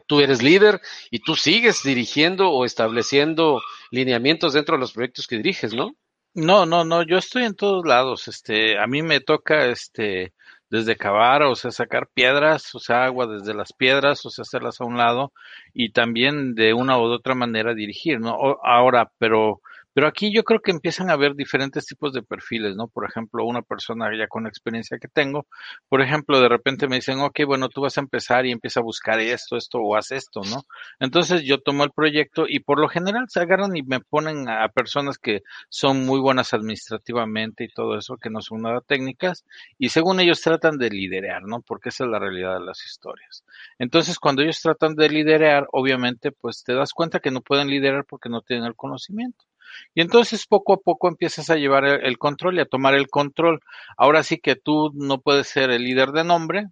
Tú 0.07 0.19
eres 0.19 0.43
líder 0.43 0.81
y 1.09 1.19
tú 1.19 1.35
sigues 1.35 1.81
dirigiendo 1.83 2.51
o 2.51 2.63
estableciendo 2.63 3.61
lineamientos 3.89 4.53
dentro 4.53 4.75
de 4.75 4.81
los 4.81 4.91
proyectos 4.93 5.25
que 5.25 5.37
diriges, 5.37 5.73
¿no? 5.73 5.95
No, 6.35 6.65
no, 6.65 6.83
no, 6.83 7.01
yo 7.01 7.17
estoy 7.17 7.45
en 7.45 7.55
todos 7.55 7.85
lados. 7.85 8.27
Este, 8.27 8.77
a 8.77 8.87
mí 8.87 9.01
me 9.01 9.21
toca, 9.21 9.67
este, 9.67 10.33
desde 10.69 10.95
cavar, 10.97 11.43
o 11.43 11.55
sea, 11.55 11.71
sacar 11.71 12.07
piedras, 12.13 12.73
o 12.75 12.79
sea, 12.79 13.05
agua 13.05 13.27
desde 13.27 13.53
las 13.53 13.73
piedras, 13.73 14.25
o 14.25 14.29
sea, 14.29 14.43
hacerlas 14.43 14.81
a 14.81 14.85
un 14.85 14.97
lado 14.97 15.31
y 15.73 15.91
también 15.91 16.55
de 16.55 16.73
una 16.73 16.97
u 16.97 17.03
otra 17.03 17.35
manera 17.35 17.73
dirigir, 17.73 18.19
¿no? 18.19 18.37
ahora, 18.63 19.11
pero 19.19 19.61
Pero 19.95 20.07
aquí 20.07 20.31
yo 20.33 20.43
creo 20.43 20.59
que 20.59 20.71
empiezan 20.71 21.09
a 21.09 21.13
haber 21.13 21.35
diferentes 21.35 21.85
tipos 21.85 22.11
de 22.11 22.21
perfiles, 22.21 22.75
¿no? 22.75 22.89
Por 22.89 23.05
ejemplo, 23.09 23.45
una 23.45 23.61
persona 23.61 24.09
ya 24.17 24.27
con 24.27 24.45
experiencia 24.45 24.99
que 24.99 25.07
tengo, 25.07 25.47
por 25.87 26.01
ejemplo, 26.01 26.41
de 26.41 26.49
repente 26.49 26.89
me 26.89 26.97
dicen, 26.97 27.19
ok, 27.21 27.39
bueno, 27.47 27.69
tú 27.69 27.81
vas 27.81 27.97
a 27.97 28.01
empezar 28.01 28.45
y 28.45 28.51
empieza 28.51 28.81
a 28.81 28.83
buscar 28.83 29.21
esto, 29.21 29.55
esto 29.55 29.79
o 29.79 29.95
haz 29.95 30.11
esto, 30.11 30.41
¿no? 30.49 30.63
Entonces 30.99 31.43
yo 31.43 31.61
tomo 31.61 31.85
el 31.85 31.91
proyecto 31.91 32.45
y 32.47 32.59
por 32.59 32.79
lo 32.79 32.89
general 32.89 33.27
se 33.29 33.39
agarran 33.39 33.75
y 33.77 33.83
me 33.83 34.01
ponen 34.01 34.49
a 34.49 34.67
personas 34.67 35.17
que 35.17 35.43
son 35.69 36.05
muy 36.05 36.19
buenas 36.19 36.53
administrativamente 36.53 37.63
y 37.63 37.69
todo 37.69 37.97
eso, 37.97 38.17
que 38.17 38.29
no 38.29 38.41
son 38.41 38.63
nada 38.63 38.81
técnicas, 38.81 39.45
y 39.77 39.89
según 39.89 40.19
ellos 40.19 40.41
tratan 40.41 40.77
de 40.77 40.89
liderar, 40.89 41.43
¿no? 41.43 41.61
Porque 41.61 41.89
esa 41.89 42.03
es 42.03 42.09
la 42.09 42.19
realidad 42.19 42.59
de 42.59 42.65
las 42.65 42.85
historias. 42.85 43.45
Entonces, 43.79 44.19
cuando 44.19 44.41
ellos 44.41 44.61
tratan 44.61 44.95
de 44.95 45.09
liderar, 45.09 45.67
obviamente, 45.71 46.33
pues 46.33 46.63
te 46.65 46.73
das 46.73 46.91
cuenta 46.91 47.21
que 47.21 47.31
no 47.31 47.39
pueden 47.41 47.69
liderar 47.69 48.03
porque 48.05 48.27
no 48.29 48.41
tienen 48.41 48.65
el 48.65 48.75
conocimiento. 48.75 49.45
Y 49.93 50.01
entonces 50.01 50.45
poco 50.47 50.73
a 50.73 50.77
poco 50.77 51.07
empiezas 51.07 51.49
a 51.49 51.55
llevar 51.55 51.85
el, 51.85 52.17
control 52.17 52.57
y 52.57 52.61
a 52.61 52.65
tomar 52.65 52.95
el 52.95 53.07
control. 53.09 53.61
Ahora 53.97 54.23
sí 54.23 54.37
que 54.39 54.55
tú 54.55 54.91
no 54.93 55.19
puedes 55.21 55.47
ser 55.47 55.71
el 55.71 55.83
líder 55.83 56.11
de 56.11 56.23
nombre, 56.23 56.67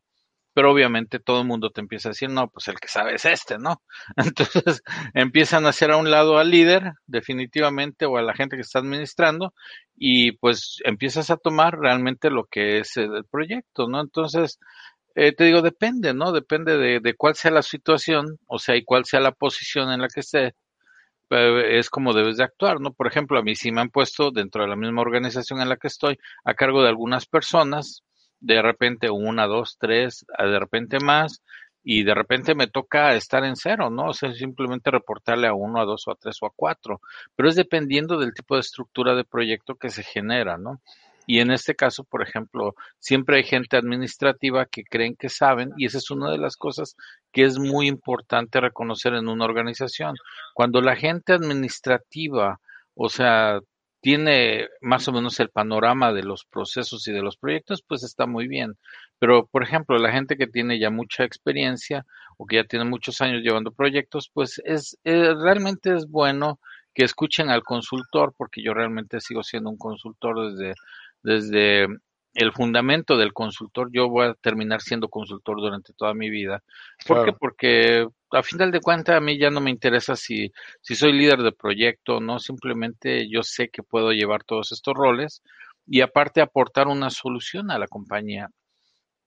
pero 0.54 0.72
obviamente 0.72 1.20
todo 1.20 1.42
el 1.42 1.48
mundo 1.48 1.72
te 1.72 1.82
empieza 1.82 2.10
a 2.10 2.12
decir, 2.12 2.30
no, 2.30 2.48
pues 2.50 2.68
el 2.68 2.80
que 2.80 2.88
sabe 2.88 3.16
es 3.16 3.26
este, 3.26 3.58
¿no? 3.58 3.82
Entonces 4.18 4.84
empiezan 5.14 5.66
a 5.66 5.70
hacer 5.70 5.92
a 5.92 5.98
un 5.98 6.12
lado 6.12 6.38
al 6.38 6.52
líder, 6.52 6.94
definitivamente, 7.08 8.06
o 8.06 8.18
a 8.18 8.22
la 8.22 8.36
gente 8.36 8.56
que 8.56 8.62
está 8.62 8.80
administrando, 8.80 9.54
y 9.96 10.34
pues 10.34 10.80
empiezas 10.86 11.30
a 11.32 11.38
tomar 11.38 11.80
realmente 11.80 12.30
lo 12.30 12.46
que 12.46 12.80
es 12.80 12.98
el 12.98 13.26
proyecto, 13.30 13.88
¿no? 13.88 14.02
Entonces, 14.02 14.60
eh, 15.16 15.34
te 15.34 15.44
digo, 15.46 15.62
depende, 15.62 16.14
¿no? 16.14 16.32
Depende 16.32 16.78
de, 16.78 17.00
de, 17.00 17.14
cuál 17.16 17.36
sea 17.36 17.52
la 17.52 17.62
situación, 17.62 18.40
o 18.48 18.60
sea, 18.60 18.76
y 18.76 18.84
cuál 18.84 19.06
sea 19.06 19.20
la 19.20 19.32
posición 19.32 19.92
en 19.92 20.02
la 20.02 20.08
que 20.08 20.22
esté, 20.22 20.56
es 21.34 21.90
como 21.90 22.14
debes 22.14 22.38
de 22.38 22.44
actuar, 22.44 22.80
¿no? 22.80 22.94
Por 22.94 23.08
ejemplo, 23.08 23.40
a 23.40 23.44
mí 23.44 23.56
sí 23.56 23.72
me 23.72 23.82
han 23.82 23.90
puesto 23.90 24.32
dentro 24.32 24.64
de 24.64 24.70
la 24.70 24.76
misma 24.76 25.02
organización 25.02 25.62
en 25.62 25.70
la 25.70 25.78
que 25.78 25.88
estoy 25.88 26.18
a 26.44 26.54
cargo 26.54 26.82
de 26.82 26.90
algunas 26.90 27.26
personas, 27.26 28.04
de 28.40 28.62
repente 28.62 29.10
una, 29.10 29.48
dos, 29.48 29.78
tres, 29.80 30.26
de 30.38 30.60
repente 30.60 30.98
más, 31.00 31.42
y 31.84 32.04
de 32.04 32.14
repente 32.14 32.56
me 32.56 32.68
toca 32.68 33.14
estar 33.16 33.44
en 33.44 33.56
cero, 33.56 33.90
¿no? 33.90 34.08
O 34.08 34.14
sea, 34.14 34.34
simplemente 34.34 34.90
reportarle 34.90 35.48
a 35.48 35.54
uno, 35.54 35.82
a 35.82 35.86
dos, 35.86 36.08
o 36.08 36.12
a 36.12 36.16
tres, 36.16 36.38
o 36.42 36.46
a 36.46 36.54
cuatro, 36.56 37.02
pero 37.36 37.50
es 37.50 37.56
dependiendo 37.56 38.18
del 38.18 38.34
tipo 38.34 38.56
de 38.56 38.62
estructura 38.62 39.16
de 39.16 39.26
proyecto 39.26 39.76
que 39.76 39.90
se 39.90 40.04
genera, 40.04 40.58
¿no? 40.58 40.82
Y 41.26 41.40
en 41.40 41.52
este 41.52 41.76
caso, 41.76 42.04
por 42.04 42.22
ejemplo, 42.22 42.76
siempre 43.00 43.38
hay 43.38 43.44
gente 43.44 43.78
administrativa 43.78 44.66
que 44.66 44.84
creen 44.84 45.16
que 45.16 45.30
saben 45.30 45.72
y 45.78 45.86
esa 45.86 45.98
es 45.98 46.12
una 46.12 46.32
de 46.32 46.38
las 46.38 46.58
cosas 46.58 46.96
que 47.32 47.44
es 47.44 47.58
muy 47.60 47.88
importante 47.88 48.60
reconocer 48.60 49.14
en 49.14 49.28
una 49.28 49.46
organización. 49.46 50.16
Cuando 50.54 50.82
la 50.82 50.96
gente 50.96 51.34
administrativa, 51.34 52.60
o 52.96 53.10
sea, 53.10 53.60
tiene 54.04 54.68
más 54.82 55.08
o 55.08 55.14
menos 55.14 55.40
el 55.40 55.50
panorama 55.50 56.12
de 56.12 56.24
los 56.24 56.44
procesos 56.44 57.08
y 57.08 57.14
de 57.14 57.22
los 57.22 57.38
proyectos, 57.38 57.82
pues 57.88 58.04
está 58.04 58.26
muy 58.28 58.50
bien. 58.50 58.78
Pero, 59.18 59.48
por 59.48 59.64
ejemplo, 59.64 59.98
la 59.98 60.12
gente 60.12 60.36
que 60.36 60.46
tiene 60.46 60.78
ya 60.78 60.90
mucha 60.90 61.24
experiencia 61.24 62.06
o 62.38 62.46
que 62.46 62.58
ya 62.58 62.66
tiene 62.66 62.84
muchos 62.84 63.22
años 63.22 63.42
llevando 63.42 63.72
proyectos, 63.72 64.30
pues 64.34 64.62
es 64.66 64.98
eh, 65.06 65.34
realmente 65.34 65.96
es 65.96 66.06
bueno 66.10 66.60
que 66.94 67.06
escuchen 67.06 67.50
al 67.50 67.64
consultor, 67.64 68.34
porque 68.38 68.62
yo 68.62 68.74
realmente 68.74 69.22
sigo 69.22 69.42
siendo 69.42 69.70
un 69.70 69.78
consultor 69.78 70.52
desde 70.52 70.76
desde 71.24 71.88
el 72.34 72.52
fundamento 72.52 73.16
del 73.16 73.32
consultor, 73.32 73.90
yo 73.92 74.10
voy 74.10 74.28
a 74.28 74.34
terminar 74.34 74.82
siendo 74.82 75.08
consultor 75.08 75.58
durante 75.58 75.94
toda 75.94 76.14
mi 76.14 76.30
vida. 76.30 76.64
¿Por 77.06 77.26
qué? 77.26 77.34
Porque 77.34 78.08
a 78.32 78.44
final 78.44 78.72
de 78.72 78.82
cuentas 78.82 79.16
a 79.16 79.20
mí 79.20 79.38
ya 79.38 79.50
no 79.50 79.62
me 79.62 79.70
interesa 79.70 80.16
si, 80.16 80.52
si 80.82 80.96
soy 80.96 81.14
líder 81.14 81.44
de 81.44 81.52
proyecto, 81.52 82.20
no, 82.20 82.40
simplemente 82.40 83.30
yo 83.30 83.44
sé 83.44 83.70
que 83.70 83.84
puedo 83.84 84.12
llevar 84.12 84.44
todos 84.44 84.72
estos 84.72 84.96
roles 84.96 85.44
y 85.86 86.02
aparte 86.02 86.42
aportar 86.42 86.88
una 86.88 87.10
solución 87.12 87.70
a 87.70 87.78
la 87.78 87.88
compañía. 87.88 88.50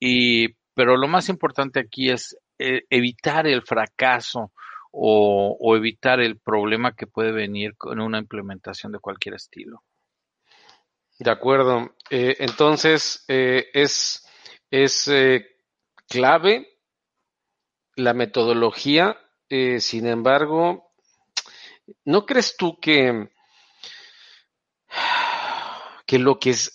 Y, 0.00 0.48
pero 0.74 0.96
lo 0.96 1.06
más 1.06 1.28
importante 1.28 1.80
aquí 1.80 2.10
es 2.10 2.36
eh, 2.58 2.82
evitar 2.90 3.46
el 3.46 3.62
fracaso 3.62 4.52
o, 4.90 5.56
o 5.60 5.76
evitar 5.76 6.20
el 6.20 6.38
problema 6.38 6.92
que 6.92 7.06
puede 7.06 7.30
venir 7.30 7.76
con 7.76 8.00
una 8.00 8.18
implementación 8.18 8.92
de 8.92 8.98
cualquier 8.98 9.36
estilo. 9.36 9.82
De 11.18 11.30
acuerdo. 11.30 11.94
Eh, 12.10 12.36
entonces, 12.40 13.24
eh, 13.28 13.68
es, 13.72 14.26
es 14.70 15.08
eh, 15.08 15.46
clave 16.08 16.78
la 17.96 18.12
metodología. 18.12 19.18
sin 19.48 20.06
embargo, 20.06 20.92
¿no 22.04 22.26
crees 22.26 22.56
tú 22.56 22.78
que, 22.78 23.30
que 26.06 26.18
lo 26.18 26.38
que 26.38 26.50
es, 26.50 26.74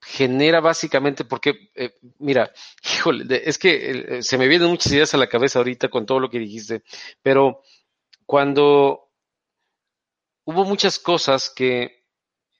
genera 0.00 0.60
básicamente, 0.60 1.24
porque, 1.24 1.70
mira, 2.18 2.52
híjole, 2.84 3.42
es 3.44 3.58
que 3.58 4.22
se 4.22 4.38
me 4.38 4.46
vienen 4.46 4.68
muchas 4.68 4.92
ideas 4.92 5.14
a 5.14 5.18
la 5.18 5.28
cabeza 5.28 5.58
ahorita 5.58 5.88
con 5.88 6.06
todo 6.06 6.20
lo 6.20 6.30
que 6.30 6.38
dijiste, 6.38 6.82
pero 7.22 7.62
cuando 8.26 9.10
hubo 10.44 10.64
muchas 10.64 11.00
cosas 11.00 11.50
que 11.50 11.97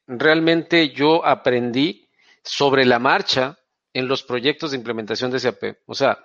realmente 0.08 0.90
yo 0.90 1.24
aprendí 1.24 2.08
sobre 2.42 2.84
la 2.84 2.98
marcha 2.98 3.58
en 3.92 4.08
los 4.08 4.22
proyectos 4.22 4.70
de 4.70 4.78
implementación 4.78 5.30
de 5.30 5.38
SAP. 5.38 5.78
O 5.86 5.94
sea, 5.94 6.18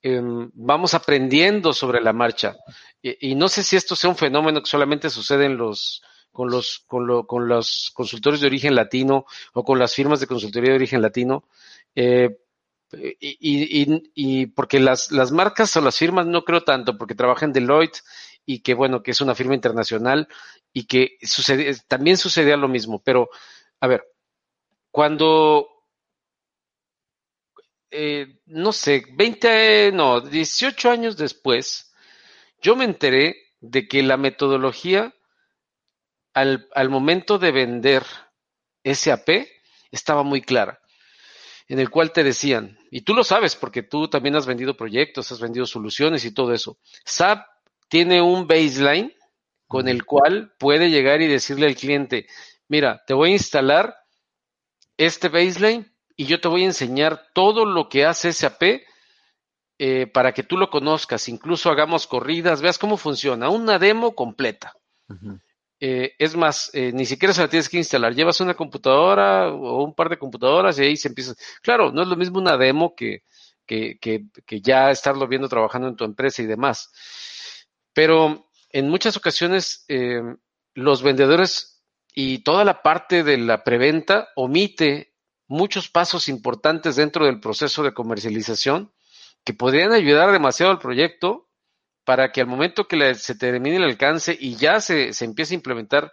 em, 0.00 0.50
vamos 0.54 0.94
aprendiendo 0.94 1.72
sobre 1.72 2.00
la 2.00 2.12
marcha. 2.12 2.56
Y, 3.02 3.34
no 3.34 3.48
sé 3.48 3.62
si 3.62 3.76
esto 3.76 3.94
sea 3.94 4.10
un 4.10 4.16
fenómeno 4.16 4.60
que 4.62 4.70
solamente 4.70 5.10
sucede 5.10 5.46
en 5.46 5.56
los, 5.56 6.02
con 6.30 6.50
los, 6.50 6.84
con, 6.86 7.24
con 7.24 7.48
los 7.48 7.90
consultores 7.94 8.40
de 8.40 8.46
origen 8.46 8.74
latino 8.74 9.26
o 9.52 9.64
con 9.64 9.78
las 9.78 9.94
firmas 9.94 10.20
de 10.20 10.26
consultoría 10.26 10.70
de 10.70 10.76
origen 10.76 11.02
latino. 11.02 11.44
Eh, 11.94 12.38
y, 13.20 14.46
porque 14.46 14.78
las, 14.78 15.10
las 15.12 15.32
marcas 15.32 15.74
o 15.76 15.80
las 15.80 15.96
firmas 15.96 16.26
no 16.26 16.44
creo 16.44 16.62
tanto, 16.62 16.98
porque 16.98 17.14
trabajan 17.14 17.52
Deloitte 17.52 18.02
y 18.44 18.60
que 18.60 18.74
bueno, 18.74 19.02
que 19.02 19.12
es 19.12 19.20
una 19.20 19.34
firma 19.34 19.54
internacional 19.54 20.28
y 20.72 20.86
que 20.86 21.18
sucede, 21.22 21.76
también 21.88 22.16
sucedía 22.16 22.56
lo 22.56 22.68
mismo. 22.68 23.02
Pero, 23.02 23.28
a 23.80 23.86
ver, 23.86 24.04
cuando, 24.90 25.68
eh, 27.90 28.40
no 28.46 28.72
sé, 28.72 29.04
20, 29.14 29.92
no, 29.92 30.20
18 30.20 30.90
años 30.90 31.16
después, 31.16 31.92
yo 32.60 32.76
me 32.76 32.84
enteré 32.84 33.36
de 33.60 33.86
que 33.86 34.02
la 34.02 34.16
metodología 34.16 35.14
al, 36.34 36.68
al 36.74 36.88
momento 36.88 37.38
de 37.38 37.52
vender 37.52 38.04
SAP 38.84 39.46
estaba 39.90 40.22
muy 40.22 40.42
clara 40.42 40.82
en 41.72 41.78
el 41.78 41.88
cual 41.88 42.12
te 42.12 42.22
decían, 42.22 42.78
y 42.90 43.00
tú 43.00 43.14
lo 43.14 43.24
sabes 43.24 43.56
porque 43.56 43.82
tú 43.82 44.06
también 44.06 44.36
has 44.36 44.44
vendido 44.44 44.76
proyectos, 44.76 45.32
has 45.32 45.40
vendido 45.40 45.64
soluciones 45.64 46.22
y 46.26 46.34
todo 46.34 46.52
eso. 46.52 46.78
SAP 47.04 47.46
tiene 47.92 48.22
un 48.22 48.46
baseline 48.46 49.12
con 49.68 49.86
el 49.86 50.06
cual 50.06 50.54
puede 50.58 50.88
llegar 50.88 51.20
y 51.20 51.26
decirle 51.26 51.66
al 51.66 51.76
cliente, 51.76 52.26
mira, 52.66 53.02
te 53.06 53.12
voy 53.12 53.28
a 53.28 53.32
instalar 53.34 53.94
este 54.96 55.28
baseline 55.28 55.92
y 56.16 56.24
yo 56.24 56.40
te 56.40 56.48
voy 56.48 56.62
a 56.62 56.68
enseñar 56.68 57.26
todo 57.34 57.66
lo 57.66 57.90
que 57.90 58.06
hace 58.06 58.32
SAP 58.32 58.62
eh, 59.78 60.06
para 60.06 60.32
que 60.32 60.42
tú 60.42 60.56
lo 60.56 60.70
conozcas, 60.70 61.28
incluso 61.28 61.68
hagamos 61.68 62.06
corridas, 62.06 62.62
veas 62.62 62.78
cómo 62.78 62.96
funciona, 62.96 63.50
una 63.50 63.78
demo 63.78 64.14
completa. 64.14 64.72
Eh, 65.78 66.14
es 66.18 66.34
más, 66.34 66.70
eh, 66.72 66.92
ni 66.94 67.04
siquiera 67.04 67.34
se 67.34 67.42
la 67.42 67.48
tienes 67.48 67.68
que 67.68 67.76
instalar, 67.76 68.14
llevas 68.14 68.40
una 68.40 68.54
computadora 68.54 69.52
o 69.52 69.84
un 69.84 69.94
par 69.94 70.08
de 70.08 70.16
computadoras 70.16 70.78
y 70.78 70.84
ahí 70.84 70.96
se 70.96 71.08
empieza. 71.08 71.34
Claro, 71.60 71.92
no 71.92 72.00
es 72.00 72.08
lo 72.08 72.16
mismo 72.16 72.38
una 72.38 72.56
demo 72.56 72.94
que, 72.94 73.24
que, 73.66 73.98
que, 74.00 74.24
que 74.46 74.62
ya 74.62 74.90
estarlo 74.90 75.28
viendo 75.28 75.46
trabajando 75.46 75.88
en 75.88 75.96
tu 75.96 76.04
empresa 76.04 76.40
y 76.40 76.46
demás. 76.46 76.90
Pero 77.92 78.48
en 78.70 78.88
muchas 78.88 79.16
ocasiones 79.16 79.84
eh, 79.88 80.22
los 80.74 81.02
vendedores 81.02 81.82
y 82.14 82.38
toda 82.38 82.64
la 82.64 82.82
parte 82.82 83.22
de 83.22 83.38
la 83.38 83.64
preventa 83.64 84.28
omite 84.36 85.14
muchos 85.46 85.88
pasos 85.88 86.28
importantes 86.28 86.96
dentro 86.96 87.26
del 87.26 87.40
proceso 87.40 87.82
de 87.82 87.92
comercialización 87.92 88.92
que 89.44 89.54
podrían 89.54 89.92
ayudar 89.92 90.32
demasiado 90.32 90.72
al 90.72 90.78
proyecto 90.78 91.48
para 92.04 92.32
que 92.32 92.40
al 92.40 92.46
momento 92.46 92.88
que 92.88 93.14
se 93.14 93.34
termine 93.34 93.76
el 93.76 93.84
alcance 93.84 94.36
y 94.38 94.56
ya 94.56 94.80
se, 94.80 95.12
se 95.12 95.24
empiece 95.24 95.54
a 95.54 95.56
implementar 95.56 96.10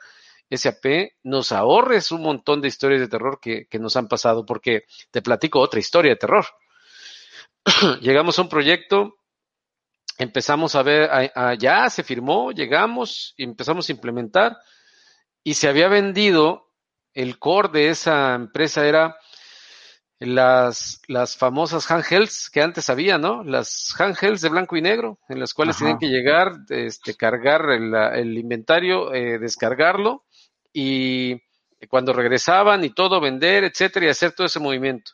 SAP, 0.51 1.13
nos 1.23 1.51
ahorres 1.51 2.11
un 2.11 2.21
montón 2.21 2.61
de 2.61 2.67
historias 2.67 3.01
de 3.01 3.07
terror 3.07 3.39
que, 3.41 3.67
que 3.67 3.79
nos 3.79 3.95
han 3.95 4.07
pasado, 4.07 4.45
porque 4.45 4.83
te 5.11 5.21
platico 5.21 5.59
otra 5.59 5.79
historia 5.79 6.11
de 6.11 6.17
terror. 6.17 6.45
Llegamos 8.01 8.39
a 8.39 8.41
un 8.41 8.49
proyecto 8.49 9.18
empezamos 10.19 10.75
a 10.75 10.83
ver, 10.83 11.31
ya 11.57 11.89
se 11.89 12.03
firmó, 12.03 12.51
llegamos, 12.51 13.33
empezamos 13.37 13.87
a 13.87 13.93
implementar 13.93 14.57
y 15.43 15.53
se 15.53 15.69
había 15.69 15.87
vendido, 15.87 16.67
el 17.13 17.39
core 17.39 17.69
de 17.69 17.89
esa 17.89 18.35
empresa 18.35 18.85
era 18.85 19.17
las, 20.19 21.01
las 21.07 21.37
famosas 21.37 21.89
handhelds 21.89 22.49
que 22.49 22.61
antes 22.61 22.89
había, 22.89 23.17
¿no? 23.17 23.43
Las 23.45 23.95
handhelds 23.97 24.41
de 24.41 24.49
blanco 24.49 24.75
y 24.75 24.81
negro, 24.81 25.19
en 25.29 25.39
las 25.39 25.53
cuales 25.53 25.77
tienen 25.77 25.97
que 25.97 26.09
llegar, 26.09 26.51
este, 26.67 27.15
cargar 27.15 27.69
el, 27.69 27.95
el 27.95 28.37
inventario, 28.37 29.13
eh, 29.13 29.39
descargarlo 29.39 30.25
y 30.73 31.37
cuando 31.87 32.11
regresaban 32.11 32.83
y 32.83 32.89
todo, 32.89 33.21
vender, 33.21 33.63
etcétera, 33.63 34.07
y 34.07 34.09
hacer 34.09 34.33
todo 34.33 34.47
ese 34.47 34.59
movimiento. 34.59 35.13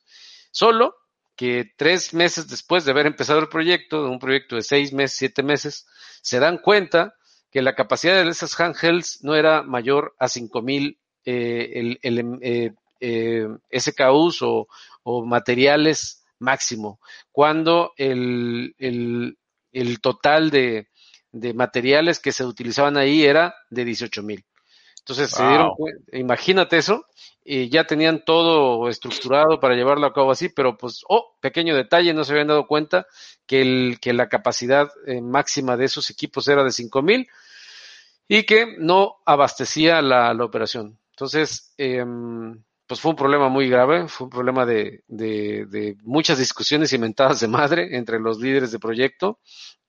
Solo 0.51 0.95
que 1.35 1.71
tres 1.77 2.13
meses 2.13 2.47
después 2.47 2.85
de 2.85 2.91
haber 2.91 3.07
empezado 3.07 3.39
el 3.39 3.49
proyecto, 3.49 4.09
un 4.09 4.19
proyecto 4.19 4.55
de 4.55 4.61
seis 4.61 4.93
meses, 4.93 5.17
siete 5.17 5.43
meses, 5.43 5.85
se 6.21 6.39
dan 6.39 6.57
cuenta 6.57 7.15
que 7.51 7.61
la 7.61 7.75
capacidad 7.75 8.23
de 8.23 8.29
esas 8.29 8.59
handhelds 8.59 9.23
no 9.23 9.35
era 9.35 9.63
mayor 9.63 10.15
a 10.19 10.27
5000 10.27 10.99
eh, 11.25 11.71
el, 11.73 11.99
el 12.03 12.39
eh, 12.41 12.73
eh, 12.99 13.47
SKUs 13.71 14.41
o, 14.41 14.67
o, 15.03 15.25
materiales 15.25 16.23
máximo, 16.39 16.99
cuando 17.31 17.93
el, 17.97 18.75
el, 18.77 19.37
el 19.71 20.01
total 20.01 20.51
de, 20.51 20.89
de, 21.31 21.53
materiales 21.53 22.19
que 22.19 22.31
se 22.31 22.45
utilizaban 22.45 22.97
ahí 22.97 23.23
era 23.25 23.55
de 23.69 23.85
18 23.85 24.21
mil. 24.21 24.45
Entonces 25.07 25.29
se 25.29 25.47
dieron 25.47 25.71
imagínate 26.11 26.77
eso, 26.77 27.05
y 27.47 27.69
ya 27.69 27.85
tenían 27.85 28.25
todo 28.25 28.89
estructurado 28.89 29.59
para 29.59 29.75
llevarlo 29.75 30.07
a 30.07 30.13
cabo 30.13 30.31
así, 30.31 30.49
pero 30.49 30.75
pues, 30.77 31.03
oh, 31.07 31.37
pequeño 31.39 31.75
detalle, 31.75 32.11
no 32.11 32.23
se 32.23 32.31
habían 32.31 32.47
dado 32.47 32.65
cuenta 32.65 33.05
que, 33.45 33.61
el, 33.61 33.99
que 34.01 34.13
la 34.13 34.27
capacidad 34.29 34.89
eh, 35.05 35.21
máxima 35.21 35.77
de 35.77 35.85
esos 35.85 36.09
equipos 36.09 36.47
era 36.47 36.63
de 36.63 36.71
5000 36.71 37.27
y 38.27 38.43
que 38.43 38.77
no 38.79 39.17
abastecía 39.27 40.01
la, 40.01 40.33
la 40.33 40.43
operación. 40.43 40.97
Entonces, 41.11 41.71
eh, 41.77 42.03
pues 42.87 42.99
fue 42.99 43.11
un 43.11 43.17
problema 43.17 43.47
muy 43.47 43.69
grave, 43.69 44.07
fue 44.07 44.25
un 44.25 44.31
problema 44.31 44.65
de, 44.65 45.03
de, 45.07 45.67
de, 45.67 45.97
muchas 46.01 46.39
discusiones 46.39 46.93
y 46.93 46.97
mentadas 46.97 47.41
de 47.41 47.47
madre 47.47 47.95
entre 47.95 48.19
los 48.19 48.39
líderes 48.39 48.71
de 48.71 48.79
proyecto 48.79 49.39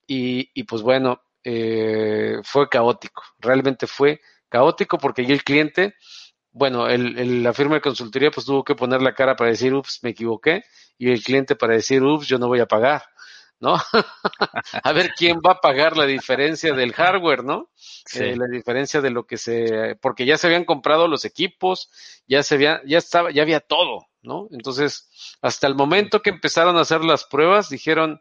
y, 0.06 0.50
y 0.52 0.64
pues 0.64 0.82
bueno, 0.82 1.22
eh, 1.42 2.38
fue 2.42 2.68
caótico, 2.68 3.22
realmente 3.38 3.86
fue 3.86 4.20
caótico 4.48 4.98
porque 4.98 5.22
el 5.22 5.44
cliente, 5.44 5.94
bueno, 6.52 6.88
el, 6.88 7.18
el, 7.18 7.42
la 7.42 7.52
firma 7.52 7.76
de 7.76 7.80
consultoría 7.80 8.30
pues 8.30 8.46
tuvo 8.46 8.64
que 8.64 8.74
poner 8.74 9.02
la 9.02 9.14
cara 9.14 9.36
para 9.36 9.50
decir, 9.50 9.74
ups, 9.74 10.00
me 10.02 10.10
equivoqué, 10.10 10.64
y 10.98 11.10
el 11.10 11.22
cliente 11.22 11.56
para 11.56 11.74
decir, 11.74 12.02
ups, 12.02 12.26
yo 12.26 12.38
no 12.38 12.48
voy 12.48 12.60
a 12.60 12.66
pagar. 12.66 13.02
¿no? 13.58 13.74
a 14.82 14.92
ver 14.92 15.12
quién 15.16 15.38
va 15.38 15.52
a 15.52 15.60
pagar 15.60 15.96
la 15.96 16.06
diferencia 16.06 16.74
del 16.74 16.92
hardware, 16.92 17.44
¿no? 17.44 17.70
Sí. 17.74 18.22
Eh, 18.22 18.36
la 18.36 18.46
diferencia 18.46 19.00
de 19.00 19.10
lo 19.10 19.26
que 19.26 19.36
se, 19.36 19.96
porque 20.00 20.26
ya 20.26 20.36
se 20.36 20.46
habían 20.46 20.64
comprado 20.64 21.08
los 21.08 21.24
equipos, 21.24 21.90
ya 22.26 22.42
se 22.42 22.54
había, 22.54 22.82
ya 22.86 22.98
estaba, 22.98 23.30
ya 23.30 23.42
había 23.42 23.60
todo, 23.60 24.06
¿no? 24.22 24.48
Entonces, 24.50 25.08
hasta 25.40 25.66
el 25.66 25.74
momento 25.74 26.22
que 26.22 26.30
empezaron 26.30 26.76
a 26.76 26.82
hacer 26.82 27.02
las 27.02 27.24
pruebas, 27.24 27.70
dijeron, 27.70 28.20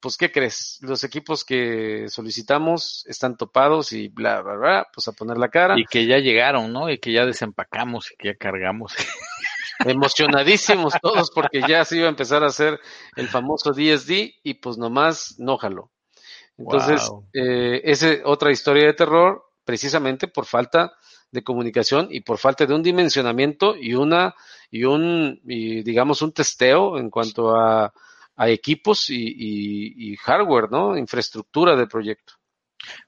pues, 0.00 0.16
¿qué 0.16 0.30
crees? 0.30 0.78
Los 0.82 1.04
equipos 1.04 1.44
que 1.44 2.06
solicitamos 2.08 3.04
están 3.06 3.36
topados 3.36 3.92
y 3.92 4.08
bla, 4.08 4.40
bla, 4.42 4.54
bla, 4.54 4.88
pues 4.92 5.08
a 5.08 5.12
poner 5.12 5.38
la 5.38 5.48
cara. 5.48 5.78
Y 5.78 5.84
que 5.84 6.06
ya 6.06 6.18
llegaron, 6.18 6.72
¿no? 6.72 6.90
Y 6.90 6.98
que 6.98 7.12
ya 7.12 7.24
desempacamos 7.24 8.12
y 8.12 8.16
que 8.16 8.28
ya 8.28 8.34
cargamos. 8.36 8.94
emocionadísimos 9.84 10.94
todos 11.00 11.30
porque 11.30 11.60
ya 11.66 11.84
se 11.84 11.98
iba 11.98 12.06
a 12.06 12.10
empezar 12.10 12.42
a 12.42 12.48
hacer 12.48 12.80
el 13.16 13.28
famoso 13.28 13.70
DSD 13.70 14.32
y 14.42 14.54
pues 14.54 14.76
nomás 14.76 15.36
no 15.38 15.56
jaló. 15.56 15.90
Entonces, 16.56 17.08
wow. 17.08 17.24
eh, 17.32 17.82
esa 17.84 18.08
otra 18.24 18.50
historia 18.50 18.86
de 18.86 18.94
terror 18.94 19.44
precisamente 19.64 20.26
por 20.26 20.46
falta 20.46 20.92
de 21.30 21.44
comunicación 21.44 22.08
y 22.10 22.22
por 22.22 22.38
falta 22.38 22.66
de 22.66 22.74
un 22.74 22.82
dimensionamiento 22.82 23.76
y 23.76 23.94
una 23.94 24.34
y 24.70 24.84
un 24.84 25.40
y 25.44 25.82
digamos 25.82 26.22
un 26.22 26.32
testeo 26.32 26.98
en 26.98 27.10
cuanto 27.10 27.54
a, 27.54 27.92
a 28.38 28.48
equipos 28.48 29.10
y, 29.10 30.16
hardware, 30.16 30.70
¿no? 30.70 30.96
Infraestructura 30.96 31.76
del 31.76 31.88
proyecto. 31.88 32.34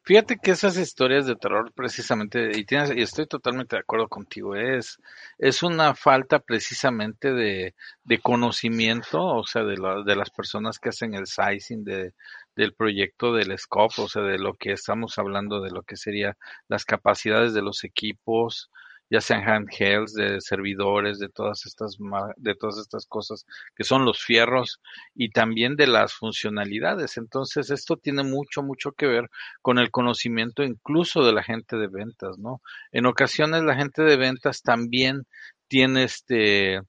Fíjate 0.02 0.36
que 0.42 0.50
esas 0.50 0.76
historias 0.76 1.26
de 1.26 1.36
terror 1.36 1.72
precisamente, 1.72 2.50
y, 2.58 2.64
tienes, 2.64 2.90
y 2.90 3.00
estoy 3.00 3.26
totalmente 3.26 3.76
de 3.76 3.80
acuerdo 3.80 4.08
contigo, 4.08 4.56
es, 4.56 4.98
es 5.38 5.62
una 5.62 5.94
falta 5.94 6.40
precisamente 6.40 7.32
de, 7.32 7.76
de 8.02 8.18
conocimiento, 8.18 9.24
o 9.24 9.44
sea, 9.46 9.62
de, 9.62 9.76
la, 9.76 10.02
de 10.02 10.16
las 10.16 10.30
personas 10.30 10.80
que 10.80 10.88
hacen 10.88 11.14
el 11.14 11.28
sizing 11.28 11.84
de, 11.84 12.14
del 12.56 12.74
proyecto 12.74 13.32
del 13.32 13.56
scope, 13.56 14.02
o 14.02 14.08
sea, 14.08 14.22
de 14.22 14.38
lo 14.38 14.54
que 14.54 14.72
estamos 14.72 15.16
hablando, 15.18 15.60
de 15.60 15.70
lo 15.70 15.84
que 15.84 15.96
sería 15.96 16.36
las 16.66 16.84
capacidades 16.84 17.54
de 17.54 17.62
los 17.62 17.84
equipos, 17.84 18.68
ya 19.10 19.20
sean 19.20 19.42
handhelds, 19.46 20.14
de 20.14 20.40
servidores, 20.40 21.18
de 21.18 21.28
todas 21.28 21.66
estas 21.66 21.98
de 22.36 22.54
todas 22.54 22.78
estas 22.78 23.06
cosas 23.06 23.44
que 23.74 23.84
son 23.84 24.04
los 24.04 24.20
fierros 24.22 24.80
y 25.14 25.30
también 25.30 25.76
de 25.76 25.88
las 25.88 26.14
funcionalidades. 26.14 27.16
Entonces, 27.16 27.70
esto 27.70 27.96
tiene 27.96 28.22
mucho 28.22 28.62
mucho 28.62 28.92
que 28.92 29.06
ver 29.06 29.28
con 29.62 29.78
el 29.78 29.90
conocimiento 29.90 30.62
incluso 30.62 31.24
de 31.24 31.32
la 31.32 31.42
gente 31.42 31.76
de 31.76 31.88
ventas, 31.88 32.38
¿no? 32.38 32.62
En 32.92 33.06
ocasiones 33.06 33.64
la 33.64 33.76
gente 33.76 34.02
de 34.02 34.16
ventas 34.16 34.62
también 34.62 35.26
tiene 35.68 36.04
este 36.04 36.80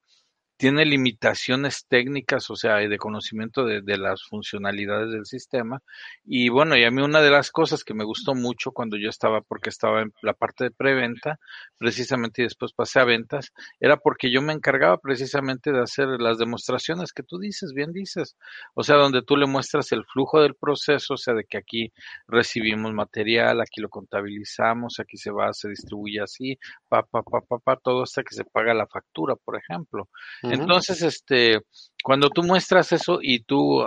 tiene 0.62 0.86
limitaciones 0.86 1.88
técnicas, 1.88 2.52
o 2.52 2.56
sea, 2.56 2.76
de 2.76 2.97
conocimiento 3.00 3.65
de, 3.65 3.82
las 3.97 4.21
funcionalidades 4.21 5.10
del 5.10 5.26
sistema. 5.26 5.82
Y 6.24 6.50
bueno, 6.50 6.78
y 6.78 6.84
a 6.84 6.91
mí 6.91 7.02
una 7.02 7.19
de 7.19 7.32
las 7.32 7.50
cosas 7.50 7.84
que 7.84 7.95
me 7.95 8.04
gustó 8.04 8.36
mucho 8.36 8.71
cuando 8.71 8.95
yo 8.95 9.10
estaba, 9.10 9.41
porque 9.41 9.69
estaba 9.69 10.04
en 10.04 10.13
la 10.21 10.34
parte 10.34 10.65
de 10.65 10.69
preventa, 10.69 11.39
precisamente 11.80 12.43
y 12.43 12.45
después 12.45 12.74
pasé 12.74 13.00
a 13.00 13.06
ventas, 13.06 13.54
era 13.80 13.97
porque 13.97 14.32
yo 14.32 14.43
me 14.43 14.54
encargaba 14.54 15.00
precisamente 15.00 15.71
de 15.71 15.82
hacer 15.82 16.08
las 16.19 16.38
demostraciones 16.38 17.12
que 17.12 17.24
tú 17.24 17.39
dices, 17.39 17.74
bien 17.74 17.91
dices. 17.91 18.38
O 18.76 18.84
sea, 18.84 18.97
donde 18.97 19.24
tú 19.24 19.38
le 19.38 19.47
muestras 19.47 19.91
el 19.93 20.06
flujo 20.06 20.43
del 20.43 20.54
proceso, 20.54 21.15
o 21.15 21.17
sea, 21.17 21.34
de 21.34 21.45
que 21.45 21.58
aquí 21.58 21.91
recibimos 22.28 22.93
material, 22.93 23.62
aquí 23.62 23.82
lo 23.82 23.89
contabilizamos, 23.89 25.00
aquí 25.00 25.17
se 25.17 25.32
va, 25.32 25.54
se 25.54 25.69
distribuye 25.69 26.21
así, 26.21 26.60
pa, 26.88 27.02
pa, 27.02 27.24
pa, 27.24 27.41
pa, 27.41 27.58
pa, 27.58 27.78
todo 27.78 28.04
hasta 28.04 28.21
que 28.21 28.36
se 28.36 28.45
paga 28.45 28.76
la 28.76 28.86
factura, 28.86 29.36
por 29.36 29.58
ejemplo. 29.58 30.08
Entonces, 30.52 31.02
este, 31.02 31.60
cuando 32.04 32.30
tú 32.30 32.44
muestras 32.44 32.92
eso 32.92 33.20
y 33.22 33.44
tú, 33.44 33.84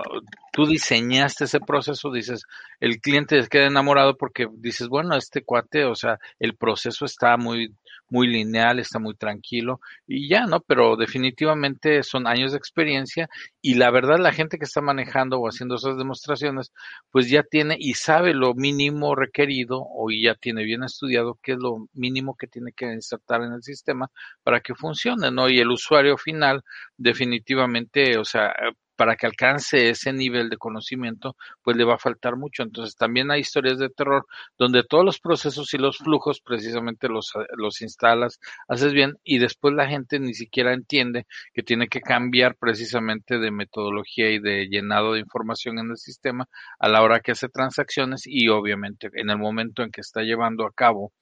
tú 0.53 0.67
diseñaste 0.67 1.45
ese 1.45 1.61
proceso, 1.61 2.11
dices, 2.13 2.45
el 2.81 3.01
cliente 3.01 3.47
queda 3.49 3.67
enamorado 3.67 4.17
porque 4.17 4.47
dices, 4.57 4.89
bueno, 4.89 5.17
este 5.17 5.43
cuate, 5.43 5.85
o 5.85 5.95
sea, 5.95 6.19
el 6.39 6.57
proceso 6.57 7.05
está 7.05 7.37
muy, 7.37 7.75
muy 8.09 8.27
lineal, 8.29 8.79
está 8.79 8.99
muy 8.99 9.15
tranquilo 9.15 9.81
y 10.07 10.29
ya, 10.29 10.47
¿no? 10.47 10.61
Pero 10.61 10.97
definitivamente 10.97 12.03
son 12.03 12.27
años 12.27 12.53
de 12.53 12.59
experiencia 12.59 13.29
y 13.61 13.75
la 13.75 13.91
verdad 13.91 14.19
la 14.19 14.33
gente 14.33 14.59
que 14.59 14.65
está 14.65 14.81
manejando 14.81 15.39
o 15.41 15.49
haciendo 15.49 15.77
esas 15.77 15.97
demostraciones, 15.97 16.73
pues 17.11 17.29
ya 17.29 17.43
tiene 17.43 17.77
y 17.79 17.95
sabe 17.95 18.35
lo 18.35 18.55
mínimo 18.55 19.15
requerido 19.15 19.81
o 19.83 20.09
ya 20.11 20.35
tiene 20.35 20.65
bien 20.65 20.85
estudiado 20.85 21.39
qué 21.43 21.53
es 21.53 21.59
lo 21.59 21.89
mínimo 21.93 22.37
que 22.37 22.47
tiene 22.47 22.73
que 22.73 22.93
insertar 22.93 23.43
en 23.43 23.53
el 23.53 23.63
sistema 23.63 24.11
para 24.43 24.61
que 24.61 24.75
funcione, 24.75 25.31
¿no? 25.31 25.49
Y 25.49 25.59
el 25.61 25.71
usuario 25.71 26.17
final 26.17 26.63
definitivamente, 26.97 28.19
o 28.19 28.25
sea, 28.25 28.55
para 28.97 29.17
que 29.17 29.27
alcance 29.27 29.91
ese 29.91 30.13
nivel 30.13 30.49
de 30.49 30.57
conocimiento, 30.57 31.37
pues 31.63 31.77
le 31.77 31.85
va 31.85 31.95
a 31.95 31.99
faltar 31.99 32.37
mucho. 32.37 32.63
Entonces 32.63 32.97
también 32.97 33.31
hay 33.31 33.41
historias 33.41 33.79
de 33.79 33.91
terror 33.91 34.27
donde 34.59 34.85
todos 34.85 35.05
los 35.05 35.21
procesos 35.21 35.73
y 35.75 35.79
los 35.79 35.99
flujos 35.99 36.41
precisamente 36.41 37.09
los, 37.09 37.33
los 37.57 37.83
instalas, 37.83 38.41
haces 38.69 38.93
bien 38.93 39.19
y 39.25 39.39
después 39.39 39.75
la 39.75 39.89
gente 39.89 40.19
ni 40.19 40.35
siquiera 40.35 40.73
entiende 40.73 41.27
que 41.53 41.63
tiene 41.63 41.89
que 41.89 42.01
cambiar 42.01 42.57
precisamente 42.57 43.39
de 43.39 43.51
metodología 43.51 44.31
y 44.31 44.39
de 44.39 44.69
llenado 44.69 45.15
de 45.15 45.21
información 45.21 45.79
en 45.79 45.91
el 45.91 45.97
sistema 45.97 46.49
a 46.79 46.89
la 46.89 47.03
hora 47.03 47.21
que 47.21 47.33
hace 47.33 47.49
transacciones 47.49 48.23
y 48.27 48.49
obviamente 48.49 49.11
en 49.15 49.31
el 49.31 49.39
momento 49.39 49.83
en 49.83 49.91
que 49.91 50.01
está 50.01 50.23
llevando 50.23 50.67
a 50.67 50.73
cabo 50.73 51.13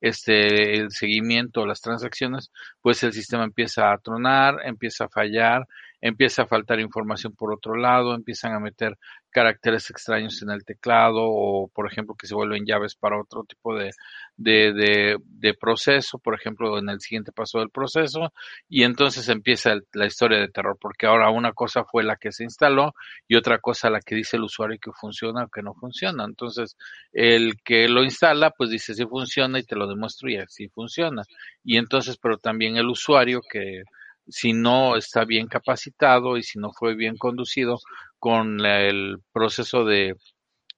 este 0.00 0.78
el 0.78 0.90
seguimiento, 0.90 1.66
las 1.66 1.80
transacciones, 1.80 2.50
pues 2.82 3.02
el 3.02 3.12
sistema 3.12 3.44
empieza 3.44 3.92
a 3.92 3.98
tronar, 3.98 4.56
empieza 4.64 5.04
a 5.04 5.08
fallar, 5.08 5.66
empieza 6.00 6.42
a 6.42 6.46
faltar 6.46 6.80
información 6.80 7.34
por 7.34 7.52
otro 7.52 7.76
lado, 7.76 8.14
empiezan 8.14 8.52
a 8.52 8.60
meter 8.60 8.96
caracteres 9.30 9.90
extraños 9.90 10.40
en 10.42 10.50
el 10.50 10.64
teclado 10.64 11.20
o, 11.22 11.68
por 11.68 11.86
ejemplo, 11.90 12.14
que 12.14 12.26
se 12.26 12.34
vuelven 12.34 12.64
llaves 12.64 12.94
para 12.94 13.20
otro 13.20 13.44
tipo 13.44 13.74
de, 13.76 13.90
de, 14.36 14.72
de, 14.72 15.16
de 15.20 15.54
proceso, 15.54 16.18
por 16.18 16.34
ejemplo, 16.34 16.78
en 16.78 16.88
el 16.88 17.00
siguiente 17.00 17.32
paso 17.32 17.58
del 17.58 17.70
proceso, 17.70 18.32
y 18.68 18.84
entonces 18.84 19.28
empieza 19.28 19.74
la 19.92 20.06
historia 20.06 20.38
de 20.40 20.48
terror, 20.48 20.78
porque 20.80 21.06
ahora 21.06 21.30
una 21.30 21.52
cosa 21.52 21.84
fue 21.84 22.02
la 22.02 22.16
que 22.16 22.32
se 22.32 22.44
instaló 22.44 22.94
y 23.28 23.36
otra 23.36 23.58
cosa 23.58 23.90
la 23.90 24.00
que 24.00 24.14
dice 24.14 24.36
el 24.36 24.44
usuario 24.44 24.78
que 24.80 24.92
funciona 24.92 25.44
o 25.44 25.48
que 25.48 25.62
no 25.62 25.74
funciona. 25.74 26.24
Entonces, 26.24 26.76
el 27.12 27.54
que 27.62 27.88
lo 27.88 28.04
instala, 28.04 28.50
pues 28.50 28.70
dice 28.70 28.94
si 28.94 29.04
funciona 29.06 29.58
y 29.58 29.64
te 29.64 29.76
lo 29.76 29.86
demuestro 29.86 30.30
y 30.30 30.38
así 30.38 30.68
funciona. 30.68 31.22
Y 31.62 31.76
entonces, 31.76 32.16
pero 32.16 32.38
también 32.38 32.76
el 32.76 32.86
usuario 32.88 33.40
que 33.50 33.82
si 34.28 34.52
no 34.52 34.96
está 34.96 35.24
bien 35.24 35.46
capacitado 35.48 36.36
y 36.36 36.42
si 36.42 36.58
no 36.58 36.72
fue 36.72 36.94
bien 36.94 37.16
conducido 37.16 37.78
con 38.18 38.64
el 38.64 39.18
proceso 39.32 39.84
de, 39.84 40.14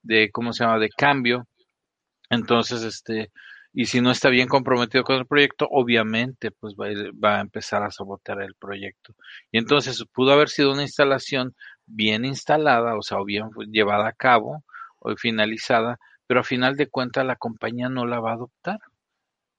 de 0.02 0.30
¿cómo 0.32 0.52
se 0.52 0.64
llama?, 0.64 0.78
de 0.78 0.90
cambio, 0.90 1.46
entonces, 2.30 2.82
este, 2.82 3.30
y 3.72 3.86
si 3.86 4.00
no 4.00 4.10
está 4.10 4.28
bien 4.30 4.48
comprometido 4.48 5.04
con 5.04 5.16
el 5.16 5.26
proyecto, 5.26 5.66
obviamente, 5.70 6.50
pues 6.50 6.74
va, 6.74 6.88
va 7.22 7.38
a 7.38 7.40
empezar 7.40 7.82
a 7.82 7.90
sabotear 7.90 8.42
el 8.42 8.54
proyecto. 8.54 9.14
Y 9.52 9.58
entonces 9.58 10.04
pudo 10.12 10.32
haber 10.32 10.48
sido 10.48 10.72
una 10.72 10.82
instalación 10.82 11.54
bien 11.86 12.24
instalada, 12.24 12.96
o 12.96 13.02
sea, 13.02 13.18
o 13.20 13.24
bien 13.24 13.50
llevada 13.70 14.08
a 14.08 14.12
cabo 14.12 14.64
o 15.00 15.14
finalizada, 15.16 15.98
pero 16.26 16.40
a 16.40 16.44
final 16.44 16.76
de 16.76 16.88
cuentas 16.88 17.24
la 17.26 17.36
compañía 17.36 17.88
no 17.88 18.06
la 18.06 18.20
va 18.20 18.32
a 18.32 18.34
adoptar 18.34 18.80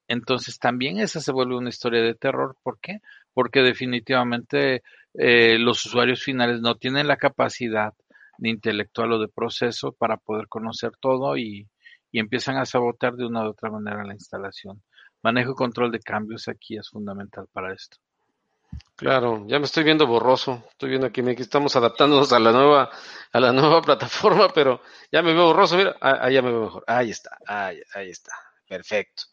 entonces 0.10 0.58
también 0.60 1.00
esa 1.00 1.22
se 1.22 1.32
vuelve 1.32 1.56
una 1.56 1.70
historia 1.70 2.02
de 2.02 2.16
terror. 2.16 2.58
¿Por 2.64 2.80
qué? 2.82 3.00
Porque 3.40 3.62
definitivamente 3.62 4.84
eh, 5.14 5.58
los 5.60 5.86
usuarios 5.86 6.22
finales 6.22 6.60
no 6.60 6.76
tienen 6.76 7.08
la 7.08 7.16
capacidad 7.16 7.94
de 8.38 8.50
intelectual 8.50 9.14
o 9.14 9.18
de 9.18 9.30
proceso 9.30 9.94
para 9.94 10.18
poder 10.18 10.50
conocer 10.50 10.92
todo 11.00 11.38
y, 11.38 11.70
y 12.12 12.20
empiezan 12.20 12.58
a 12.58 12.66
sabotear 12.66 13.14
de 13.14 13.26
una 13.26 13.46
u 13.46 13.52
otra 13.52 13.72
manera 13.72 14.04
la 14.04 14.12
instalación. 14.12 14.84
Manejo 15.24 15.54
y 15.54 15.56
control 15.56 15.90
de 15.90 16.02
cambios 16.02 16.50
aquí 16.50 16.76
es 16.76 16.90
fundamental 16.90 17.48
para 17.54 17.74
esto. 17.74 17.96
Claro, 18.98 19.46
ya 19.48 19.58
me 19.58 19.66
estoy 19.68 19.86
viendo 19.86 20.06
borroso. 20.06 20.66
Estoy 20.72 20.90
viendo 20.90 21.08
aquí, 21.08 21.22
aquí 21.22 21.42
estamos 21.42 21.78
adaptándonos 21.78 22.34
a 22.34 22.40
la 22.40 22.52
nueva, 22.52 22.90
a 23.32 23.40
la 23.40 23.54
nueva 23.54 23.82
plataforma, 23.90 24.50
pero 24.54 24.82
ya 25.14 25.22
me 25.22 25.34
veo 25.34 25.46
borroso. 25.46 25.78
Mira, 25.78 25.96
ah, 26.02 26.20
ah 26.24 26.30
ya 26.30 26.42
me 26.42 26.52
veo 26.52 26.64
mejor. 26.64 26.84
Ahí 26.88 27.10
está, 27.10 27.38
ahí, 27.48 27.80
ahí 27.96 28.10
está. 28.10 28.34
Perfecto. 28.68 29.24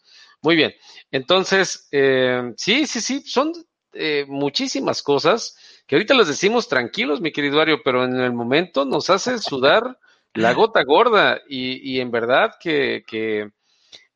Muy 0.42 0.54
bien. 0.54 0.72
Entonces, 1.10 1.88
eh, 1.90 2.52
sí, 2.56 2.86
sí, 2.86 3.00
sí, 3.00 3.20
son 3.22 3.52
eh, 3.98 4.24
muchísimas 4.28 5.02
cosas 5.02 5.56
que 5.86 5.96
ahorita 5.96 6.14
las 6.14 6.28
decimos 6.28 6.68
tranquilos, 6.68 7.20
mi 7.20 7.32
querido 7.32 7.60
Ario, 7.60 7.82
pero 7.84 8.04
en 8.04 8.16
el 8.18 8.32
momento 8.32 8.84
nos 8.84 9.10
hace 9.10 9.38
sudar 9.38 9.98
la 10.34 10.52
gota 10.52 10.82
gorda 10.84 11.40
y, 11.48 11.94
y 11.96 12.00
en 12.00 12.10
verdad 12.10 12.54
que, 12.60 13.04
que 13.06 13.50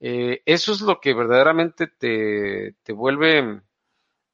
eh, 0.00 0.42
eso 0.46 0.72
es 0.72 0.80
lo 0.80 1.00
que 1.00 1.14
verdaderamente 1.14 1.86
te, 1.86 2.74
te 2.82 2.92
vuelve 2.92 3.62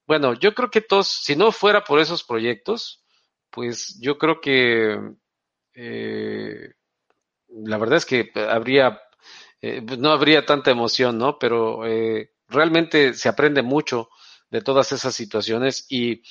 bueno, 0.06 0.34
yo 0.34 0.54
creo 0.54 0.70
que 0.70 0.80
todos, 0.82 1.08
si 1.08 1.36
no 1.36 1.52
fuera 1.52 1.82
por 1.84 1.98
esos 2.00 2.24
proyectos, 2.24 3.04
pues 3.50 3.98
yo 4.00 4.18
creo 4.18 4.40
que 4.40 4.98
eh, 5.74 6.70
la 7.48 7.78
verdad 7.78 7.96
es 7.98 8.06
que 8.06 8.30
habría, 8.48 9.00
eh, 9.60 9.82
no 9.98 10.10
habría 10.10 10.46
tanta 10.46 10.70
emoción, 10.70 11.18
¿no? 11.18 11.38
Pero 11.38 11.82
realmente 12.48 13.14
se 13.14 13.28
aprende 13.28 13.62
mucho 13.62 14.08
de 14.50 14.60
todas 14.60 14.92
esas 14.92 15.14
situaciones 15.14 15.86
y 15.88 16.22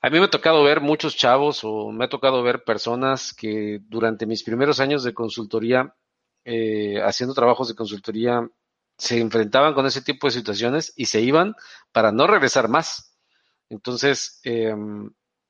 a 0.00 0.10
mí 0.10 0.18
me 0.18 0.24
ha 0.26 0.30
tocado 0.30 0.62
ver 0.64 0.80
muchos 0.80 1.16
chavos 1.16 1.60
o 1.62 1.90
me 1.92 2.06
ha 2.06 2.08
tocado 2.08 2.42
ver 2.42 2.64
personas 2.64 3.32
que 3.32 3.80
durante 3.88 4.26
mis 4.26 4.42
primeros 4.42 4.80
años 4.80 5.04
de 5.04 5.14
consultoría, 5.14 5.94
haciendo 7.04 7.34
trabajos 7.34 7.68
de 7.68 7.76
consultoría 7.76 8.48
se 8.98 9.20
enfrentaban 9.20 9.74
con 9.74 9.86
ese 9.86 10.02
tipo 10.02 10.26
de 10.26 10.32
situaciones 10.32 10.92
y 10.96 11.06
se 11.06 11.20
iban 11.20 11.54
para 11.92 12.12
no 12.12 12.26
regresar 12.26 12.68
más. 12.68 13.16
Entonces, 13.68 14.40
eh, 14.44 14.74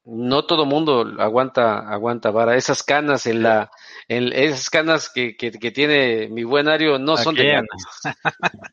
no 0.04 0.46
todo 0.46 0.64
mundo 0.64 1.06
aguanta, 1.18 1.78
aguanta 1.78 2.30
vara. 2.30 2.56
Esas 2.56 2.82
canas 2.82 3.26
en 3.26 3.42
la, 3.42 3.70
en, 4.08 4.32
esas 4.32 4.70
canas 4.70 5.10
que, 5.12 5.36
que, 5.36 5.50
tiene 5.70 6.28
mi 6.28 6.44
buen 6.44 6.68
Ario 6.68 6.98
no 6.98 7.16
son 7.16 7.34
de 7.34 7.52
canas. 7.52 8.16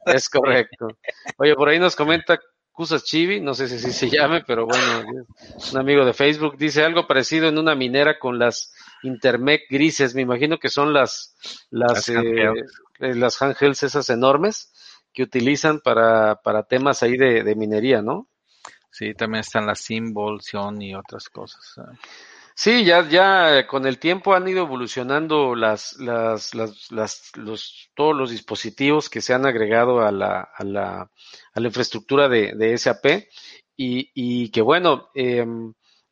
es 0.05 0.29
correcto. 0.29 0.87
Oye, 1.37 1.55
por 1.55 1.69
ahí 1.69 1.79
nos 1.79 1.95
comenta 1.95 2.39
Cusas 2.79 3.03
Chivi, 3.03 3.41
no 3.41 3.53
sé 3.53 3.67
si, 3.67 3.77
si 3.77 3.91
se 3.91 4.09
llame, 4.09 4.41
pero 4.47 4.65
bueno, 4.65 5.25
un 5.73 5.77
amigo 5.77 6.05
de 6.05 6.13
Facebook 6.13 6.57
dice 6.57 6.81
algo 6.81 7.07
parecido 7.07 7.49
en 7.49 7.57
una 7.57 7.75
minera 7.75 8.17
con 8.17 8.39
las 8.39 8.73
Intermec 9.03 9.63
grises, 9.69 10.15
me 10.15 10.21
imagino 10.21 10.59
que 10.59 10.69
son 10.69 10.93
las, 10.93 11.35
las, 11.71 12.07
las 12.07 12.07
eh, 12.07 12.53
eh, 12.99 13.15
las 13.15 13.41
handhelds 13.41 13.83
esas 13.83 14.09
enormes 14.09 14.71
que 15.11 15.23
utilizan 15.23 15.81
para, 15.81 16.35
para 16.35 16.63
temas 16.63 17.03
ahí 17.03 17.17
de, 17.17 17.43
de 17.43 17.55
minería, 17.55 18.01
¿no? 18.01 18.29
Sí, 18.89 19.13
también 19.13 19.41
están 19.41 19.65
las 19.65 19.81
Symbol, 19.81 20.39
y 20.79 20.95
otras 20.95 21.27
cosas. 21.27 21.75
Eh. 22.59 22.79
Sí, 22.79 22.85
ya, 22.85 23.07
ya 23.07 23.67
con 23.67 23.85
el 23.85 23.99
tiempo 23.99 24.33
han 24.33 24.47
ido 24.47 24.63
evolucionando 24.63 25.55
las, 25.55 25.97
las, 25.99 26.53
las, 26.53 26.91
las, 26.91 27.31
los, 27.35 27.89
todos 27.95 28.15
los 28.15 28.31
dispositivos 28.31 29.09
que 29.09 29.21
se 29.21 29.33
han 29.33 29.45
agregado 29.45 30.01
a 30.01 30.11
la, 30.11 30.41
a 30.41 30.63
la, 30.63 31.11
a 31.53 31.59
la 31.59 31.67
infraestructura 31.67 32.27
de, 32.27 32.53
de 32.55 32.77
SAP 32.77 33.05
y, 33.77 34.11
y 34.13 34.51
que 34.51 34.61
bueno, 34.61 35.09
eh, 35.15 35.45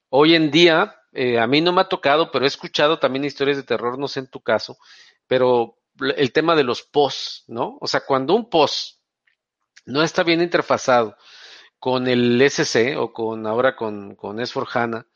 hoy 0.10 0.36
en 0.36 0.52
día, 0.52 0.96
eh, 1.12 1.40
a 1.40 1.48
mí 1.48 1.62
no 1.62 1.74
me 1.74 1.82
ha 1.82 1.90
tocado, 1.90 2.32
pero 2.32 2.46
he 2.46 2.48
escuchado 2.48 3.00
también 3.00 3.26
historias 3.26 3.58
de 3.58 3.64
terror, 3.64 4.00
no 4.00 4.08
sé 4.08 4.22
en 4.22 4.30
tu 4.30 4.42
caso, 4.42 4.78
pero 5.28 5.78
el 6.16 6.32
tema 6.32 6.56
de 6.56 6.64
los 6.64 6.84
POS, 6.84 7.44
¿no? 7.48 7.78
O 7.82 7.88
sea, 7.88 8.02
cuando 8.02 8.36
un 8.36 8.50
POS 8.50 9.02
no 9.86 10.04
está 10.04 10.24
bien 10.24 10.42
interfazado 10.42 11.18
con 11.80 12.08
el 12.08 12.42
SC 12.42 12.96
o 12.98 13.12
con 13.12 13.48
ahora 13.48 13.76
con, 13.76 14.16
con 14.16 14.38
S4HANA 14.38 15.08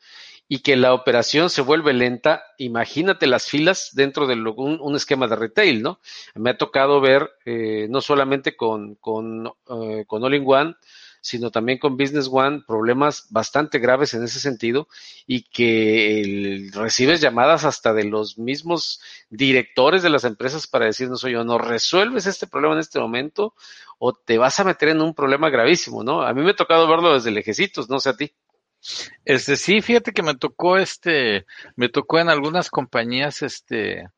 y 0.52 0.58
que 0.58 0.76
la 0.76 0.92
operación 0.92 1.48
se 1.48 1.62
vuelve 1.62 1.94
lenta, 1.94 2.42
imagínate 2.58 3.26
las 3.26 3.48
filas 3.48 3.92
dentro 3.94 4.26
de 4.26 4.34
un, 4.34 4.94
esquema 4.94 5.26
de 5.26 5.34
retail, 5.34 5.80
¿no? 5.80 5.98
Me 6.34 6.50
ha 6.50 6.58
tocado 6.58 7.00
ver 7.00 7.30
eh, 7.46 7.86
no 7.88 8.02
solamente 8.02 8.54
con, 8.54 8.96
con, 8.96 9.46
eh, 9.46 10.04
con 10.06 10.22
All 10.22 10.34
in 10.34 10.44
One, 10.46 10.74
sino 11.22 11.50
también 11.50 11.78
con 11.78 11.96
Business 11.96 12.28
One, 12.30 12.64
problemas 12.66 13.28
bastante 13.30 13.78
graves 13.78 14.12
en 14.12 14.24
ese 14.24 14.40
sentido 14.40 14.88
y 15.26 15.44
que 15.44 16.68
recibes 16.74 17.22
llamadas 17.22 17.64
hasta 17.64 17.94
de 17.94 18.04
los 18.04 18.36
mismos 18.36 19.00
directores 19.30 20.02
de 20.02 20.10
las 20.10 20.24
empresas 20.24 20.66
para 20.66 20.84
decirnos, 20.84 21.24
oye, 21.24 21.42
no 21.42 21.56
resuelves 21.56 22.26
este 22.26 22.46
problema 22.46 22.74
en 22.74 22.80
este 22.80 23.00
momento 23.00 23.54
o 23.98 24.12
te 24.12 24.36
vas 24.36 24.60
a 24.60 24.64
meter 24.64 24.90
en 24.90 25.00
un 25.00 25.14
problema 25.14 25.48
gravísimo, 25.48 26.04
¿no? 26.04 26.20
A 26.20 26.34
mí 26.34 26.42
me 26.42 26.50
ha 26.50 26.56
tocado 26.56 26.86
verlo 26.86 27.14
desde 27.14 27.30
lejecitos, 27.30 27.88
no 27.88 28.00
sé 28.00 28.10
a 28.10 28.16
ti. 28.18 28.34
Este 29.24 29.56
sí, 29.56 29.80
fíjate 29.80 30.12
que 30.12 30.22
me 30.22 30.34
tocó 30.36 30.76
este, 30.76 31.46
me 31.76 31.88
tocó 31.88 32.18
en 32.18 32.28
algunas 32.28 32.70
compañías, 32.70 33.42
este, 33.42 34.08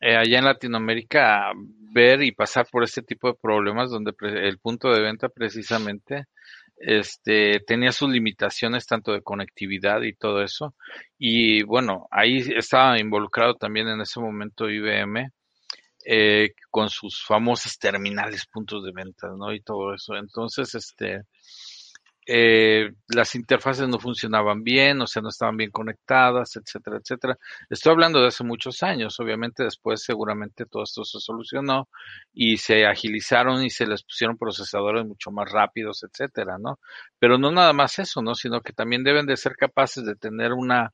eh, 0.00 0.16
allá 0.16 0.38
en 0.38 0.44
Latinoamérica 0.44 1.52
ver 1.92 2.22
y 2.22 2.32
pasar 2.32 2.66
por 2.70 2.84
este 2.84 3.02
tipo 3.02 3.28
de 3.28 3.38
problemas 3.40 3.90
donde 3.90 4.12
el 4.20 4.58
punto 4.58 4.90
de 4.90 5.00
venta 5.00 5.28
precisamente 5.30 6.26
este 6.76 7.60
tenía 7.66 7.90
sus 7.92 8.10
limitaciones 8.10 8.86
tanto 8.86 9.12
de 9.12 9.22
conectividad 9.22 10.02
y 10.02 10.12
todo 10.14 10.42
eso. 10.42 10.74
Y 11.18 11.62
bueno 11.62 12.06
ahí 12.10 12.38
estaba 12.56 12.98
involucrado 13.00 13.54
también 13.54 13.88
en 13.88 14.02
ese 14.02 14.20
momento 14.20 14.68
IBM 14.68 15.30
eh, 16.04 16.50
con 16.70 16.90
sus 16.90 17.24
famosas 17.24 17.78
terminales 17.78 18.46
puntos 18.46 18.84
de 18.84 18.92
venta 18.92 19.28
no 19.36 19.52
y 19.54 19.62
todo 19.62 19.94
eso. 19.94 20.16
Entonces 20.16 20.74
este 20.74 21.22
eh, 22.26 22.90
las 23.08 23.34
interfaces 23.36 23.88
no 23.88 24.00
funcionaban 24.00 24.64
bien, 24.64 25.00
o 25.00 25.06
sea, 25.06 25.22
no 25.22 25.28
estaban 25.28 25.56
bien 25.56 25.70
conectadas, 25.70 26.56
etcétera, 26.56 26.98
etcétera. 26.98 27.38
Estoy 27.70 27.92
hablando 27.92 28.20
de 28.20 28.28
hace 28.28 28.42
muchos 28.44 28.82
años, 28.82 29.18
obviamente 29.20 29.62
después 29.62 30.02
seguramente 30.02 30.66
todo 30.66 30.82
esto 30.82 31.04
se 31.04 31.20
solucionó 31.20 31.88
y 32.32 32.56
se 32.58 32.84
agilizaron 32.86 33.64
y 33.64 33.70
se 33.70 33.86
les 33.86 34.02
pusieron 34.02 34.36
procesadores 34.36 35.06
mucho 35.06 35.30
más 35.30 35.50
rápidos, 35.50 36.02
etcétera, 36.04 36.58
¿no? 36.58 36.80
Pero 37.18 37.38
no 37.38 37.52
nada 37.52 37.72
más 37.72 37.98
eso, 38.00 38.22
¿no? 38.22 38.34
Sino 38.34 38.60
que 38.60 38.72
también 38.72 39.04
deben 39.04 39.26
de 39.26 39.36
ser 39.36 39.54
capaces 39.56 40.04
de 40.04 40.16
tener 40.16 40.52
una 40.52 40.92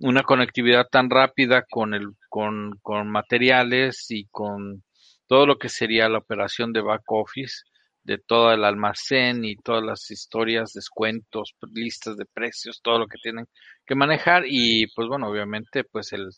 una 0.00 0.22
conectividad 0.24 0.86
tan 0.90 1.08
rápida 1.08 1.64
con 1.70 1.94
el 1.94 2.08
con, 2.28 2.78
con 2.82 3.10
materiales 3.10 4.06
y 4.10 4.26
con 4.26 4.82
todo 5.26 5.46
lo 5.46 5.56
que 5.58 5.68
sería 5.68 6.08
la 6.08 6.18
operación 6.18 6.72
de 6.72 6.82
back 6.82 7.02
office 7.06 7.62
de 8.04 8.18
todo 8.18 8.52
el 8.52 8.64
almacén 8.64 9.44
y 9.44 9.56
todas 9.56 9.82
las 9.82 10.10
historias, 10.10 10.72
descuentos, 10.72 11.54
listas 11.72 12.16
de 12.16 12.26
precios, 12.26 12.80
todo 12.82 12.98
lo 12.98 13.06
que 13.08 13.18
tienen 13.22 13.46
que 13.86 13.94
manejar 13.94 14.44
y 14.46 14.86
pues 14.94 15.08
bueno, 15.08 15.28
obviamente 15.28 15.84
pues 15.84 16.12
el, 16.12 16.30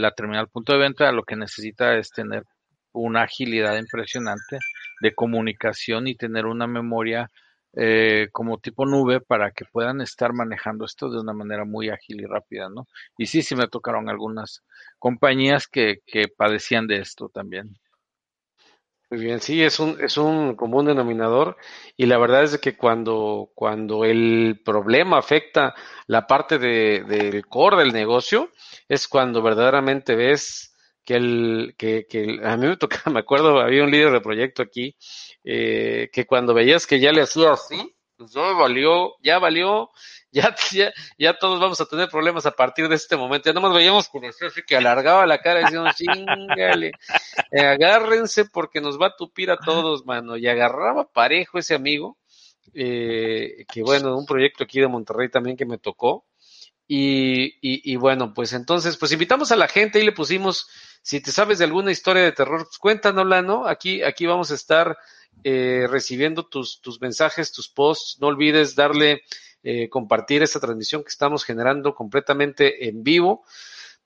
la 0.00 0.10
terminal 0.12 0.48
punto 0.48 0.72
de 0.72 0.78
venta 0.80 1.12
lo 1.12 1.22
que 1.24 1.36
necesita 1.36 1.96
es 1.96 2.10
tener 2.10 2.44
una 2.92 3.22
agilidad 3.22 3.78
impresionante 3.78 4.58
de 5.00 5.14
comunicación 5.14 6.08
y 6.08 6.16
tener 6.16 6.46
una 6.46 6.66
memoria 6.66 7.30
eh, 7.74 8.28
como 8.32 8.58
tipo 8.58 8.84
nube 8.84 9.20
para 9.20 9.52
que 9.52 9.64
puedan 9.64 10.00
estar 10.00 10.32
manejando 10.32 10.84
esto 10.84 11.08
de 11.08 11.20
una 11.20 11.32
manera 11.32 11.64
muy 11.64 11.88
ágil 11.88 12.20
y 12.20 12.26
rápida, 12.26 12.68
¿no? 12.68 12.88
Y 13.16 13.26
sí, 13.26 13.42
sí 13.42 13.54
me 13.54 13.68
tocaron 13.68 14.08
algunas 14.08 14.64
compañías 14.98 15.68
que, 15.68 15.98
que 16.06 16.26
padecían 16.28 16.88
de 16.88 16.98
esto 16.98 17.28
también. 17.28 17.76
Muy 19.10 19.20
bien, 19.20 19.40
sí, 19.40 19.60
es 19.62 19.80
un, 19.80 20.00
es 20.00 20.16
un 20.16 20.54
común 20.54 20.86
denominador 20.86 21.56
y 21.96 22.06
la 22.06 22.16
verdad 22.16 22.44
es 22.44 22.58
que 22.58 22.76
cuando, 22.76 23.50
cuando 23.56 24.04
el 24.04 24.60
problema 24.64 25.18
afecta 25.18 25.74
la 26.06 26.28
parte 26.28 26.58
de, 26.60 27.02
del 27.02 27.44
core 27.46 27.78
del 27.78 27.92
negocio, 27.92 28.50
es 28.88 29.08
cuando 29.08 29.42
verdaderamente 29.42 30.14
ves 30.14 30.76
que 31.04 31.14
el, 31.16 31.74
que, 31.76 32.06
que 32.08 32.38
a 32.44 32.56
mí 32.56 32.68
me 32.68 32.76
tocaba, 32.76 33.02
me 33.12 33.18
acuerdo, 33.20 33.58
había 33.60 33.82
un 33.82 33.90
líder 33.90 34.12
de 34.12 34.20
proyecto 34.20 34.62
aquí, 34.62 34.96
eh, 35.42 36.08
que 36.12 36.24
cuando 36.26 36.54
veías 36.54 36.86
que 36.86 37.00
ya 37.00 37.10
le 37.10 37.22
hacía 37.22 37.52
así, 37.52 37.96
pues 38.20 38.32
ya 38.32 38.52
valió, 38.52 39.14
ya 39.22 39.38
valió, 39.38 39.90
ya, 40.30 40.54
ya, 40.72 40.92
ya 41.18 41.38
todos 41.38 41.58
vamos 41.58 41.80
a 41.80 41.86
tener 41.86 42.10
problemas 42.10 42.44
a 42.44 42.50
partir 42.50 42.86
de 42.88 42.94
este 42.94 43.16
momento. 43.16 43.48
Ya 43.48 43.54
nomás 43.54 43.74
veíamos 43.74 44.08
con 44.10 44.24
el 44.24 44.34
jefe 44.34 44.62
que 44.66 44.76
alargaba 44.76 45.26
la 45.26 45.38
cara 45.38 45.60
decíamos, 45.60 45.96
chingale, 45.96 46.92
agárrense 47.52 48.44
porque 48.44 48.82
nos 48.82 49.00
va 49.00 49.08
a 49.08 49.16
tupir 49.16 49.50
a 49.50 49.56
todos, 49.56 50.04
mano. 50.04 50.36
Y 50.36 50.46
agarraba 50.48 51.10
parejo 51.10 51.58
ese 51.58 51.74
amigo, 51.74 52.18
eh, 52.74 53.64
que 53.72 53.82
bueno, 53.82 54.16
un 54.16 54.26
proyecto 54.26 54.64
aquí 54.64 54.80
de 54.80 54.88
Monterrey 54.88 55.30
también 55.30 55.56
que 55.56 55.64
me 55.64 55.78
tocó. 55.78 56.26
Y, 56.86 57.54
y, 57.62 57.92
y, 57.92 57.96
bueno, 57.96 58.34
pues 58.34 58.52
entonces, 58.52 58.96
pues 58.96 59.12
invitamos 59.12 59.52
a 59.52 59.56
la 59.56 59.68
gente 59.68 60.00
y 60.00 60.04
le 60.04 60.10
pusimos, 60.10 60.68
si 61.02 61.20
te 61.22 61.30
sabes 61.30 61.60
de 61.60 61.64
alguna 61.64 61.92
historia 61.92 62.24
de 62.24 62.32
terror, 62.32 62.64
pues 62.64 62.78
cuéntanosla, 62.78 63.42
¿no? 63.42 63.66
Aquí, 63.66 64.02
aquí 64.02 64.26
vamos 64.26 64.50
a 64.50 64.56
estar 64.56 64.98
eh, 65.44 65.86
recibiendo 65.88 66.46
tus, 66.46 66.80
tus 66.80 67.00
mensajes, 67.00 67.52
tus 67.52 67.68
posts. 67.68 68.18
No 68.20 68.28
olvides 68.28 68.74
darle, 68.74 69.22
eh, 69.62 69.88
compartir 69.88 70.42
esta 70.42 70.60
transmisión 70.60 71.02
que 71.02 71.08
estamos 71.08 71.44
generando 71.44 71.94
completamente 71.94 72.88
en 72.88 73.02
vivo 73.02 73.44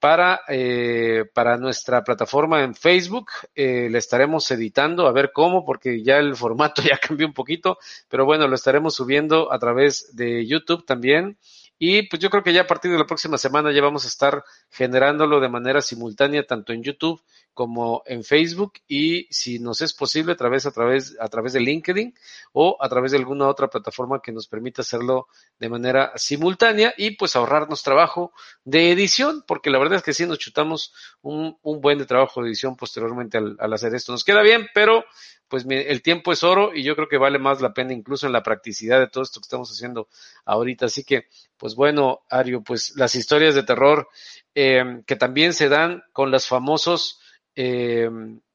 para, 0.05 0.43
eh, 0.49 1.25
para 1.33 1.57
nuestra 1.57 2.05
plataforma 2.05 2.63
en 2.63 2.75
Facebook. 2.75 3.31
Eh, 3.55 3.89
la 3.91 3.97
estaremos 3.97 4.51
editando, 4.51 5.07
a 5.07 5.13
ver 5.13 5.33
cómo, 5.33 5.65
porque 5.65 6.03
ya 6.03 6.19
el 6.19 6.37
formato 6.37 6.83
ya 6.83 6.99
cambió 6.99 7.27
un 7.27 7.33
poquito, 7.33 7.79
pero 8.09 8.27
bueno, 8.27 8.47
lo 8.47 8.55
estaremos 8.55 8.95
subiendo 8.95 9.51
a 9.51 9.59
través 9.59 10.15
de 10.15 10.47
YouTube 10.47 10.85
también. 10.85 11.39
Y 11.79 12.03
pues 12.09 12.21
yo 12.21 12.29
creo 12.29 12.43
que 12.43 12.53
ya 12.53 12.63
a 12.63 12.67
partir 12.67 12.91
de 12.93 12.99
la 12.99 13.07
próxima 13.07 13.39
semana 13.39 13.73
ya 13.73 13.81
vamos 13.81 14.05
a 14.05 14.09
estar 14.09 14.45
generándolo 14.71 15.41
de 15.41 15.49
manera 15.49 15.81
simultánea 15.81 16.47
tanto 16.47 16.75
en 16.75 16.83
YouTube 16.83 17.23
como 17.55 18.03
en 18.05 18.25
Facebook 18.25 18.75
y 18.89 19.27
si 19.31 19.61
nos 19.61 19.81
es 19.81 19.95
posible 19.95 20.33
a 20.33 20.37
través, 20.37 20.67
a 20.67 20.73
través, 20.73 21.17
a 21.21 21.29
través 21.29 21.53
de 21.53 21.61
LinkedIn 21.61 22.15
o 22.53 22.77
a 22.81 22.89
través 22.89 23.13
de 23.13 23.19
alguna 23.19 23.49
otra 23.49 23.69
plataforma 23.69 24.21
que 24.21 24.33
nos 24.33 24.49
permita 24.49 24.83
hacerlo 24.83 25.29
de 25.59 25.69
manera 25.69 26.13
simultánea 26.17 26.93
y 26.97 27.13
pues 27.13 27.37
ahorrarnos 27.37 27.83
trabajo 27.83 28.33
de 28.65 28.91
edición, 28.91 29.45
porque 29.47 29.71
la 29.71 29.79
verdad 29.79 29.99
es 29.99 30.03
que 30.03 30.13
sí 30.13 30.27
nos 30.27 30.39
chutamos 30.39 30.93
un, 31.23 31.57
un 31.63 31.81
buen 31.81 31.99
de 31.99 32.07
trabajo 32.07 32.43
de 32.43 32.49
edición 32.49 32.77
posteriormente 32.77 33.39
al, 33.39 33.73
hacer 33.73 33.95
esto. 33.95 34.13
Nos 34.13 34.25
queda 34.25 34.43
bien, 34.43 34.67
pero 34.75 35.05
pues 35.47 35.65
el 35.69 36.03
tiempo 36.03 36.33
es 36.33 36.43
oro 36.43 36.75
y 36.75 36.83
yo 36.83 36.97
creo 36.97 37.09
que 37.09 37.19
vale 37.19 37.39
más 37.39 37.61
la 37.61 37.73
pena 37.73 37.93
incluso 37.93 38.27
en 38.27 38.33
la 38.33 38.43
practicidad 38.43 38.99
de 38.99 39.07
todo 39.07 39.23
esto 39.23 39.41
que 39.41 39.45
estamos 39.45 39.71
haciendo 39.71 40.09
ahorita. 40.45 40.87
Así 40.87 41.05
que, 41.05 41.29
pues 41.57 41.77
bueno, 41.77 42.23
Ario, 42.29 42.63
pues 42.63 42.95
las 42.97 43.15
historias 43.15 43.55
de 43.55 43.63
terror 43.63 44.09
eh, 44.57 45.03
que 45.07 45.15
también 45.15 45.53
se 45.53 45.69
dan 45.69 46.03
con 46.13 46.33
los 46.33 46.49
famosos 46.49 47.21
eh, 47.57 48.11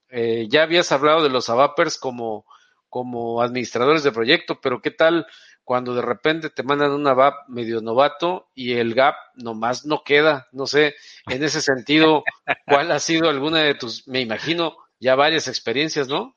eh, 0.10 0.48
ya 0.50 0.64
habías 0.64 0.92
hablado 0.92 1.24
de 1.24 1.30
los 1.30 1.50
ABAPers 1.50 1.98
como, 1.98 2.46
como 2.90 3.42
administradores 3.42 4.04
de 4.04 4.12
proyecto, 4.12 4.60
pero 4.62 4.82
¿qué 4.82 4.92
tal 4.92 5.28
cuando 5.64 5.94
de 5.94 6.02
repente 6.02 6.50
te 6.50 6.64
mandan 6.64 6.92
un 6.92 7.06
ABAP 7.06 7.48
medio 7.48 7.80
novato 7.82 8.50
y 8.56 8.74
el 8.74 8.96
GAP 8.96 9.16
nomás 9.36 9.86
no 9.86 10.04
queda? 10.04 10.48
No 10.52 10.66
sé, 10.66 10.96
en 11.28 11.44
ese 11.44 11.62
sentido, 11.62 12.24
¿cuál 12.66 12.92
ha 12.92 13.00
sido 13.00 13.30
alguna 13.30 13.60
de 13.60 13.76
tus, 13.76 14.08
me 14.08 14.22
imagino, 14.22 14.76
ya 15.00 15.16
varias 15.16 15.48
experiencias, 15.48 16.08
¿no? 16.08 16.36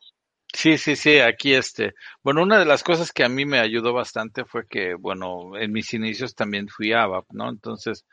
Sí, 0.54 0.76
sí, 0.76 0.96
sí, 0.96 1.18
aquí 1.18 1.54
este. 1.54 1.94
Bueno, 2.22 2.42
una 2.42 2.58
de 2.58 2.66
las 2.66 2.82
cosas 2.82 3.10
que 3.12 3.24
a 3.24 3.28
mí 3.28 3.46
me 3.46 3.58
ayudó 3.58 3.92
bastante 3.94 4.44
fue 4.44 4.66
que, 4.68 4.94
bueno, 4.94 5.56
en 5.56 5.72
mis 5.72 5.92
inicios 5.94 6.34
también 6.34 6.68
fui 6.68 6.92
ABAP, 6.92 7.24
¿no? 7.32 7.48
Entonces, 7.48 8.04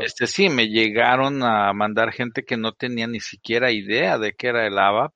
este 0.00 0.26
sí, 0.26 0.48
me 0.48 0.68
llegaron 0.68 1.42
a 1.42 1.72
mandar 1.72 2.12
gente 2.12 2.42
que 2.44 2.56
no 2.56 2.72
tenía 2.72 3.06
ni 3.06 3.20
siquiera 3.20 3.70
idea 3.70 4.18
de 4.18 4.32
qué 4.34 4.48
era 4.48 4.66
el 4.66 4.78
ABAP 4.78 5.12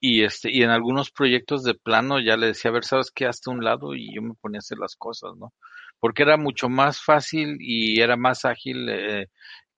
y 0.00 0.24
este 0.24 0.50
y 0.50 0.62
en 0.62 0.70
algunos 0.70 1.10
proyectos 1.10 1.64
de 1.64 1.74
plano 1.74 2.20
ya 2.20 2.36
le 2.36 2.48
decía, 2.48 2.70
a 2.70 2.74
ver, 2.74 2.84
¿sabes 2.84 3.10
qué? 3.12 3.26
Hasta 3.26 3.50
un 3.50 3.64
lado 3.64 3.94
y 3.94 4.14
yo 4.14 4.22
me 4.22 4.34
ponía 4.34 4.58
a 4.58 4.60
hacer 4.60 4.78
las 4.78 4.96
cosas, 4.96 5.36
¿no? 5.36 5.52
Porque 6.00 6.22
era 6.22 6.36
mucho 6.36 6.68
más 6.68 7.02
fácil 7.02 7.58
y 7.60 8.00
era 8.00 8.16
más 8.16 8.44
ágil 8.44 8.88
eh, 8.90 9.28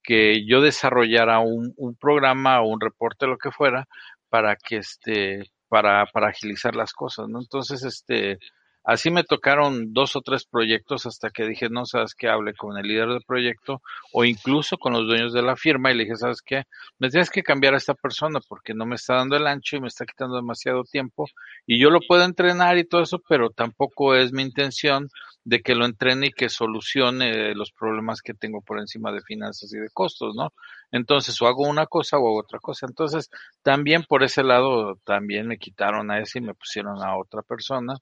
que 0.02 0.46
yo 0.46 0.60
desarrollara 0.60 1.40
un, 1.40 1.72
un 1.76 1.96
programa 1.96 2.60
o 2.62 2.68
un 2.68 2.80
reporte, 2.80 3.26
lo 3.26 3.38
que 3.38 3.50
fuera, 3.50 3.86
para 4.28 4.56
que 4.56 4.78
este 4.78 5.50
para, 5.70 6.04
para 6.06 6.28
agilizar 6.30 6.74
las 6.76 6.92
cosas, 6.92 7.28
¿no? 7.28 7.40
Entonces, 7.40 7.84
este, 7.84 8.38
Así 8.82 9.10
me 9.10 9.24
tocaron 9.24 9.92
dos 9.92 10.16
o 10.16 10.22
tres 10.22 10.46
proyectos 10.46 11.04
hasta 11.04 11.30
que 11.30 11.46
dije, 11.46 11.68
no 11.68 11.84
sabes 11.84 12.14
qué, 12.14 12.28
hable 12.28 12.54
con 12.54 12.78
el 12.78 12.86
líder 12.86 13.08
del 13.08 13.22
proyecto 13.26 13.82
o 14.12 14.24
incluso 14.24 14.78
con 14.78 14.94
los 14.94 15.06
dueños 15.06 15.34
de 15.34 15.42
la 15.42 15.54
firma 15.56 15.90
y 15.90 15.94
le 15.94 16.04
dije, 16.04 16.16
sabes 16.16 16.40
qué, 16.40 16.64
me 16.98 17.10
tienes 17.10 17.30
que 17.30 17.42
cambiar 17.42 17.74
a 17.74 17.76
esta 17.76 17.94
persona 17.94 18.40
porque 18.48 18.72
no 18.72 18.86
me 18.86 18.94
está 18.94 19.16
dando 19.16 19.36
el 19.36 19.46
ancho 19.46 19.76
y 19.76 19.80
me 19.80 19.88
está 19.88 20.06
quitando 20.06 20.36
demasiado 20.36 20.84
tiempo 20.84 21.26
y 21.66 21.78
yo 21.78 21.90
lo 21.90 22.00
puedo 22.00 22.24
entrenar 22.24 22.78
y 22.78 22.84
todo 22.84 23.02
eso, 23.02 23.20
pero 23.28 23.50
tampoco 23.50 24.14
es 24.14 24.32
mi 24.32 24.42
intención 24.42 25.08
de 25.44 25.60
que 25.60 25.74
lo 25.74 25.84
entrene 25.84 26.28
y 26.28 26.32
que 26.32 26.48
solucione 26.48 27.54
los 27.54 27.72
problemas 27.72 28.22
que 28.22 28.34
tengo 28.34 28.62
por 28.62 28.78
encima 28.78 29.12
de 29.12 29.22
finanzas 29.22 29.72
y 29.74 29.78
de 29.78 29.88
costos, 29.92 30.34
¿no? 30.34 30.52
Entonces, 30.90 31.40
o 31.40 31.46
hago 31.46 31.68
una 31.68 31.86
cosa 31.86 32.18
o 32.18 32.26
hago 32.26 32.38
otra 32.40 32.58
cosa. 32.58 32.86
Entonces, 32.86 33.30
también 33.62 34.04
por 34.08 34.22
ese 34.22 34.42
lado, 34.42 34.96
también 35.04 35.46
me 35.46 35.58
quitaron 35.58 36.10
a 36.10 36.20
ese 36.20 36.38
y 36.38 36.42
me 36.42 36.54
pusieron 36.54 37.02
a 37.02 37.16
otra 37.16 37.42
persona 37.42 37.96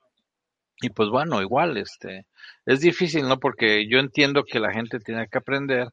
y 0.80 0.90
pues 0.90 1.08
bueno, 1.10 1.42
igual, 1.42 1.76
este, 1.76 2.26
es 2.66 2.80
difícil, 2.80 3.28
¿no? 3.28 3.38
Porque 3.40 3.88
yo 3.88 3.98
entiendo 3.98 4.44
que 4.44 4.60
la 4.60 4.72
gente 4.72 5.00
tiene 5.00 5.26
que 5.28 5.38
aprender, 5.38 5.88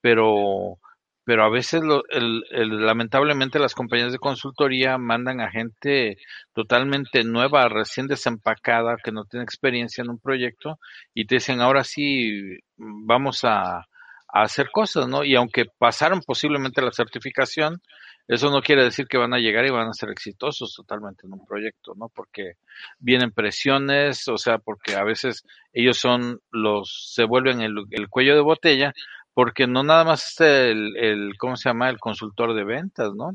pero, 0.00 0.78
pero 1.24 1.44
a 1.44 1.50
veces 1.50 1.82
lo, 1.82 2.02
el, 2.10 2.42
lamentablemente 2.86 3.58
las 3.58 3.74
compañías 3.74 4.12
de 4.12 4.18
consultoría 4.18 4.98
mandan 4.98 5.40
a 5.40 5.50
gente 5.50 6.16
totalmente 6.54 7.24
nueva, 7.24 7.68
recién 7.68 8.06
desempacada, 8.08 8.96
que 9.02 9.12
no 9.12 9.24
tiene 9.24 9.44
experiencia 9.44 10.02
en 10.02 10.10
un 10.10 10.18
proyecto 10.18 10.78
y 11.14 11.26
te 11.26 11.36
dicen, 11.36 11.60
ahora 11.60 11.84
sí, 11.84 12.58
vamos 12.76 13.44
a 13.44 13.86
hacer 14.32 14.70
cosas, 14.70 15.08
¿no? 15.08 15.24
Y 15.24 15.36
aunque 15.36 15.66
pasaron 15.78 16.22
posiblemente 16.22 16.80
la 16.82 16.92
certificación, 16.92 17.82
eso 18.28 18.50
no 18.50 18.62
quiere 18.62 18.84
decir 18.84 19.06
que 19.06 19.18
van 19.18 19.34
a 19.34 19.38
llegar 19.38 19.64
y 19.66 19.70
van 19.70 19.88
a 19.88 19.92
ser 19.92 20.10
exitosos 20.10 20.74
totalmente 20.74 21.26
en 21.26 21.32
un 21.32 21.44
proyecto, 21.44 21.94
¿no? 21.96 22.08
Porque 22.08 22.54
vienen 22.98 23.32
presiones, 23.32 24.28
o 24.28 24.38
sea, 24.38 24.58
porque 24.58 24.94
a 24.94 25.04
veces 25.04 25.44
ellos 25.72 25.98
son 25.98 26.40
los, 26.50 27.12
se 27.14 27.24
vuelven 27.24 27.60
el, 27.60 27.74
el 27.90 28.08
cuello 28.08 28.34
de 28.34 28.40
botella, 28.40 28.92
porque 29.34 29.66
no 29.66 29.82
nada 29.82 30.04
más 30.04 30.32
es 30.32 30.40
el, 30.40 30.96
el, 30.96 31.32
¿cómo 31.38 31.56
se 31.56 31.68
llama? 31.68 31.90
El 31.90 31.98
consultor 31.98 32.54
de 32.54 32.64
ventas, 32.64 33.12
¿no? 33.14 33.30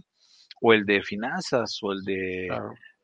O 0.62 0.74
el 0.74 0.86
de 0.86 1.02
finanzas, 1.04 1.80
o 1.82 1.92
el 1.92 2.04
de, 2.04 2.48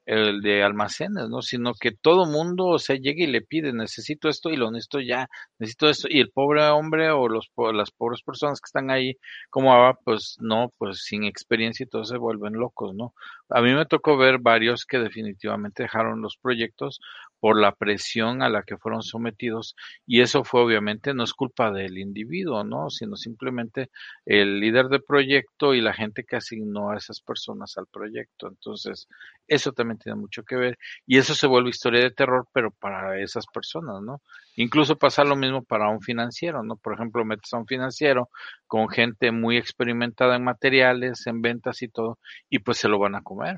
el 0.05 0.41
de 0.41 0.63
almacenes, 0.63 1.29
¿no? 1.29 1.41
Sino 1.41 1.73
que 1.73 1.91
todo 1.91 2.25
mundo, 2.25 2.65
o 2.67 2.79
sea, 2.79 2.95
llega 2.95 3.23
y 3.23 3.27
le 3.27 3.41
pide, 3.41 3.73
necesito 3.73 4.29
esto 4.29 4.49
y 4.49 4.57
lo 4.57 4.71
necesito 4.71 4.99
ya, 4.99 5.27
necesito 5.59 5.89
esto. 5.89 6.07
Y 6.09 6.19
el 6.19 6.31
pobre 6.31 6.67
hombre 6.69 7.11
o 7.11 7.27
los, 7.27 7.49
las 7.73 7.91
pobres 7.91 8.21
personas 8.23 8.59
que 8.59 8.67
están 8.67 8.91
ahí, 8.91 9.13
como 9.49 9.73
ah, 9.73 9.97
pues 10.03 10.37
no, 10.39 10.69
pues 10.77 11.03
sin 11.03 11.23
experiencia 11.23 11.85
y 11.85 11.87
todo 11.89 12.03
se 12.05 12.17
vuelven 12.17 12.53
locos, 12.53 12.93
¿no? 12.95 13.13
A 13.53 13.61
mí 13.61 13.73
me 13.73 13.85
tocó 13.85 14.17
ver 14.17 14.39
varios 14.39 14.85
que 14.85 14.99
definitivamente 14.99 15.83
dejaron 15.83 16.21
los 16.21 16.37
proyectos 16.37 16.99
por 17.39 17.59
la 17.59 17.73
presión 17.75 18.41
a 18.41 18.49
la 18.49 18.63
que 18.63 18.77
fueron 18.77 19.01
sometidos 19.03 19.75
y 20.05 20.21
eso 20.21 20.43
fue 20.43 20.61
obviamente 20.61 21.13
no 21.13 21.23
es 21.23 21.33
culpa 21.33 21.71
del 21.71 21.97
individuo, 21.97 22.63
¿no? 22.63 22.89
Sino 22.89 23.15
simplemente 23.15 23.89
el 24.25 24.59
líder 24.59 24.87
de 24.87 24.99
proyecto 24.99 25.73
y 25.73 25.81
la 25.81 25.93
gente 25.93 26.23
que 26.23 26.37
asignó 26.37 26.91
a 26.91 26.97
esas 26.97 27.21
personas 27.21 27.77
al 27.77 27.87
proyecto. 27.87 28.47
Entonces, 28.47 29.07
eso 29.47 29.71
también 29.73 29.99
tiene 29.99 30.17
mucho 30.19 30.43
que 30.43 30.55
ver 30.55 30.77
y 31.05 31.17
eso 31.17 31.35
se 31.35 31.47
vuelve 31.47 31.69
historia 31.69 32.01
de 32.01 32.11
terror, 32.11 32.47
pero 32.53 32.71
para 32.71 33.19
esas 33.21 33.45
personas, 33.53 34.01
¿no? 34.01 34.21
Incluso 34.55 34.97
pasa 34.97 35.23
lo 35.23 35.35
mismo 35.35 35.63
para 35.63 35.89
un 35.89 36.01
financiero, 36.01 36.63
¿no? 36.63 36.75
Por 36.77 36.93
ejemplo, 36.93 37.25
metes 37.25 37.53
a 37.53 37.57
un 37.57 37.67
financiero 37.67 38.29
con 38.67 38.87
gente 38.89 39.31
muy 39.31 39.57
experimentada 39.57 40.35
en 40.35 40.43
materiales, 40.43 41.25
en 41.27 41.41
ventas 41.41 41.81
y 41.81 41.87
todo, 41.87 42.19
y 42.49 42.59
pues 42.59 42.77
se 42.77 42.87
lo 42.87 42.99
van 42.99 43.15
a 43.15 43.23
comer. 43.23 43.57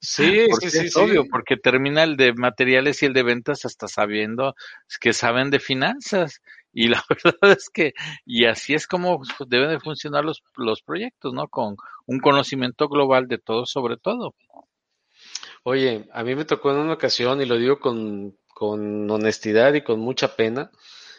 Sí, 0.00 0.46
sí, 0.60 0.70
sí, 0.70 0.78
es 0.86 0.96
obvio, 0.96 1.24
porque 1.30 1.56
termina 1.56 2.02
el 2.02 2.16
de 2.16 2.32
materiales 2.34 3.02
y 3.02 3.06
el 3.06 3.12
de 3.12 3.22
ventas 3.22 3.64
hasta 3.64 3.88
sabiendo 3.88 4.54
que 5.00 5.12
saben 5.12 5.50
de 5.50 5.60
finanzas. 5.60 6.40
Y 6.72 6.88
la 6.88 7.04
verdad 7.24 7.56
es 7.56 7.68
que, 7.68 7.92
y 8.24 8.46
así 8.46 8.74
es 8.74 8.86
como 8.86 9.22
deben 9.46 9.70
de 9.70 9.80
funcionar 9.80 10.24
los, 10.24 10.42
los 10.56 10.82
proyectos, 10.82 11.32
¿no? 11.34 11.48
Con 11.48 11.76
un 12.06 12.18
conocimiento 12.20 12.88
global 12.88 13.28
de 13.28 13.38
todo 13.38 13.66
sobre 13.66 13.96
todo. 13.96 14.34
Oye, 15.64 16.08
a 16.12 16.24
mí 16.24 16.34
me 16.34 16.44
tocó 16.44 16.72
en 16.72 16.78
una 16.78 16.94
ocasión, 16.94 17.40
y 17.40 17.46
lo 17.46 17.56
digo 17.56 17.78
con, 17.78 18.36
con 18.62 19.10
honestidad 19.10 19.74
y 19.74 19.82
con 19.82 19.98
mucha 19.98 20.36
pena, 20.36 20.70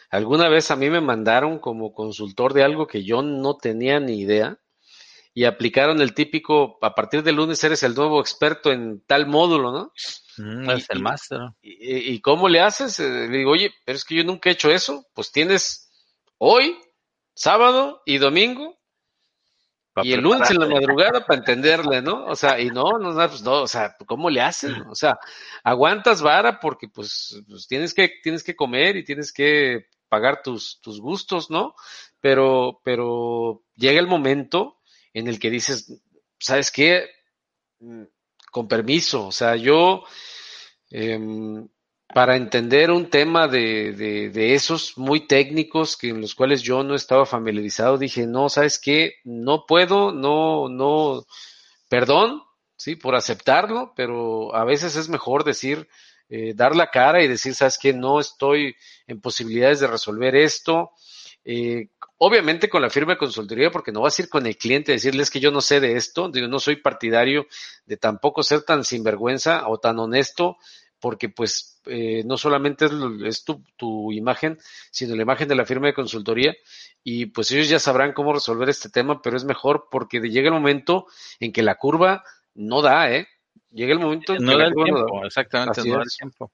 alguna 0.08 0.48
vez 0.48 0.70
a 0.70 0.76
mí 0.76 0.88
me 0.88 1.02
mandaron 1.02 1.58
como 1.58 1.92
consultor 1.92 2.54
de 2.54 2.62
algo 2.62 2.86
que 2.86 3.04
yo 3.04 3.20
no 3.20 3.58
tenía 3.58 4.00
ni 4.00 4.18
idea 4.18 4.58
y 5.34 5.44
aplicaron 5.44 6.00
el 6.00 6.14
típico, 6.14 6.78
a 6.80 6.94
partir 6.94 7.22
del 7.22 7.36
lunes 7.36 7.62
eres 7.62 7.82
el 7.82 7.94
nuevo 7.94 8.18
experto 8.18 8.72
en 8.72 9.02
tal 9.06 9.26
módulo, 9.26 9.72
¿no? 9.72 9.92
Mm, 10.38 10.70
es 10.70 10.88
el 10.88 11.02
máster. 11.02 11.38
Y, 11.60 12.14
y, 12.14 12.20
cómo 12.22 12.48
le 12.48 12.60
haces? 12.60 12.98
Eh, 12.98 13.28
le 13.28 13.36
digo, 13.36 13.50
oye, 13.50 13.74
pero 13.84 13.98
es 13.98 14.06
que 14.06 14.14
yo 14.14 14.24
nunca 14.24 14.48
he 14.48 14.54
hecho 14.54 14.70
eso. 14.70 15.06
Pues 15.12 15.30
tienes 15.30 15.90
hoy, 16.38 16.78
sábado 17.34 18.00
y 18.06 18.16
domingo 18.16 18.78
y 20.02 20.12
el 20.12 20.20
lunes 20.20 20.50
en 20.50 20.58
la 20.58 20.66
madrugada 20.66 21.24
para 21.24 21.38
entenderle, 21.38 22.02
¿no? 22.02 22.24
O 22.26 22.34
sea, 22.34 22.60
y 22.60 22.68
no, 22.70 22.98
no, 22.98 23.14
pues 23.28 23.42
no, 23.42 23.62
o 23.62 23.68
sea, 23.68 23.94
¿cómo 24.06 24.28
le 24.28 24.40
haces? 24.40 24.72
O 24.90 24.94
sea, 24.94 25.18
aguantas 25.62 26.20
vara 26.20 26.58
porque 26.58 26.88
pues, 26.88 27.40
pues, 27.48 27.68
tienes 27.68 27.94
que, 27.94 28.10
tienes 28.22 28.42
que 28.42 28.56
comer 28.56 28.96
y 28.96 29.04
tienes 29.04 29.32
que 29.32 29.86
pagar 30.08 30.42
tus, 30.42 30.80
tus 30.80 31.00
gustos, 31.00 31.50
¿no? 31.50 31.74
Pero, 32.20 32.80
pero 32.84 33.62
llega 33.76 34.00
el 34.00 34.06
momento 34.06 34.80
en 35.12 35.28
el 35.28 35.38
que 35.38 35.50
dices, 35.50 36.02
¿sabes 36.38 36.72
qué? 36.72 37.08
Mm, 37.78 38.04
con 38.50 38.68
permiso, 38.68 39.26
o 39.26 39.32
sea, 39.32 39.56
yo, 39.56 40.04
eh, 40.90 41.18
para 42.12 42.36
entender 42.36 42.90
un 42.90 43.08
tema 43.08 43.48
de, 43.48 44.54
esos 44.54 44.96
muy 44.98 45.26
técnicos 45.26 45.96
que 45.96 46.10
en 46.10 46.20
los 46.20 46.34
cuales 46.34 46.62
yo 46.62 46.82
no 46.82 46.94
estaba 46.94 47.26
familiarizado, 47.26 47.98
dije, 47.98 48.26
no, 48.26 48.48
¿sabes 48.48 48.78
qué? 48.78 49.14
No 49.24 49.64
puedo, 49.66 50.12
no, 50.12 50.68
no, 50.68 51.24
perdón, 51.88 52.42
¿sí? 52.76 52.96
Por 52.96 53.14
aceptarlo, 53.14 53.92
pero 53.96 54.54
a 54.54 54.64
veces 54.64 54.96
es 54.96 55.08
mejor 55.08 55.44
decir, 55.44 55.88
eh, 56.28 56.52
dar 56.54 56.76
la 56.76 56.90
cara 56.90 57.22
y 57.22 57.28
decir, 57.28 57.54
sabes 57.54 57.78
que 57.78 57.92
no 57.92 58.20
estoy 58.20 58.76
en 59.06 59.20
posibilidades 59.20 59.80
de 59.80 59.86
resolver 59.86 60.36
esto. 60.36 60.90
Eh, 61.44 61.88
obviamente 62.18 62.68
con 62.68 62.80
la 62.80 62.90
firma 62.90 63.12
de 63.12 63.18
consultoría, 63.18 63.70
porque 63.70 63.92
no 63.92 64.00
vas 64.00 64.18
a 64.18 64.22
ir 64.22 64.28
con 64.28 64.46
el 64.46 64.56
cliente 64.56 64.92
a 64.92 64.94
decirles 64.94 65.30
que 65.30 65.40
yo 65.40 65.50
no 65.50 65.60
sé 65.60 65.80
de 65.80 65.96
esto, 65.96 66.30
digo, 66.30 66.48
no 66.48 66.58
soy 66.58 66.76
partidario 66.76 67.46
de 67.86 67.96
tampoco 67.96 68.42
ser 68.42 68.62
tan 68.62 68.84
sinvergüenza 68.84 69.68
o 69.68 69.78
tan 69.78 69.98
honesto, 69.98 70.56
porque 71.04 71.28
pues 71.28 71.82
eh, 71.84 72.22
no 72.24 72.38
solamente 72.38 72.86
es, 72.86 72.92
es 73.26 73.44
tu, 73.44 73.62
tu, 73.76 74.10
imagen, 74.10 74.56
sino 74.90 75.14
la 75.14 75.20
imagen 75.20 75.46
de 75.46 75.54
la 75.54 75.66
firma 75.66 75.86
de 75.86 75.92
consultoría, 75.92 76.56
y 77.02 77.26
pues 77.26 77.50
ellos 77.50 77.68
ya 77.68 77.78
sabrán 77.78 78.14
cómo 78.14 78.32
resolver 78.32 78.70
este 78.70 78.88
tema, 78.88 79.20
pero 79.20 79.36
es 79.36 79.44
mejor 79.44 79.88
porque 79.90 80.18
llega 80.20 80.48
el 80.48 80.54
momento 80.54 81.04
en 81.40 81.52
que 81.52 81.62
la 81.62 81.74
curva 81.74 82.24
no 82.54 82.80
da, 82.80 83.12
¿eh? 83.12 83.28
Llega 83.70 83.92
el 83.92 83.98
momento 83.98 84.32
en 84.32 84.44
no 84.44 84.52
que 84.52 84.56
da 84.56 84.64
la 84.64 84.70
no 84.70 85.20
da. 85.20 85.26
exactamente, 85.26 85.82
Así 85.82 85.90
no 85.90 85.96
da 85.96 86.04
el 86.04 86.08
tiempo. 86.08 86.52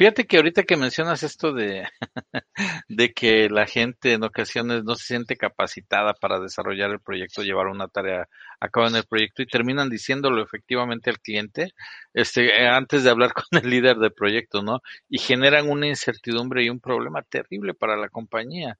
Fíjate 0.00 0.26
que 0.26 0.38
ahorita 0.38 0.62
que 0.62 0.78
mencionas 0.78 1.22
esto 1.22 1.52
de, 1.52 1.86
de 2.88 3.12
que 3.12 3.50
la 3.50 3.66
gente 3.66 4.14
en 4.14 4.24
ocasiones 4.24 4.82
no 4.82 4.94
se 4.94 5.04
siente 5.04 5.36
capacitada 5.36 6.14
para 6.14 6.40
desarrollar 6.40 6.90
el 6.90 7.00
proyecto, 7.00 7.42
llevar 7.42 7.66
una 7.66 7.86
tarea 7.86 8.26
a 8.60 8.68
cabo 8.70 8.86
en 8.88 8.96
el 8.96 9.04
proyecto 9.04 9.42
y 9.42 9.46
terminan 9.46 9.90
diciéndolo 9.90 10.42
efectivamente 10.42 11.10
al 11.10 11.20
cliente, 11.20 11.74
este, 12.14 12.66
antes 12.66 13.04
de 13.04 13.10
hablar 13.10 13.34
con 13.34 13.44
el 13.62 13.68
líder 13.68 13.98
del 13.98 14.14
proyecto, 14.14 14.62
¿no? 14.62 14.80
Y 15.10 15.18
generan 15.18 15.68
una 15.68 15.86
incertidumbre 15.88 16.64
y 16.64 16.70
un 16.70 16.80
problema 16.80 17.20
terrible 17.20 17.74
para 17.74 17.98
la 17.98 18.08
compañía. 18.08 18.78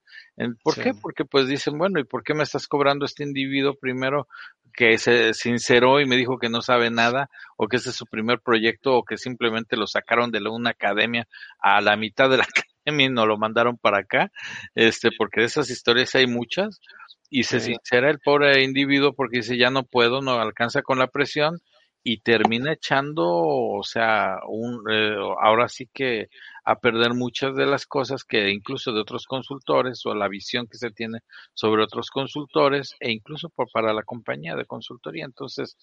¿Por 0.63 0.73
Sí. 0.73 0.81
qué? 0.81 0.93
Porque 0.99 1.23
pues 1.23 1.47
dicen, 1.47 1.77
bueno, 1.77 1.99
¿y 1.99 2.03
por 2.03 2.23
qué 2.23 2.33
me 2.33 2.41
estás 2.41 2.67
cobrando 2.67 3.05
este 3.05 3.23
individuo 3.23 3.75
primero 3.75 4.27
que 4.73 4.97
se 4.97 5.33
sinceró 5.33 5.99
y 5.99 6.05
me 6.05 6.15
dijo 6.15 6.39
que 6.39 6.47
no 6.49 6.61
sabe 6.61 6.89
nada 6.89 7.29
o 7.57 7.67
que 7.67 7.75
ese 7.77 7.89
es 7.89 7.95
su 7.95 8.05
primer 8.05 8.39
proyecto 8.39 8.95
o 8.95 9.03
que 9.03 9.17
simplemente 9.17 9.75
lo 9.75 9.85
sacaron 9.85 10.31
de 10.31 10.39
una 10.49 10.69
academia 10.71 11.10
a 11.59 11.81
la 11.81 11.95
mitad 11.97 12.29
de 12.29 12.37
la 12.37 12.43
academia 12.85 13.05
y 13.07 13.09
nos 13.09 13.27
lo 13.27 13.37
mandaron 13.37 13.77
para 13.77 13.99
acá, 13.99 14.31
este, 14.75 15.09
porque 15.17 15.41
de 15.41 15.47
esas 15.47 15.69
historias 15.69 16.15
hay 16.15 16.27
muchas 16.27 16.79
y 17.29 17.43
se 17.43 17.59
Sí. 17.59 17.67
sincera 17.73 18.09
el 18.09 18.19
pobre 18.19 18.63
individuo 18.63 19.13
porque 19.13 19.37
dice 19.37 19.57
ya 19.57 19.69
no 19.69 19.83
puedo, 19.83 20.21
no 20.21 20.33
alcanza 20.39 20.81
con 20.81 20.99
la 20.99 21.07
presión 21.07 21.59
y 22.03 22.21
termina 22.21 22.73
echando, 22.73 23.23
o 23.29 23.83
sea, 23.83 24.37
un, 24.47 24.83
eh, 24.91 25.15
ahora 25.41 25.67
sí 25.69 25.87
que 25.93 26.27
a 26.65 26.79
perder 26.79 27.13
muchas 27.13 27.55
de 27.55 27.65
las 27.67 27.85
cosas 27.85 28.23
que 28.23 28.49
incluso 28.49 28.91
de 28.91 29.01
otros 29.01 29.25
consultores 29.27 30.03
o 30.05 30.15
la 30.15 30.27
visión 30.27 30.67
que 30.67 30.77
se 30.77 30.89
tiene 30.91 31.19
sobre 31.53 31.83
otros 31.83 32.09
consultores 32.09 32.95
e 32.99 33.11
incluso 33.11 33.49
por, 33.49 33.67
para 33.71 33.93
la 33.93 34.03
compañía 34.03 34.55
de 34.55 34.65
consultoría. 34.65 35.25
Entonces, 35.25 35.77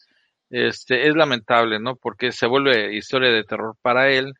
este, 0.50 1.08
es 1.08 1.14
lamentable, 1.14 1.78
¿no? 1.80 1.96
Porque 1.96 2.32
se 2.32 2.46
vuelve 2.46 2.96
historia 2.96 3.30
de 3.30 3.44
terror 3.44 3.76
para 3.82 4.10
él 4.10 4.34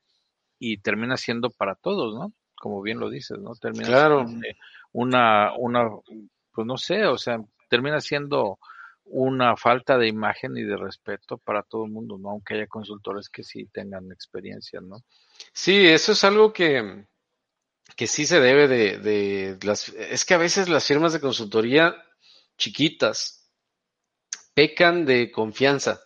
y 0.59 0.79
termina 0.79 1.17
siendo 1.17 1.51
para 1.51 1.75
todos, 1.75 2.15
¿no? 2.15 2.33
Como 2.57 2.83
bien 2.83 2.99
lo 2.99 3.11
dices, 3.11 3.39
¿no? 3.39 3.55
Termina 3.55 3.87
Claro. 3.87 4.27
siendo 4.27 4.47
una, 4.93 5.53
una, 5.57 5.89
pues 6.53 6.67
no 6.67 6.77
sé, 6.77 7.07
o 7.07 7.19
sea, 7.19 7.39
termina 7.69 8.01
siendo 8.01 8.59
una 9.05 9.57
falta 9.57 9.97
de 9.97 10.09
imagen 10.09 10.57
y 10.57 10.65
de 10.65 10.77
respeto 10.77 11.39
para 11.39 11.63
todo 11.63 11.85
el 11.85 11.91
mundo, 11.93 12.19
¿no? 12.19 12.31
Aunque 12.31 12.55
haya 12.55 12.67
consultores 12.67 13.29
que 13.29 13.43
sí 13.43 13.67
tengan 13.73 14.11
experiencia, 14.13 14.81
¿no? 14.81 15.03
Sí, 15.53 15.87
eso 15.87 16.13
es 16.13 16.25
algo 16.25 16.53
que, 16.53 17.07
que 17.97 18.07
sí 18.07 18.27
se 18.27 18.41
debe 18.41 18.69
de, 18.69 18.99
de 18.99 19.59
las, 19.63 19.89
es 19.91 20.25
que 20.25 20.35
a 20.35 20.39
veces 20.39 20.69
las 20.69 20.87
firmas 20.87 21.13
de 21.13 21.21
consultoría 21.21 21.97
chiquitas 22.59 23.51
pecan 24.53 25.07
de 25.07 25.31
confianza 25.31 26.01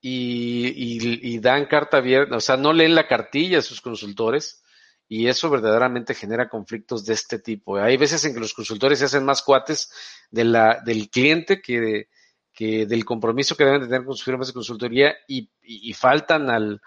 y, 0.00 0.68
y- 0.68 1.34
y 1.34 1.38
dan 1.40 1.66
carta 1.66 1.98
abierta, 1.98 2.36
o 2.36 2.40
sea, 2.40 2.56
no 2.56 2.72
leen 2.72 2.94
la 2.94 3.06
cartilla 3.08 3.58
a 3.58 3.62
sus 3.62 3.80
consultores 3.80 4.62
y 5.08 5.26
eso 5.28 5.48
verdaderamente 5.50 6.14
genera 6.14 6.48
conflictos 6.48 7.04
de 7.04 7.14
este 7.14 7.38
tipo. 7.38 7.76
Hay 7.78 7.96
veces 7.96 8.24
en 8.24 8.34
que 8.34 8.40
los 8.40 8.54
consultores 8.54 8.98
se 8.98 9.06
hacen 9.06 9.24
más 9.24 9.42
cuates 9.42 9.90
de 10.30 10.44
la, 10.44 10.80
del 10.84 11.08
cliente 11.10 11.60
que, 11.62 11.80
de- 11.80 12.08
que 12.52 12.86
del 12.86 13.04
compromiso 13.04 13.56
que 13.56 13.64
deben 13.64 13.80
de 13.82 13.86
tener 13.86 14.04
con 14.04 14.14
sus 14.16 14.24
firmas 14.24 14.48
de 14.48 14.52
consultoría 14.52 15.14
y, 15.26 15.48
faltan 15.94 16.50
al, 16.50 16.80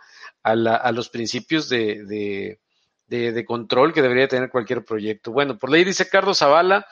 a, 0.43 0.55
la- 0.55 0.75
a 0.75 0.91
los 0.91 1.09
principios 1.09 1.67
de, 1.69 2.03
de, 2.05 2.59
de- 3.07 3.31
de 3.31 3.45
control 3.45 3.93
que 3.93 4.01
debería 4.01 4.27
tener 4.27 4.49
cualquier 4.49 4.85
proyecto. 4.85 5.31
Bueno, 5.31 5.57
por 5.57 5.69
ley 5.71 5.83
dice 5.83 6.07
Carlos 6.07 6.39
Zavala, 6.39 6.85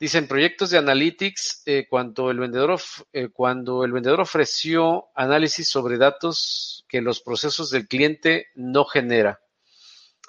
Dicen 0.00 0.26
proyectos 0.26 0.70
de 0.70 0.78
analytics 0.78 1.62
eh, 1.66 1.86
cuando 1.88 2.30
el 2.30 2.38
vendedor 2.38 2.80
eh, 3.12 3.28
cuando 3.28 3.84
el 3.84 3.92
vendedor 3.92 4.22
ofreció 4.22 5.10
análisis 5.14 5.68
sobre 5.68 5.98
datos 5.98 6.86
que 6.88 7.02
los 7.02 7.20
procesos 7.20 7.70
del 7.70 7.86
cliente 7.86 8.46
no 8.54 8.86
genera. 8.86 9.40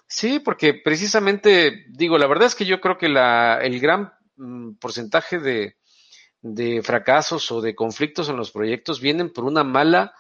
Sí, 0.08 0.40
porque 0.40 0.74
precisamente 0.74 1.86
digo, 1.88 2.18
la 2.18 2.28
verdad 2.28 2.48
es 2.48 2.56
que 2.56 2.66
yo 2.66 2.82
creo 2.82 2.98
que 2.98 3.08
la, 3.08 3.60
el 3.62 3.80
gran 3.80 4.12
mm, 4.36 4.74
porcentaje 4.74 5.40
de, 5.40 5.78
de 6.42 6.82
fracasos 6.84 7.52
o 7.52 7.62
de 7.62 7.76
conflictos 7.76 8.28
en 8.30 8.36
los 8.36 8.52
proyectos 8.52 9.00
vienen 9.00 9.32
por 9.32 9.46
una 9.46 9.64
mala, 9.64 10.14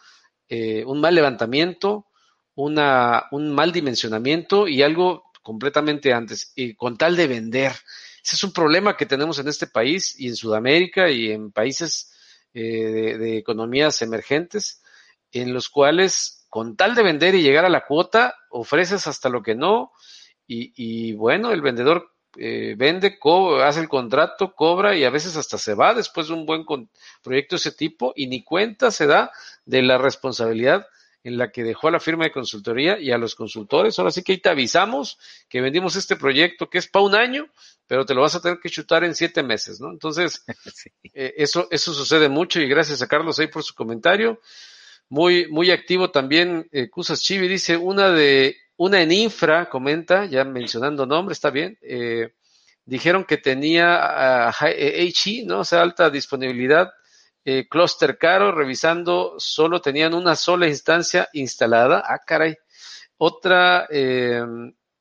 eh, 0.47 0.85
un 0.85 1.01
mal 1.01 1.15
levantamiento, 1.15 2.07
una, 2.55 3.25
un 3.31 3.53
mal 3.53 3.71
dimensionamiento 3.71 4.67
y 4.67 4.81
algo 4.81 5.23
completamente 5.41 6.13
antes, 6.13 6.53
y 6.55 6.75
con 6.75 6.97
tal 6.97 7.15
de 7.15 7.27
vender. 7.27 7.73
Ese 8.23 8.35
es 8.35 8.43
un 8.43 8.53
problema 8.53 8.95
que 8.95 9.05
tenemos 9.05 9.39
en 9.39 9.47
este 9.47 9.67
país 9.67 10.19
y 10.19 10.27
en 10.27 10.35
Sudamérica 10.35 11.09
y 11.09 11.31
en 11.31 11.51
países 11.51 12.13
eh, 12.53 13.17
de, 13.17 13.37
economías 13.37 14.01
emergentes, 14.01 14.81
en 15.31 15.53
los 15.53 15.69
cuales 15.69 16.45
con 16.49 16.75
tal 16.75 16.95
de 16.95 17.03
vender 17.03 17.35
y 17.35 17.41
llegar 17.41 17.65
a 17.65 17.69
la 17.69 17.85
cuota, 17.85 18.35
ofreces 18.49 19.07
hasta 19.07 19.29
lo 19.29 19.41
que 19.41 19.55
no, 19.55 19.91
y, 20.45 20.73
y 20.75 21.13
bueno, 21.13 21.51
el 21.51 21.61
vendedor 21.61 22.11
eh, 22.37 22.75
vende, 22.77 23.17
hace 23.61 23.81
el 23.81 23.89
contrato, 23.89 24.53
cobra 24.55 24.95
y 24.95 25.03
a 25.03 25.09
veces 25.09 25.35
hasta 25.35 25.57
se 25.57 25.73
va 25.73 25.93
después 25.93 26.27
de 26.27 26.33
un 26.33 26.45
buen 26.45 26.63
proyecto 27.21 27.55
de 27.55 27.57
ese 27.57 27.71
tipo 27.73 28.13
y 28.15 28.27
ni 28.27 28.43
cuenta 28.43 28.89
se 28.89 29.05
da 29.05 29.31
de 29.65 29.81
la 29.81 29.97
responsabilidad 29.97 30.87
en 31.23 31.37
la 31.37 31.51
que 31.51 31.63
dejó 31.63 31.87
a 31.87 31.91
la 31.91 31.99
firma 31.99 32.23
de 32.23 32.31
consultoría 32.31 32.99
y 32.99 33.11
a 33.11 33.17
los 33.17 33.35
consultores. 33.35 33.97
Ahora 33.99 34.11
sí 34.11 34.23
que 34.23 34.33
ahí 34.33 34.37
te 34.39 34.49
avisamos 34.49 35.17
que 35.47 35.61
vendimos 35.61 35.95
este 35.95 36.15
proyecto 36.15 36.69
que 36.69 36.79
es 36.79 36.87
para 36.87 37.05
un 37.05 37.15
año, 37.15 37.47
pero 37.87 38.05
te 38.05 38.13
lo 38.13 38.21
vas 38.21 38.35
a 38.35 38.41
tener 38.41 38.59
que 38.59 38.69
chutar 38.69 39.03
en 39.03 39.15
siete 39.15 39.43
meses, 39.43 39.79
¿no? 39.79 39.91
Entonces, 39.91 40.43
Sí. 40.73 40.89
eh, 41.13 41.33
eso, 41.37 41.67
eso 41.71 41.93
sucede 41.93 42.29
mucho 42.29 42.59
y 42.59 42.67
gracias 42.67 43.01
a 43.01 43.07
Carlos 43.07 43.37
ahí 43.39 43.47
por 43.47 43.63
su 43.63 43.75
comentario. 43.75 44.39
Muy, 45.09 45.47
muy 45.49 45.71
activo 45.71 46.09
también, 46.09 46.69
eh, 46.71 46.89
Cusas 46.89 47.21
Chivi 47.21 47.47
dice, 47.49 47.75
una 47.75 48.11
de, 48.11 48.55
una 48.77 49.01
en 49.01 49.11
infra, 49.11 49.69
comenta, 49.69 50.25
ya 50.25 50.45
mencionando 50.45 51.05
nombre, 51.05 51.33
está 51.33 51.49
bien, 51.49 51.77
eh, 51.81 52.33
dijeron 52.85 53.25
que 53.25 53.37
tenía 53.37 54.49
uh, 54.49 54.65
HI, 54.65 55.43
¿no? 55.45 55.59
O 55.59 55.65
sea, 55.65 55.81
alta 55.81 56.09
disponibilidad, 56.09 56.91
eh, 57.43 57.67
cluster 57.67 58.17
caro, 58.17 58.51
revisando, 58.51 59.35
solo 59.37 59.81
tenían 59.81 60.13
una 60.13 60.35
sola 60.35 60.67
instancia 60.67 61.29
instalada, 61.33 62.03
ah, 62.05 62.19
caray. 62.25 62.55
Otra, 63.17 63.87
eh, 63.89 64.43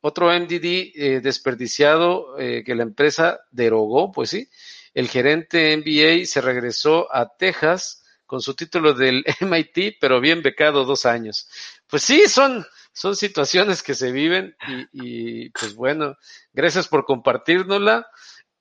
otro 0.01 0.29
MDD 0.29 0.93
eh, 0.95 1.21
desperdiciado 1.23 2.39
eh, 2.39 2.63
que 2.65 2.75
la 2.75 2.83
empresa 2.83 3.41
derogó, 3.51 4.11
pues 4.13 4.31
sí. 4.31 4.49
El 4.95 5.09
gerente 5.09 5.77
MBA 5.77 6.25
se 6.27 6.41
regresó 6.41 7.15
a 7.15 7.37
Texas 7.37 8.03
con 8.27 8.41
su 8.41 8.55
título 8.55 8.95
del 8.95 9.25
MIT, 9.41 9.97
pero 10.01 10.21
bien 10.21 10.43
becado 10.43 10.85
dos 10.85 11.05
años. 11.05 11.49
Pues 11.87 12.03
sí, 12.03 12.29
son, 12.29 12.67
son 12.93 13.17
situaciones 13.17 13.83
que 13.83 13.95
se 13.95 14.13
viven 14.13 14.57
y, 14.93 15.45
y 15.45 15.51
pues 15.51 15.75
bueno, 15.75 16.17
gracias 16.53 16.89
por 16.89 17.05
compartirnosla. 17.05 18.07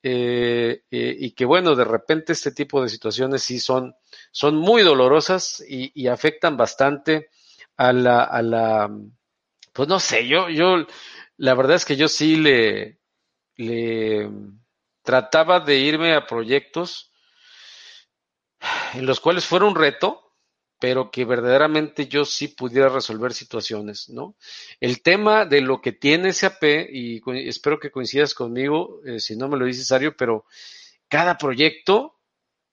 Eh, 0.02 0.84
eh, 0.90 1.16
y 1.18 1.32
que 1.32 1.44
bueno, 1.44 1.74
de 1.74 1.84
repente 1.84 2.32
este 2.32 2.52
tipo 2.52 2.82
de 2.82 2.88
situaciones 2.88 3.42
sí 3.42 3.60
son, 3.60 3.94
son 4.32 4.56
muy 4.56 4.82
dolorosas 4.82 5.62
y, 5.68 5.92
y 5.94 6.06
afectan 6.08 6.56
bastante 6.56 7.28
a 7.76 7.92
la, 7.92 8.24
a 8.24 8.42
la, 8.42 8.90
pues 9.72 9.88
no 9.88 10.00
sé, 10.00 10.26
yo, 10.26 10.48
yo, 10.48 10.86
la 11.36 11.54
verdad 11.54 11.76
es 11.76 11.84
que 11.84 11.96
yo 11.96 12.08
sí 12.08 12.36
le, 12.36 12.98
le 13.56 14.30
trataba 15.02 15.60
de 15.60 15.76
irme 15.76 16.14
a 16.14 16.26
proyectos 16.26 17.12
en 18.94 19.06
los 19.06 19.20
cuales 19.20 19.46
fuera 19.46 19.66
un 19.66 19.74
reto, 19.74 20.29
pero 20.80 21.10
que 21.10 21.26
verdaderamente 21.26 22.08
yo 22.08 22.24
sí 22.24 22.48
pudiera 22.48 22.88
resolver 22.88 23.34
situaciones, 23.34 24.08
¿no? 24.08 24.34
El 24.80 25.02
tema 25.02 25.44
de 25.44 25.60
lo 25.60 25.82
que 25.82 25.92
tiene 25.92 26.32
SAP, 26.32 26.64
y 26.90 27.20
espero 27.48 27.78
que 27.78 27.90
coincidas 27.90 28.32
conmigo, 28.32 29.02
eh, 29.04 29.20
si 29.20 29.36
no 29.36 29.46
me 29.48 29.58
lo 29.58 29.66
dices, 29.66 29.92
Ario, 29.92 30.16
pero 30.16 30.46
cada 31.06 31.36
proyecto 31.36 32.16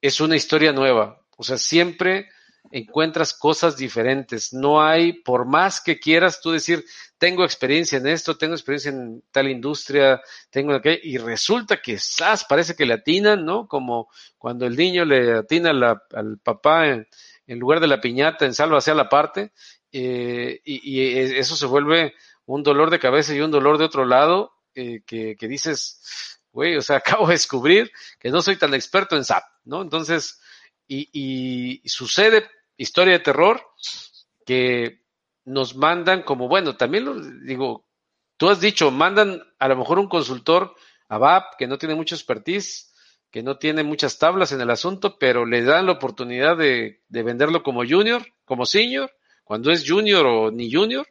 es 0.02 0.22
una 0.22 0.38
historia 0.38 0.72
nueva. 0.72 1.22
O 1.36 1.44
sea, 1.44 1.58
siempre 1.58 2.30
encuentras 2.72 3.34
cosas 3.34 3.76
diferentes. 3.76 4.54
No 4.54 4.82
hay, 4.82 5.14
por 5.14 5.46
más 5.46 5.82
que 5.82 6.00
quieras 6.00 6.40
tú 6.40 6.52
decir, 6.52 6.86
tengo 7.18 7.44
experiencia 7.44 7.98
en 7.98 8.08
esto, 8.08 8.38
tengo 8.38 8.54
experiencia 8.54 8.92
en 8.92 9.22
tal 9.32 9.50
industria, 9.50 10.22
tengo 10.50 10.74
aquello, 10.74 11.00
y 11.04 11.18
resulta 11.18 11.82
que 11.82 11.98
¡zas! 12.00 12.46
parece 12.46 12.76
que 12.76 12.86
le 12.86 12.94
atinan, 12.94 13.44
¿no? 13.44 13.68
Como 13.68 14.10
cuando 14.38 14.66
el 14.66 14.78
niño 14.78 15.04
le 15.04 15.34
atina 15.34 15.72
al 15.72 16.40
papá 16.40 17.06
en 17.48 17.60
lugar 17.60 17.80
de 17.80 17.88
la 17.88 18.02
piñata 18.02 18.46
en 18.46 18.54
salva 18.54 18.78
hacia 18.78 18.94
la 18.94 19.10
parte, 19.10 19.52
eh, 19.92 20.62
y, 20.64 21.18
eso 21.18 21.56
se 21.56 21.66
vuelve 21.66 22.14
un 22.46 22.62
dolor 22.64 22.90
de 22.90 23.00
cabeza 23.00 23.34
y 23.34 23.40
un 23.42 23.52
dolor 23.52 23.78
de 23.78 23.86
otro 23.86 24.06
lado, 24.06 24.54
eh, 24.76 25.02
que, 25.06 25.36
que, 25.38 25.48
dices, 25.48 26.40
güey, 26.52 26.76
o 26.76 26.82
sea, 26.82 26.98
acabo 26.98 27.28
de 27.28 27.34
descubrir 27.34 27.92
que 28.20 28.30
no 28.30 28.42
soy 28.42 28.58
tan 28.58 28.74
experto 28.74 29.16
en 29.16 29.24
SAP, 29.26 29.44
¿no? 29.66 29.82
Entonces, 29.82 30.40
y, 30.88 31.10
y 31.84 31.90
sucede 31.90 32.50
historia 32.78 33.14
de 33.14 33.20
terror 33.20 33.62
que 34.46 35.02
nos 35.46 35.76
mandan 35.76 36.24
como, 36.24 36.48
bueno, 36.48 36.78
también 36.78 37.06
lo 37.06 37.20
digo, 37.20 37.88
tú 38.38 38.50
has 38.50 38.62
dicho, 38.62 38.92
mandan 38.92 39.42
a 39.60 39.68
lo 39.68 39.76
mejor 39.76 40.00
un 40.00 40.08
consultor 40.08 40.76
a 41.10 41.18
VAP 41.18 41.56
que 41.58 41.68
no 41.68 41.78
tiene 41.78 41.96
mucha 41.96 42.16
expertise, 42.16 42.87
que 43.32 43.44
no 43.44 43.58
tiene 43.58 43.84
muchas 43.84 44.18
tablas 44.18 44.52
en 44.52 44.62
el 44.62 44.70
asunto, 44.70 45.18
pero 45.20 45.46
le 45.46 45.64
dan 45.64 45.86
la 45.86 45.94
oportunidad 45.94 46.58
de, 46.58 47.02
venderlo 47.10 47.64
como 47.64 47.86
junior, 47.86 48.26
como 48.46 48.66
senior, 48.66 49.12
cuando 49.44 49.72
es 49.72 49.88
junior 49.88 50.26
o 50.26 50.52
ni 50.52 50.72
junior. 50.72 51.08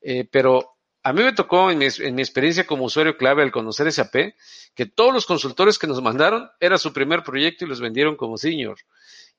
Eh, 0.00 0.26
pero 0.30 0.76
a 1.02 1.12
mí 1.12 1.22
me 1.22 1.32
tocó 1.32 1.70
en 1.70 1.78
mi, 1.78 1.86
en 1.98 2.14
mi, 2.14 2.22
experiencia 2.22 2.66
como 2.66 2.84
usuario 2.84 3.16
clave 3.16 3.42
al 3.42 3.52
conocer 3.52 3.90
SAP, 3.92 4.34
que 4.74 4.86
todos 4.86 5.12
los 5.12 5.26
consultores 5.26 5.78
que 5.78 5.86
nos 5.86 6.02
mandaron 6.02 6.50
era 6.60 6.78
su 6.78 6.92
primer 6.92 7.22
proyecto 7.22 7.64
y 7.64 7.68
los 7.68 7.80
vendieron 7.80 8.16
como 8.16 8.36
senior. 8.36 8.78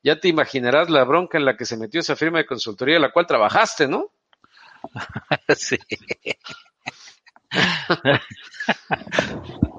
Ya 0.03 0.19
te 0.19 0.27
imaginarás 0.27 0.89
la 0.89 1.03
bronca 1.03 1.37
en 1.37 1.45
la 1.45 1.55
que 1.55 1.65
se 1.65 1.77
metió 1.77 1.99
esa 1.99 2.15
firma 2.15 2.39
de 2.39 2.45
consultoría 2.45 2.95
en 2.95 3.03
la 3.03 3.11
cual 3.11 3.27
trabajaste, 3.27 3.87
¿no? 3.87 4.11
sí. 5.55 5.77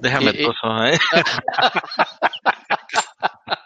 Déjame 0.00 0.32
y, 0.32 0.44
¿eh? 0.44 0.98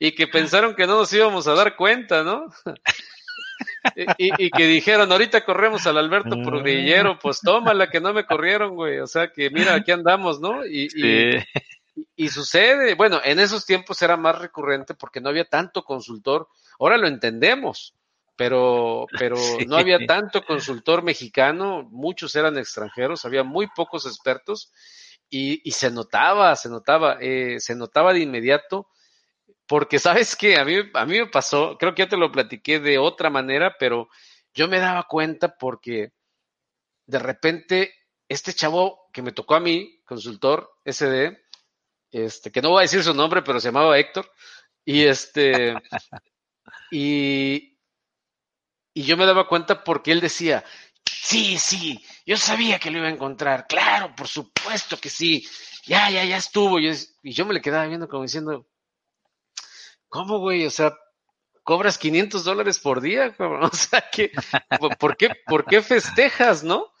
y 0.00 0.12
que 0.12 0.26
pensaron 0.26 0.74
que 0.74 0.86
no 0.86 0.96
nos 0.96 1.12
íbamos 1.12 1.46
a 1.46 1.54
dar 1.54 1.76
cuenta, 1.76 2.22
¿no? 2.22 2.46
y, 4.18 4.50
que 4.50 4.66
dijeron, 4.66 5.10
ahorita 5.10 5.44
corremos 5.44 5.86
al 5.86 5.98
Alberto 5.98 6.36
Prudillero, 6.42 7.18
pues 7.18 7.40
tómala 7.40 7.88
que 7.88 8.00
no 8.00 8.12
me 8.12 8.26
corrieron, 8.26 8.74
güey. 8.74 8.98
O 8.98 9.06
sea 9.06 9.32
que 9.32 9.50
mira, 9.50 9.74
aquí 9.74 9.92
andamos, 9.92 10.40
¿no? 10.40 10.66
Y, 10.66 10.88
y, 12.16 12.28
sucede, 12.28 12.94
bueno, 12.94 13.20
en 13.24 13.40
esos 13.40 13.64
tiempos 13.64 14.00
era 14.02 14.16
más 14.16 14.38
recurrente 14.38 14.94
porque 14.94 15.20
no 15.20 15.28
había 15.28 15.44
tanto 15.44 15.84
consultor. 15.84 16.48
Ahora 16.78 16.98
lo 16.98 17.08
entendemos, 17.08 17.94
pero, 18.36 19.06
pero 19.18 19.36
no 19.66 19.76
había 19.76 20.04
tanto 20.06 20.44
consultor 20.44 21.02
mexicano, 21.02 21.88
muchos 21.90 22.34
eran 22.36 22.58
extranjeros, 22.58 23.24
había 23.24 23.44
muy 23.44 23.68
pocos 23.68 24.06
expertos 24.06 24.72
y, 25.30 25.60
y 25.68 25.72
se 25.72 25.90
notaba, 25.90 26.54
se 26.56 26.68
notaba, 26.68 27.18
eh, 27.20 27.60
se 27.60 27.74
notaba 27.74 28.12
de 28.12 28.20
inmediato, 28.20 28.88
porque 29.66 29.98
sabes 29.98 30.36
que 30.36 30.58
a 30.58 30.64
mí, 30.64 30.76
a 30.94 31.06
mí 31.06 31.18
me 31.18 31.26
pasó, 31.26 31.76
creo 31.78 31.94
que 31.94 32.02
ya 32.04 32.08
te 32.08 32.16
lo 32.16 32.30
platiqué 32.30 32.78
de 32.80 32.98
otra 32.98 33.30
manera, 33.30 33.76
pero 33.78 34.08
yo 34.54 34.68
me 34.68 34.78
daba 34.78 35.04
cuenta 35.04 35.56
porque 35.56 36.12
de 37.06 37.18
repente 37.18 37.94
este 38.28 38.52
chavo 38.52 39.08
que 39.12 39.22
me 39.22 39.32
tocó 39.32 39.54
a 39.54 39.60
mí, 39.60 40.00
consultor 40.04 40.70
SD, 40.84 41.38
este, 42.10 42.50
que 42.50 42.62
no 42.62 42.70
voy 42.70 42.80
a 42.80 42.82
decir 42.82 43.02
su 43.02 43.14
nombre, 43.14 43.42
pero 43.42 43.60
se 43.60 43.68
llamaba 43.68 43.98
Héctor, 43.98 44.30
y 44.84 45.04
este, 45.04 45.74
y, 46.90 47.78
y 48.94 49.02
yo 49.02 49.16
me 49.16 49.26
daba 49.26 49.48
cuenta 49.48 49.84
porque 49.84 50.12
él 50.12 50.20
decía, 50.20 50.64
Sí, 51.26 51.58
sí, 51.58 52.00
yo 52.24 52.36
sabía 52.36 52.78
que 52.78 52.88
lo 52.88 52.98
iba 52.98 53.08
a 53.08 53.10
encontrar. 53.10 53.66
Claro, 53.66 54.14
por 54.14 54.28
supuesto 54.28 54.96
que 54.96 55.08
sí. 55.08 55.44
Ya, 55.84 56.08
ya, 56.08 56.24
ya 56.24 56.36
estuvo. 56.36 56.78
y 56.78 57.32
yo 57.32 57.44
me 57.44 57.52
le 57.52 57.60
quedaba 57.60 57.86
viendo 57.86 58.06
como 58.06 58.22
diciendo, 58.22 58.64
¿cómo, 60.08 60.38
güey? 60.38 60.64
O 60.66 60.70
sea, 60.70 60.96
cobras 61.64 61.98
500 61.98 62.44
dólares 62.44 62.78
por 62.78 63.00
día, 63.00 63.34
O 63.40 63.74
sea, 63.74 64.04
que, 64.12 64.30
¿por 65.00 65.16
qué, 65.16 65.30
por 65.46 65.64
qué 65.64 65.82
festejas, 65.82 66.62
no? 66.62 66.92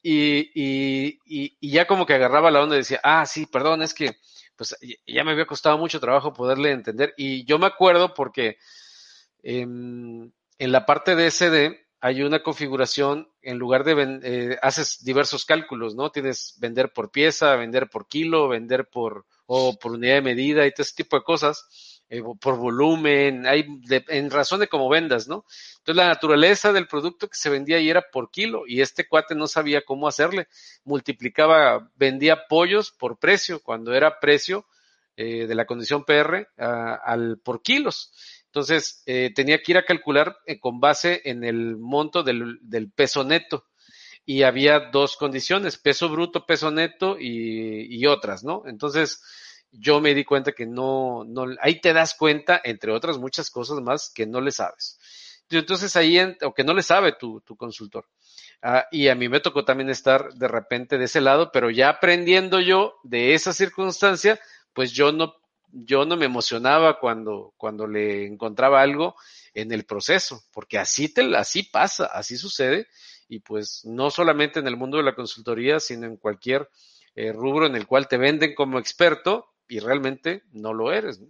Y, 0.00 0.50
y, 0.54 1.20
y, 1.26 1.70
ya 1.70 1.86
como 1.86 2.06
que 2.06 2.14
agarraba 2.14 2.50
la 2.50 2.62
onda 2.62 2.76
y 2.76 2.78
decía, 2.78 3.00
ah, 3.02 3.26
sí, 3.26 3.44
perdón, 3.44 3.82
es 3.82 3.92
que 3.92 4.16
pues 4.56 4.74
ya 5.06 5.24
me 5.24 5.32
había 5.32 5.46
costado 5.46 5.76
mucho 5.76 6.00
trabajo 6.00 6.32
poderle 6.32 6.70
entender. 6.70 7.12
Y 7.18 7.44
yo 7.44 7.58
me 7.58 7.66
acuerdo 7.66 8.14
porque 8.14 8.56
en 9.42 10.32
la 10.58 10.86
parte 10.86 11.16
de 11.16 11.30
SD, 11.30 11.83
hay 12.04 12.20
una 12.20 12.42
configuración, 12.42 13.30
en 13.40 13.56
lugar 13.56 13.82
de, 13.82 14.20
eh, 14.24 14.58
haces 14.60 15.02
diversos 15.02 15.46
cálculos, 15.46 15.94
¿no? 15.94 16.10
Tienes 16.10 16.54
vender 16.58 16.92
por 16.92 17.10
pieza, 17.10 17.56
vender 17.56 17.88
por 17.88 18.08
kilo, 18.08 18.46
vender 18.46 18.90
por, 18.90 19.24
o 19.46 19.78
por 19.78 19.92
unidad 19.92 20.16
de 20.16 20.20
medida 20.20 20.66
y 20.66 20.70
todo 20.72 20.82
ese 20.82 20.96
tipo 20.96 21.16
de 21.16 21.22
cosas, 21.22 22.02
eh, 22.10 22.22
por 22.42 22.58
volumen, 22.58 23.46
hay, 23.46 23.64
en 23.88 24.30
razón 24.30 24.60
de 24.60 24.68
cómo 24.68 24.90
vendas, 24.90 25.28
¿no? 25.28 25.46
Entonces 25.78 25.96
la 25.96 26.08
naturaleza 26.08 26.74
del 26.74 26.88
producto 26.88 27.26
que 27.26 27.38
se 27.38 27.48
vendía 27.48 27.78
ahí 27.78 27.88
era 27.88 28.04
por 28.12 28.30
kilo 28.30 28.64
y 28.66 28.82
este 28.82 29.08
cuate 29.08 29.34
no 29.34 29.46
sabía 29.46 29.80
cómo 29.80 30.06
hacerle, 30.06 30.48
multiplicaba, 30.84 31.90
vendía 31.96 32.48
pollos 32.48 32.90
por 32.90 33.18
precio, 33.18 33.62
cuando 33.62 33.94
era 33.94 34.20
precio 34.20 34.66
eh, 35.16 35.46
de 35.46 35.54
la 35.54 35.64
condición 35.64 36.04
PR 36.04 36.48
al 36.58 37.38
por 37.38 37.62
kilos. 37.62 38.12
Entonces, 38.54 39.02
eh, 39.06 39.32
tenía 39.34 39.60
que 39.60 39.72
ir 39.72 39.78
a 39.78 39.84
calcular 39.84 40.38
eh, 40.46 40.60
con 40.60 40.78
base 40.78 41.22
en 41.24 41.42
el 41.42 41.76
monto 41.76 42.22
del, 42.22 42.60
peso 42.94 43.24
neto. 43.24 43.66
Y 44.24 44.44
había 44.44 44.78
dos 44.92 45.16
condiciones, 45.16 45.76
peso 45.76 46.08
bruto, 46.08 46.46
peso 46.46 46.70
neto 46.70 47.16
y, 47.18 47.88
y, 47.90 48.06
otras, 48.06 48.44
¿no? 48.44 48.62
Entonces, 48.66 49.20
yo 49.72 50.00
me 50.00 50.14
di 50.14 50.24
cuenta 50.24 50.52
que 50.52 50.66
no, 50.66 51.24
no, 51.26 51.46
ahí 51.60 51.80
te 51.80 51.92
das 51.92 52.14
cuenta, 52.14 52.60
entre 52.62 52.92
otras 52.92 53.18
muchas 53.18 53.50
cosas 53.50 53.80
más, 53.80 54.12
que 54.14 54.24
no 54.24 54.40
le 54.40 54.52
sabes. 54.52 55.00
Entonces 55.50 55.96
ahí, 55.96 56.16
o 56.42 56.54
que 56.54 56.62
no 56.62 56.74
le 56.74 56.82
sabe 56.84 57.10
tu, 57.18 57.40
tu 57.40 57.56
consultor. 57.56 58.06
Ah, 58.62 58.86
y 58.92 59.08
a 59.08 59.16
mí 59.16 59.28
me 59.28 59.40
tocó 59.40 59.64
también 59.64 59.90
estar 59.90 60.32
de 60.34 60.46
repente 60.46 60.96
de 60.96 61.06
ese 61.06 61.20
lado, 61.20 61.50
pero 61.52 61.70
ya 61.70 61.88
aprendiendo 61.88 62.60
yo 62.60 62.94
de 63.02 63.34
esa 63.34 63.52
circunstancia, 63.52 64.38
pues 64.72 64.92
yo 64.92 65.10
no 65.10 65.34
yo 65.74 66.04
no 66.04 66.16
me 66.16 66.26
emocionaba 66.26 66.98
cuando, 67.00 67.52
cuando 67.56 67.86
le 67.86 68.26
encontraba 68.26 68.80
algo 68.80 69.16
en 69.52 69.72
el 69.72 69.84
proceso, 69.84 70.42
porque 70.52 70.78
así, 70.78 71.12
te, 71.12 71.36
así 71.36 71.64
pasa, 71.64 72.06
así 72.06 72.36
sucede, 72.36 72.86
y 73.28 73.40
pues 73.40 73.82
no 73.84 74.10
solamente 74.10 74.60
en 74.60 74.68
el 74.68 74.76
mundo 74.76 74.98
de 74.98 75.02
la 75.02 75.14
consultoría, 75.14 75.80
sino 75.80 76.06
en 76.06 76.16
cualquier 76.16 76.68
eh, 77.14 77.32
rubro 77.32 77.66
en 77.66 77.74
el 77.74 77.86
cual 77.86 78.06
te 78.08 78.18
venden 78.18 78.54
como 78.54 78.78
experto 78.78 79.52
y 79.68 79.80
realmente 79.80 80.42
no 80.52 80.72
lo 80.72 80.92
eres. 80.92 81.20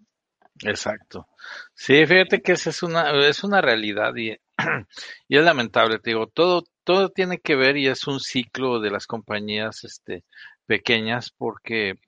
Exacto. 0.62 1.26
Sí, 1.74 2.06
fíjate 2.06 2.40
que 2.40 2.52
esa 2.52 2.70
es 2.70 2.82
una, 2.82 3.10
es 3.26 3.42
una 3.44 3.60
realidad 3.60 4.14
y, 4.16 4.30
y 5.28 5.36
es 5.36 5.44
lamentable, 5.44 5.98
te 5.98 6.10
digo, 6.10 6.26
todo, 6.26 6.64
todo 6.84 7.08
tiene 7.08 7.38
que 7.38 7.56
ver 7.56 7.76
y 7.76 7.88
es 7.88 8.06
un 8.06 8.20
ciclo 8.20 8.80
de 8.80 8.90
las 8.90 9.06
compañías 9.06 9.84
este, 9.84 10.24
pequeñas 10.66 11.30
porque 11.36 11.98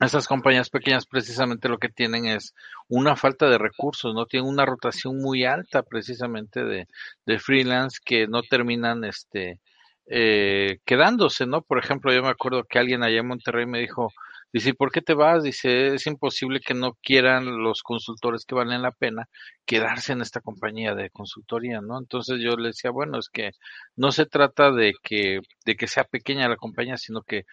esas 0.00 0.28
compañías 0.28 0.70
pequeñas 0.70 1.06
precisamente 1.06 1.68
lo 1.68 1.78
que 1.78 1.88
tienen 1.88 2.26
es 2.26 2.54
una 2.88 3.16
falta 3.16 3.48
de 3.48 3.58
recursos, 3.58 4.14
no 4.14 4.26
tienen 4.26 4.48
una 4.48 4.66
rotación 4.66 5.18
muy 5.18 5.44
alta 5.44 5.82
precisamente 5.82 6.64
de, 6.64 6.86
de 7.24 7.38
freelance 7.38 7.98
que 8.04 8.26
no 8.28 8.42
terminan 8.42 9.04
este 9.04 9.60
eh, 10.08 10.78
quedándose, 10.84 11.46
¿no? 11.46 11.62
Por 11.62 11.78
ejemplo, 11.78 12.12
yo 12.12 12.22
me 12.22 12.28
acuerdo 12.28 12.64
que 12.64 12.78
alguien 12.78 13.02
allá 13.02 13.20
en 13.20 13.26
Monterrey 13.26 13.66
me 13.66 13.80
dijo, 13.80 14.12
dice, 14.52 14.74
¿por 14.74 14.92
qué 14.92 15.02
te 15.02 15.14
vas? 15.14 15.42
Dice, 15.42 15.94
es 15.94 16.06
imposible 16.06 16.60
que 16.60 16.74
no 16.74 16.92
quieran 17.02 17.62
los 17.62 17.82
consultores 17.82 18.44
que 18.44 18.54
valen 18.54 18.82
la 18.82 18.92
pena 18.92 19.28
quedarse 19.64 20.12
en 20.12 20.20
esta 20.22 20.40
compañía 20.40 20.94
de 20.94 21.10
consultoría, 21.10 21.80
¿no? 21.80 21.98
Entonces 21.98 22.38
yo 22.40 22.56
le 22.56 22.68
decía, 22.68 22.90
bueno, 22.90 23.18
es 23.18 23.28
que 23.28 23.50
no 23.96 24.12
se 24.12 24.26
trata 24.26 24.70
de 24.70 24.94
que, 25.02 25.40
de 25.64 25.76
que 25.76 25.88
sea 25.88 26.04
pequeña 26.04 26.48
la 26.48 26.56
compañía, 26.56 26.96
sino 26.98 27.22
que 27.22 27.44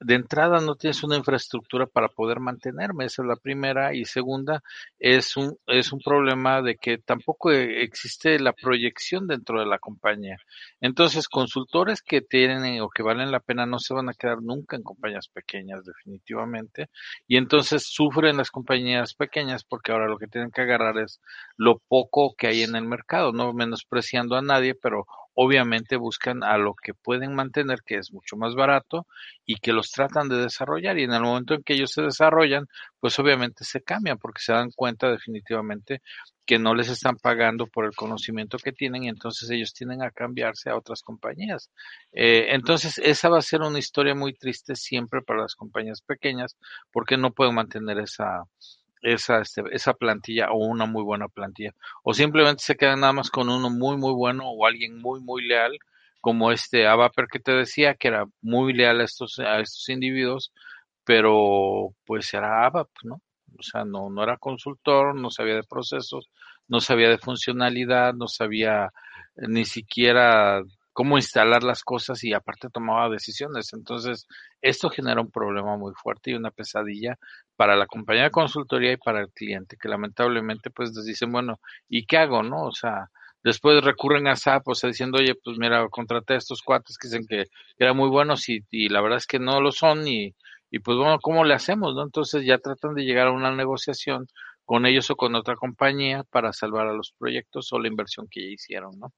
de 0.00 0.14
entrada 0.14 0.60
no 0.60 0.76
tienes 0.76 1.02
una 1.02 1.16
infraestructura 1.16 1.86
para 1.86 2.08
poder 2.08 2.40
mantenerme, 2.40 3.04
esa 3.04 3.22
es 3.22 3.28
la 3.28 3.36
primera, 3.36 3.94
y 3.94 4.04
segunda, 4.06 4.62
es 4.98 5.36
un, 5.36 5.56
es 5.66 5.92
un 5.92 6.00
problema 6.00 6.62
de 6.62 6.76
que 6.76 6.98
tampoco 6.98 7.50
existe 7.52 8.38
la 8.38 8.52
proyección 8.54 9.26
dentro 9.26 9.60
de 9.60 9.66
la 9.66 9.78
compañía. 9.78 10.38
Entonces, 10.80 11.28
consultores 11.28 12.02
que 12.02 12.22
tienen 12.22 12.80
o 12.80 12.88
que 12.88 13.02
valen 13.02 13.30
la 13.30 13.40
pena 13.40 13.66
no 13.66 13.78
se 13.78 13.92
van 13.94 14.08
a 14.08 14.14
quedar 14.14 14.42
nunca 14.42 14.76
en 14.76 14.82
compañías 14.82 15.28
pequeñas, 15.28 15.84
definitivamente, 15.84 16.88
y 17.28 17.36
entonces 17.36 17.84
sufren 17.86 18.38
las 18.38 18.50
compañías 18.50 19.14
pequeñas 19.14 19.64
porque 19.64 19.92
ahora 19.92 20.08
lo 20.08 20.18
que 20.18 20.28
tienen 20.28 20.50
que 20.50 20.62
agarrar 20.62 20.98
es 20.98 21.20
lo 21.56 21.78
poco 21.88 22.34
que 22.36 22.46
hay 22.46 22.62
en 22.62 22.74
el 22.74 22.86
mercado, 22.86 23.32
no 23.32 23.52
menospreciando 23.52 24.36
a 24.36 24.42
nadie, 24.42 24.74
pero 24.74 25.06
obviamente 25.34 25.96
buscan 25.96 26.42
a 26.44 26.58
lo 26.58 26.74
que 26.74 26.94
pueden 26.94 27.34
mantener, 27.34 27.80
que 27.84 27.96
es 27.96 28.12
mucho 28.12 28.36
más 28.36 28.54
barato, 28.54 29.06
y 29.46 29.56
que 29.56 29.72
los 29.72 29.90
tratan 29.90 30.28
de 30.28 30.36
desarrollar. 30.36 30.98
Y 30.98 31.04
en 31.04 31.12
el 31.12 31.22
momento 31.22 31.54
en 31.54 31.62
que 31.62 31.74
ellos 31.74 31.92
se 31.92 32.02
desarrollan, 32.02 32.66
pues 33.00 33.18
obviamente 33.18 33.64
se 33.64 33.82
cambian, 33.82 34.18
porque 34.18 34.42
se 34.42 34.52
dan 34.52 34.70
cuenta 34.70 35.10
definitivamente 35.10 36.02
que 36.46 36.58
no 36.58 36.74
les 36.74 36.88
están 36.88 37.16
pagando 37.16 37.66
por 37.68 37.84
el 37.84 37.94
conocimiento 37.94 38.58
que 38.58 38.72
tienen 38.72 39.04
y 39.04 39.08
entonces 39.08 39.48
ellos 39.50 39.72
tienen 39.72 40.02
a 40.02 40.10
cambiarse 40.10 40.68
a 40.68 40.76
otras 40.76 41.02
compañías. 41.02 41.70
Eh, 42.12 42.48
entonces, 42.50 42.98
esa 42.98 43.28
va 43.28 43.38
a 43.38 43.42
ser 43.42 43.60
una 43.60 43.78
historia 43.78 44.14
muy 44.14 44.34
triste 44.34 44.74
siempre 44.74 45.22
para 45.22 45.42
las 45.42 45.54
compañías 45.54 46.02
pequeñas 46.02 46.56
porque 46.90 47.16
no 47.16 47.32
pueden 47.32 47.54
mantener 47.54 47.98
esa, 48.00 48.44
esa, 49.02 49.40
este, 49.40 49.62
esa 49.72 49.94
plantilla 49.94 50.50
o 50.50 50.58
una 50.58 50.86
muy 50.86 51.02
buena 51.02 51.28
plantilla. 51.28 51.74
O 52.02 52.14
simplemente 52.14 52.62
se 52.62 52.76
quedan 52.76 53.00
nada 53.00 53.12
más 53.12 53.30
con 53.30 53.48
uno 53.48 53.70
muy, 53.70 53.96
muy 53.96 54.12
bueno 54.12 54.50
o 54.50 54.66
alguien 54.66 54.98
muy, 55.00 55.20
muy 55.20 55.46
leal, 55.46 55.78
como 56.20 56.52
este 56.52 56.86
Abaper 56.86 57.26
que 57.28 57.40
te 57.40 57.52
decía, 57.52 57.94
que 57.94 58.08
era 58.08 58.26
muy 58.42 58.72
leal 58.72 59.00
a 59.00 59.04
estos, 59.04 59.38
a 59.38 59.60
estos 59.60 59.88
individuos, 59.88 60.52
pero 61.04 61.94
pues 62.04 62.32
era 62.34 62.66
ABAP, 62.66 62.88
¿no? 63.04 63.22
O 63.58 63.62
sea, 63.62 63.84
no, 63.84 64.10
no 64.10 64.22
era 64.22 64.36
consultor, 64.38 65.14
no 65.14 65.30
sabía 65.30 65.56
de 65.56 65.64
procesos, 65.64 66.30
no 66.68 66.80
sabía 66.80 67.08
de 67.08 67.18
funcionalidad, 67.18 68.14
no 68.14 68.28
sabía 68.28 68.90
ni 69.36 69.64
siquiera 69.64 70.62
cómo 70.92 71.16
instalar 71.18 71.62
las 71.62 71.82
cosas 71.82 72.22
y 72.24 72.32
aparte 72.32 72.68
tomaba 72.70 73.08
decisiones. 73.08 73.72
Entonces, 73.72 74.26
esto 74.60 74.90
genera 74.90 75.20
un 75.20 75.30
problema 75.30 75.76
muy 75.76 75.92
fuerte 75.94 76.30
y 76.30 76.34
una 76.34 76.50
pesadilla 76.50 77.18
para 77.56 77.76
la 77.76 77.86
compañía 77.86 78.24
de 78.24 78.30
consultoría 78.30 78.92
y 78.92 78.96
para 78.96 79.20
el 79.20 79.30
cliente, 79.30 79.76
que 79.80 79.88
lamentablemente 79.88 80.70
pues 80.70 80.92
les 80.94 81.04
dicen, 81.04 81.32
bueno, 81.32 81.60
¿y 81.88 82.06
qué 82.06 82.18
hago, 82.18 82.42
no? 82.42 82.64
O 82.64 82.72
sea, 82.72 83.10
después 83.42 83.82
recurren 83.84 84.28
a 84.28 84.36
SAP, 84.36 84.68
o 84.68 84.74
sea, 84.74 84.88
diciendo, 84.88 85.18
oye, 85.18 85.34
pues 85.42 85.58
mira, 85.58 85.86
contraté 85.88 86.34
a 86.34 86.38
estos 86.38 86.62
cuates 86.62 86.98
que 86.98 87.08
dicen 87.08 87.26
que 87.26 87.46
eran 87.78 87.96
muy 87.96 88.08
buenos 88.08 88.48
y, 88.48 88.64
y 88.70 88.88
la 88.88 89.00
verdad 89.00 89.18
es 89.18 89.26
que 89.26 89.38
no 89.38 89.60
lo 89.60 89.72
son 89.72 90.06
y, 90.08 90.34
y 90.70 90.78
pues 90.80 90.96
bueno, 90.98 91.18
¿cómo 91.20 91.44
le 91.44 91.54
hacemos, 91.54 91.94
no? 91.94 92.02
Entonces 92.02 92.44
ya 92.44 92.58
tratan 92.58 92.94
de 92.94 93.04
llegar 93.04 93.28
a 93.28 93.32
una 93.32 93.54
negociación 93.54 94.26
con 94.64 94.86
ellos 94.86 95.10
o 95.10 95.16
con 95.16 95.34
otra 95.34 95.56
compañía 95.56 96.24
para 96.30 96.52
salvar 96.52 96.86
a 96.86 96.92
los 96.92 97.12
proyectos 97.18 97.72
o 97.72 97.78
la 97.78 97.88
inversión 97.88 98.28
que 98.30 98.42
ya 98.42 98.50
hicieron, 98.52 98.98
¿no? 98.98 99.12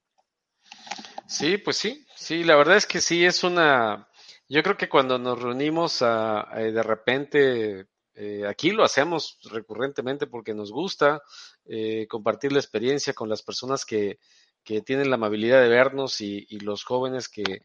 Sí, 1.25 1.57
pues 1.57 1.77
sí, 1.77 2.05
sí, 2.15 2.43
la 2.43 2.55
verdad 2.55 2.77
es 2.77 2.85
que 2.85 3.01
sí 3.01 3.25
es 3.25 3.43
una, 3.43 4.07
yo 4.47 4.61
creo 4.61 4.77
que 4.77 4.89
cuando 4.89 5.17
nos 5.17 5.41
reunimos 5.41 6.01
a, 6.01 6.47
de 6.53 6.83
repente, 6.83 7.87
eh, 8.13 8.45
aquí 8.47 8.71
lo 8.71 8.83
hacemos 8.83 9.39
recurrentemente 9.51 10.27
porque 10.27 10.53
nos 10.53 10.71
gusta 10.71 11.21
eh, 11.65 12.07
compartir 12.07 12.51
la 12.51 12.59
experiencia 12.59 13.13
con 13.13 13.29
las 13.29 13.41
personas 13.41 13.85
que, 13.85 14.19
que 14.63 14.81
tienen 14.81 15.09
la 15.09 15.15
amabilidad 15.15 15.61
de 15.61 15.69
vernos 15.69 16.21
y, 16.21 16.45
y 16.49 16.59
los 16.59 16.83
jóvenes 16.83 17.29
que, 17.29 17.61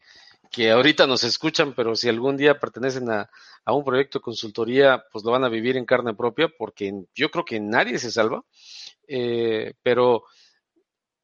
que 0.49 0.71
ahorita 0.71 1.05
nos 1.05 1.23
escuchan, 1.23 1.73
pero 1.75 1.95
si 1.95 2.09
algún 2.09 2.37
día 2.37 2.59
pertenecen 2.59 3.11
a, 3.11 3.29
a, 3.65 3.73
un 3.73 3.83
proyecto 3.83 4.19
de 4.19 4.23
consultoría, 4.23 5.03
pues 5.11 5.23
lo 5.23 5.31
van 5.31 5.43
a 5.43 5.49
vivir 5.49 5.77
en 5.77 5.85
carne 5.85 6.15
propia, 6.15 6.49
porque 6.57 6.91
yo 7.13 7.29
creo 7.29 7.45
que 7.45 7.59
nadie 7.59 7.99
se 7.99 8.09
salva. 8.11 8.43
Eh, 9.11 9.73
pero 9.81 10.23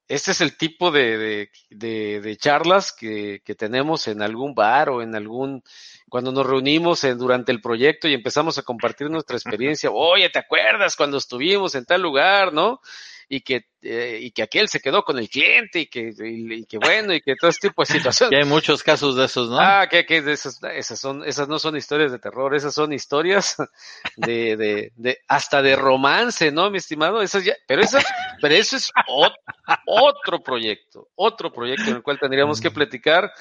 este 0.08 0.32
es 0.32 0.42
el 0.42 0.56
tipo 0.58 0.92
de, 0.92 1.50
de, 1.70 2.22
de, 2.22 2.38
charlas 2.38 2.92
que, 2.92 3.42
que, 3.44 3.56
tenemos 3.56 4.08
en 4.08 4.22
algún 4.22 4.54
bar 4.54 4.90
o 4.90 5.02
en 5.02 5.16
algún, 5.16 5.64
cuando 6.10 6.32
nos 6.32 6.46
reunimos 6.46 7.04
en, 7.04 7.18
durante 7.18 7.52
el 7.52 7.62
proyecto 7.62 8.08
y 8.08 8.14
empezamos 8.14 8.58
a 8.58 8.64
compartir 8.64 9.10
nuestra 9.10 9.38
experiencia. 9.38 9.90
Oye, 9.94 10.30
¿te 10.30 10.40
acuerdas 10.40 10.96
cuando 10.96 11.18
estuvimos 11.18 11.74
en 11.76 11.86
tal 11.86 12.02
lugar, 12.02 12.54
no? 12.54 12.82
Y 13.28 13.42
que, 13.42 13.66
eh, 13.82 14.20
y 14.22 14.32
que 14.32 14.44
aquel 14.44 14.68
se 14.68 14.80
quedó 14.80 15.04
con 15.04 15.18
el 15.18 15.30
cliente 15.30 15.80
y 15.80 15.88
que, 15.88 16.14
y, 16.18 16.66
que 16.66 16.78
bueno, 16.78 17.14
y 17.14 17.22
que 17.22 17.36
todo 17.36 17.50
este 17.50 17.70
tipo 17.70 17.82
de 17.82 17.94
situaciones. 17.94 18.32
Y 18.38 18.42
hay 18.42 18.48
muchos 18.48 18.84
casos 18.84 19.16
de 19.16 19.26
esos, 19.26 19.50
¿no? 19.50 19.60
Ah, 19.60 19.88
que, 19.90 20.06
que 20.06 20.18
esas, 20.18 20.62
esas 20.64 21.00
son, 21.00 21.24
esas 21.24 21.48
no 21.48 21.60
son 21.60 21.76
historias 21.76 22.12
de 22.12 22.20
terror, 22.20 22.56
esas 22.56 22.74
son 22.74 22.94
historias 22.94 23.56
de, 24.16 24.58
de, 24.58 24.92
de 24.96 25.20
hasta 25.28 25.62
de 25.62 25.76
romance, 25.76 26.52
¿no, 26.52 26.70
mi 26.70 26.78
estimado? 26.78 27.22
Esas 27.22 27.44
ya, 27.44 27.56
pero 27.68 27.82
eso, 27.82 27.98
pero 28.42 28.56
eso 28.56 28.78
es 28.78 28.92
otro, 29.08 29.38
otro 29.86 30.44
proyecto, 30.44 31.10
otro 31.16 31.52
proyecto 31.52 31.90
en 31.90 31.98
el 31.98 32.04
cual 32.04 32.20
tendríamos 32.20 32.62
que 32.62 32.72
platicar 32.72 33.32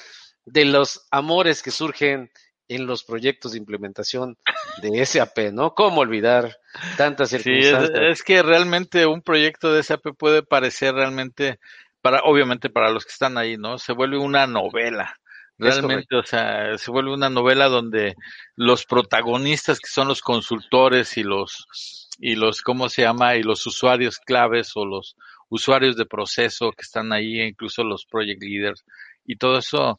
de 0.45 0.65
los 0.65 1.07
amores 1.11 1.61
que 1.61 1.71
surgen 1.71 2.31
en 2.67 2.87
los 2.87 3.03
proyectos 3.03 3.51
de 3.51 3.59
implementación 3.59 4.37
de 4.81 5.05
SAP, 5.05 5.51
¿no? 5.51 5.75
¿Cómo 5.75 6.01
olvidar 6.01 6.57
tantas 6.97 7.29
circunstancias? 7.29 7.91
Sí, 7.93 8.05
es, 8.11 8.23
que 8.23 8.43
realmente 8.43 9.05
un 9.05 9.21
proyecto 9.21 9.73
de 9.73 9.83
SAP 9.83 10.15
puede 10.17 10.43
parecer 10.43 10.93
realmente, 10.95 11.59
para, 12.01 12.21
obviamente 12.23 12.69
para 12.69 12.91
los 12.91 13.05
que 13.05 13.11
están 13.11 13.37
ahí, 13.37 13.57
¿no? 13.57 13.77
Se 13.77 13.93
vuelve 13.93 14.17
una 14.17 14.47
novela. 14.47 15.15
Realmente, 15.57 16.17
o 16.17 16.23
sea, 16.23 16.77
se 16.77 16.91
vuelve 16.91 17.13
una 17.13 17.29
novela 17.29 17.69
donde 17.69 18.15
los 18.55 18.85
protagonistas 18.85 19.79
que 19.79 19.87
son 19.87 20.09
los 20.09 20.21
consultores 20.21 21.15
y 21.17 21.23
los, 21.23 22.09
y 22.19 22.35
los, 22.35 22.61
¿cómo 22.61 22.89
se 22.89 23.03
llama? 23.03 23.35
Y 23.37 23.43
los 23.43 23.65
usuarios 23.65 24.19
claves 24.19 24.71
o 24.75 24.85
los 24.85 25.15
usuarios 25.47 25.95
de 25.95 26.05
proceso 26.05 26.71
que 26.71 26.81
están 26.81 27.13
ahí, 27.13 27.41
incluso 27.41 27.83
los 27.83 28.05
project 28.05 28.41
leaders 28.41 28.83
y 29.25 29.37
todo 29.37 29.59
eso, 29.59 29.97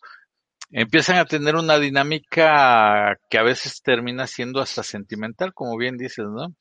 empiezan 0.70 1.16
a 1.16 1.24
tener 1.24 1.54
una 1.56 1.78
dinámica 1.78 3.18
que 3.28 3.38
a 3.38 3.42
veces 3.42 3.82
termina 3.82 4.26
siendo 4.26 4.60
hasta 4.60 4.82
sentimental, 4.82 5.52
como 5.54 5.76
bien 5.76 5.96
dices, 5.96 6.26
¿no? 6.26 6.54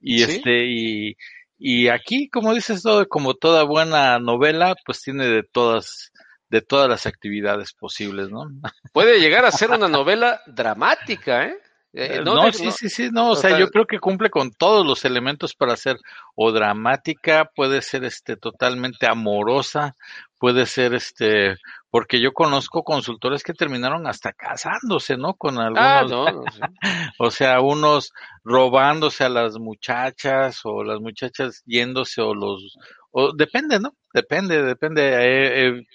Y 0.00 0.22
este, 0.22 0.66
y, 0.66 1.16
y 1.58 1.88
aquí, 1.88 2.28
como 2.28 2.54
dices, 2.54 2.82
todo, 2.82 3.06
como 3.08 3.34
toda 3.34 3.64
buena 3.64 4.18
novela, 4.18 4.74
pues 4.86 5.02
tiene 5.02 5.26
de 5.26 5.42
todas, 5.42 6.10
de 6.48 6.62
todas 6.62 6.88
las 6.88 7.06
actividades 7.06 7.72
posibles, 7.74 8.30
¿no? 8.30 8.46
Puede 8.92 9.20
llegar 9.20 9.44
a 9.44 9.52
ser 9.52 9.70
una 9.70 9.88
novela 9.88 10.40
dramática, 10.46 11.46
¿eh? 11.46 11.58
Eh, 11.92 12.18
eh, 12.18 12.22
no, 12.24 12.36
no, 12.36 12.52
sí, 12.52 12.70
sí, 12.70 12.88
sí, 12.88 13.08
no, 13.10 13.30
o, 13.30 13.36
sea, 13.36 13.58
yo 13.58 13.68
creo 13.68 13.84
que 13.84 13.98
cumple 13.98 14.30
con 14.30 14.52
todos 14.52 14.86
los 14.86 15.04
elementos 15.04 15.56
para 15.56 15.76
ser 15.76 15.96
o 16.36 16.52
dramática, 16.52 17.50
puede 17.54 17.82
ser 17.82 18.04
este 18.04 18.36
totalmente 18.36 19.08
amorosa, 19.08 19.96
puede 20.38 20.66
ser 20.66 20.94
este, 20.94 21.56
porque 21.90 22.20
yo 22.20 22.32
conozco 22.32 22.84
consultores 22.84 23.42
que 23.42 23.54
terminaron 23.54 24.06
hasta 24.06 24.32
casándose, 24.32 25.16
¿no? 25.16 25.34
Con 25.34 25.58
ah, 25.58 25.98
algunos, 25.98 26.32
no, 26.34 26.44
o 27.18 27.30
sea, 27.32 27.60
unos 27.60 28.12
robándose 28.44 29.24
a 29.24 29.28
las 29.28 29.58
muchachas 29.58 30.60
o 30.62 30.84
las 30.84 31.00
muchachas 31.00 31.62
yéndose 31.66 32.22
o 32.22 32.34
los, 32.34 32.78
o 33.10 33.32
depende, 33.34 33.80
¿no? 33.80 33.96
Depende, 34.14 34.62
depende. 34.62 35.02
Eh, 35.02 35.68
eh, 35.68 35.86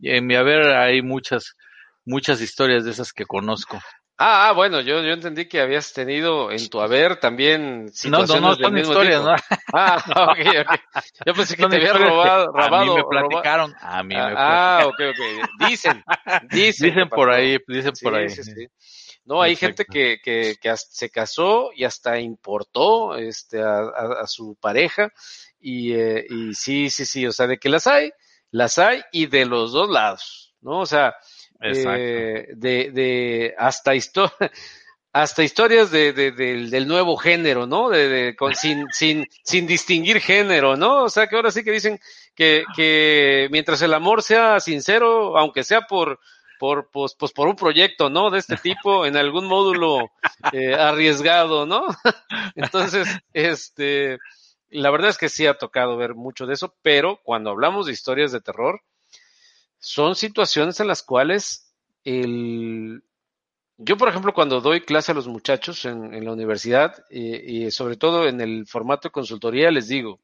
en 0.00 0.26
mi 0.26 0.36
haber 0.36 0.74
hay 0.74 1.02
muchas, 1.02 1.54
muchas 2.06 2.40
historias 2.40 2.86
de 2.86 2.92
esas 2.92 3.12
que 3.12 3.26
conozco. 3.26 3.78
Ah, 4.16 4.48
ah, 4.48 4.52
bueno, 4.52 4.80
yo, 4.80 5.02
yo 5.02 5.12
entendí 5.12 5.46
que 5.46 5.60
habías 5.60 5.92
tenido 5.92 6.52
en 6.52 6.68
tu 6.68 6.80
haber 6.80 7.16
también 7.16 7.90
situaciones 7.92 8.40
no, 8.40 8.40
no, 8.40 8.48
no, 8.50 8.56
del 8.56 8.72
mismo 8.72 8.92
historias, 8.92 9.20
tipo. 9.20 9.30
¿no? 9.30 9.36
Ah, 9.74 10.30
ok, 10.30 10.38
ok. 10.60 11.02
Yo 11.26 11.34
pensé 11.34 11.56
que 11.56 11.66
te 11.66 11.76
había 11.76 11.92
robado, 11.94 12.46
robado. 12.52 12.74
A 12.76 12.84
mí 12.84 12.94
me 12.94 13.04
platicaron. 13.04 13.74
A 13.80 14.02
mí 14.04 14.14
ah, 14.16 14.28
me 14.28 14.34
Ah, 14.36 14.82
ok, 14.86 15.00
ok. 15.10 15.68
Dicen, 15.68 16.04
dicen. 16.50 16.90
Dicen 16.90 17.08
por 17.08 17.30
ahí, 17.30 17.58
dicen 17.66 17.96
sí, 17.96 18.04
por 18.04 18.14
ahí. 18.14 18.28
Sí, 18.28 18.44
sí. 18.44 18.66
No, 19.24 19.42
hay 19.42 19.56
gente 19.56 19.84
que, 19.84 20.18
que, 20.22 20.56
que 20.60 20.76
se 20.76 21.10
casó 21.10 21.70
y 21.74 21.82
hasta 21.82 22.20
importó 22.20 23.16
este, 23.16 23.62
a, 23.62 23.78
a, 23.78 24.22
a 24.22 24.26
su 24.28 24.56
pareja 24.60 25.10
y, 25.58 25.94
eh, 25.94 26.24
y 26.28 26.54
sí, 26.54 26.90
sí, 26.90 27.06
sí, 27.06 27.26
o 27.26 27.32
sea, 27.32 27.46
de 27.46 27.58
que 27.58 27.70
las 27.70 27.86
hay, 27.86 28.12
las 28.50 28.78
hay 28.78 29.02
y 29.12 29.26
de 29.26 29.46
los 29.46 29.72
dos 29.72 29.88
lados, 29.88 30.54
¿no? 30.60 30.80
O 30.80 30.86
sea, 30.86 31.14
eh, 31.60 32.48
de, 32.54 32.90
de 32.90 33.54
hasta 33.58 33.94
historia 33.94 34.34
hasta 35.14 35.44
historias 35.44 35.92
de, 35.92 36.12
de, 36.12 36.32
de, 36.32 36.66
del 36.66 36.88
nuevo 36.88 37.16
género, 37.16 37.68
¿no? 37.68 37.88
De, 37.88 38.34
con, 38.36 38.54
sin, 38.56 38.84
sin, 38.90 39.24
sin 39.44 39.66
distinguir 39.66 40.20
género, 40.20 40.76
¿no? 40.76 41.04
O 41.04 41.08
sea 41.08 41.28
que 41.28 41.36
ahora 41.36 41.52
sí 41.52 41.62
que 41.62 41.70
dicen 41.70 42.00
que, 42.34 42.64
que 42.76 43.48
mientras 43.52 43.80
el 43.82 43.94
amor 43.94 44.24
sea 44.24 44.58
sincero, 44.58 45.38
aunque 45.38 45.62
sea 45.62 45.82
por, 45.82 46.18
por, 46.58 46.90
pues, 46.90 47.14
pues 47.14 47.30
por 47.30 47.46
un 47.46 47.54
proyecto, 47.54 48.10
¿no? 48.10 48.30
De 48.30 48.40
este 48.40 48.56
tipo, 48.56 49.06
en 49.06 49.16
algún 49.16 49.46
módulo 49.46 50.10
eh, 50.52 50.74
arriesgado, 50.74 51.64
¿no? 51.64 51.86
Entonces, 52.56 53.06
este, 53.32 54.18
la 54.68 54.90
verdad 54.90 55.10
es 55.10 55.18
que 55.18 55.28
sí 55.28 55.46
ha 55.46 55.54
tocado 55.54 55.96
ver 55.96 56.16
mucho 56.16 56.44
de 56.44 56.54
eso, 56.54 56.74
pero 56.82 57.20
cuando 57.22 57.50
hablamos 57.50 57.86
de 57.86 57.92
historias 57.92 58.32
de 58.32 58.40
terror, 58.40 58.80
son 59.84 60.14
situaciones 60.16 60.80
en 60.80 60.88
las 60.88 61.02
cuales 61.02 61.74
el... 62.04 63.04
Yo, 63.76 63.98
por 63.98 64.08
ejemplo, 64.08 64.32
cuando 64.32 64.62
doy 64.62 64.80
clase 64.80 65.12
a 65.12 65.14
los 65.14 65.28
muchachos 65.28 65.84
en, 65.84 66.24
la 66.24 66.32
universidad 66.32 67.04
y, 67.10 67.64
y, 67.66 67.70
sobre 67.70 67.96
todo 67.96 68.26
en 68.26 68.40
el 68.40 68.66
formato 68.66 69.08
de 69.08 69.12
consultoría, 69.12 69.70
les 69.70 69.88
digo, 69.88 70.20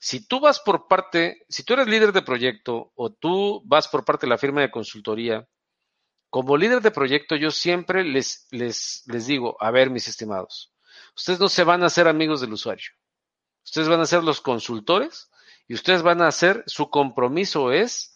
si 0.00 0.26
tú 0.26 0.40
vas 0.40 0.58
por 0.58 0.88
parte, 0.88 1.44
si 1.48 1.62
tú 1.62 1.74
eres 1.74 1.86
líder 1.86 2.12
de 2.12 2.22
proyecto 2.22 2.92
o 2.96 3.12
tú 3.12 3.62
vas 3.66 3.86
por 3.86 4.04
parte 4.04 4.26
de 4.26 4.30
la 4.30 4.38
firma 4.38 4.62
de 4.62 4.70
consultoría, 4.70 5.46
como 6.28 6.56
líder 6.56 6.80
de 6.80 6.90
proyecto 6.90 7.36
yo 7.36 7.52
siempre 7.52 8.02
les, 8.02 8.48
les, 8.50 9.04
les 9.06 9.26
digo, 9.26 9.56
a 9.60 9.70
ver, 9.70 9.90
mis 9.90 10.08
estimados, 10.08 10.72
ustedes 11.14 11.38
no 11.38 11.48
se 11.48 11.62
van 11.62 11.84
a 11.84 11.86
hacer 11.86 12.08
amigos 12.08 12.40
del 12.40 12.54
usuario, 12.54 12.90
ustedes 13.64 13.88
van 13.88 14.00
a 14.00 14.06
ser 14.06 14.24
los 14.24 14.40
consultores 14.40 15.30
y 15.68 15.74
ustedes 15.74 16.02
van 16.02 16.20
a 16.20 16.28
hacer, 16.28 16.64
su 16.66 16.90
compromiso 16.90 17.70
es 17.70 18.15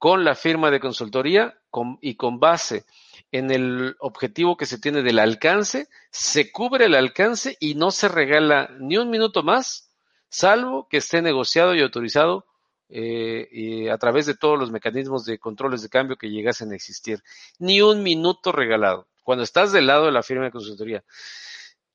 con 0.00 0.24
la 0.24 0.34
firma 0.34 0.70
de 0.70 0.80
consultoría 0.80 1.58
con, 1.68 1.98
y 2.00 2.14
con 2.14 2.40
base 2.40 2.86
en 3.32 3.50
el 3.50 3.96
objetivo 3.98 4.56
que 4.56 4.64
se 4.64 4.78
tiene 4.78 5.02
del 5.02 5.18
alcance, 5.18 5.88
se 6.10 6.50
cubre 6.50 6.86
el 6.86 6.94
alcance 6.94 7.58
y 7.60 7.74
no 7.74 7.90
se 7.90 8.08
regala 8.08 8.70
ni 8.80 8.96
un 8.96 9.10
minuto 9.10 9.42
más, 9.42 9.92
salvo 10.30 10.88
que 10.88 10.96
esté 10.96 11.20
negociado 11.20 11.74
y 11.74 11.82
autorizado 11.82 12.46
eh, 12.88 13.46
y 13.52 13.88
a 13.88 13.98
través 13.98 14.24
de 14.24 14.34
todos 14.34 14.58
los 14.58 14.70
mecanismos 14.70 15.26
de 15.26 15.38
controles 15.38 15.82
de 15.82 15.90
cambio 15.90 16.16
que 16.16 16.30
llegasen 16.30 16.72
a 16.72 16.76
existir. 16.76 17.22
Ni 17.58 17.82
un 17.82 18.02
minuto 18.02 18.52
regalado. 18.52 19.06
Cuando 19.22 19.44
estás 19.44 19.70
del 19.70 19.86
lado 19.86 20.06
de 20.06 20.12
la 20.12 20.22
firma 20.22 20.46
de 20.46 20.50
consultoría. 20.50 21.04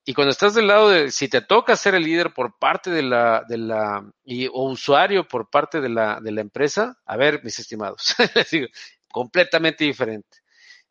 Y 0.08 0.14
cuando 0.14 0.32
estás 0.32 0.54
del 0.54 0.68
lado 0.68 0.90
de, 0.90 1.12
si 1.12 1.28
te 1.28 1.42
toca 1.42 1.76
ser 1.76 1.96
el 1.96 2.04
líder 2.04 2.32
por 2.32 2.60
parte 2.60 2.92
de 2.92 3.02
la, 3.02 3.44
de 3.50 3.58
la, 3.58 4.08
y, 4.24 4.46
o 4.48 4.70
usuario 4.70 5.28
por 5.28 5.50
parte 5.50 5.82
de 5.82 5.90
la, 5.90 6.20
de 6.22 6.32
la 6.32 6.42
empresa, 6.42 6.96
a 7.06 7.18
ver, 7.18 7.44
mis 7.44 7.58
estimados, 7.58 8.16
completamente 9.12 9.84
diferente. 9.84 10.38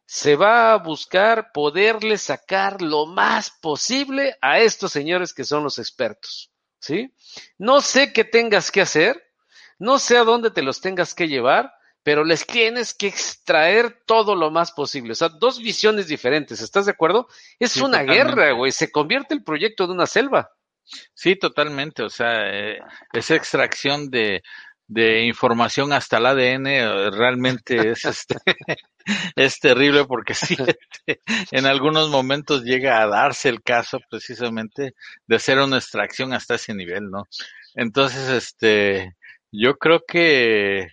Se 0.04 0.34
va 0.34 0.72
a 0.72 0.78
buscar 0.78 1.52
poderle 1.52 2.18
sacar 2.18 2.82
lo 2.82 3.06
más 3.06 3.52
posible 3.52 4.36
a 4.40 4.58
estos 4.58 4.90
señores 4.90 5.32
que 5.32 5.44
son 5.44 5.62
los 5.62 5.78
expertos, 5.78 6.50
¿sí? 6.80 7.14
No 7.56 7.80
sé 7.80 8.12
qué 8.12 8.24
tengas 8.24 8.72
que 8.72 8.80
hacer, 8.80 9.22
no 9.78 10.00
sé 10.00 10.18
a 10.18 10.24
dónde 10.24 10.50
te 10.50 10.62
los 10.62 10.80
tengas 10.80 11.14
que 11.14 11.28
llevar, 11.28 11.72
pero 12.04 12.22
les 12.22 12.46
tienes 12.46 12.94
que 12.94 13.08
extraer 13.08 14.02
todo 14.06 14.36
lo 14.36 14.50
más 14.50 14.72
posible. 14.72 15.12
O 15.12 15.14
sea, 15.16 15.30
dos 15.30 15.58
visiones 15.58 16.06
diferentes, 16.06 16.60
¿estás 16.60 16.84
de 16.84 16.92
acuerdo? 16.92 17.26
Es 17.58 17.78
una 17.78 18.02
guerra, 18.02 18.52
güey, 18.52 18.70
se 18.70 18.92
convierte 18.92 19.34
el 19.34 19.42
proyecto 19.42 19.86
de 19.86 19.94
una 19.94 20.06
selva. 20.06 20.50
Sí, 21.14 21.34
totalmente, 21.34 22.02
o 22.02 22.10
sea, 22.10 22.50
eh, 22.52 22.78
esa 23.14 23.34
extracción 23.34 24.10
de, 24.10 24.42
de 24.86 25.24
información 25.24 25.94
hasta 25.94 26.18
el 26.18 26.26
ADN 26.26 26.66
eh, 26.66 27.10
realmente 27.10 27.92
es, 27.92 28.04
este, 28.04 28.36
es 29.34 29.58
terrible 29.58 30.04
porque 30.04 30.34
sí, 30.34 30.56
este, 31.06 31.22
en 31.52 31.64
algunos 31.64 32.10
momentos 32.10 32.64
llega 32.64 33.00
a 33.00 33.06
darse 33.06 33.48
el 33.48 33.62
caso 33.62 33.98
precisamente 34.10 34.94
de 35.26 35.36
hacer 35.36 35.58
una 35.58 35.78
extracción 35.78 36.34
hasta 36.34 36.56
ese 36.56 36.74
nivel, 36.74 37.10
¿no? 37.10 37.24
Entonces, 37.74 38.28
este, 38.28 39.16
yo 39.50 39.78
creo 39.78 40.04
que 40.06 40.88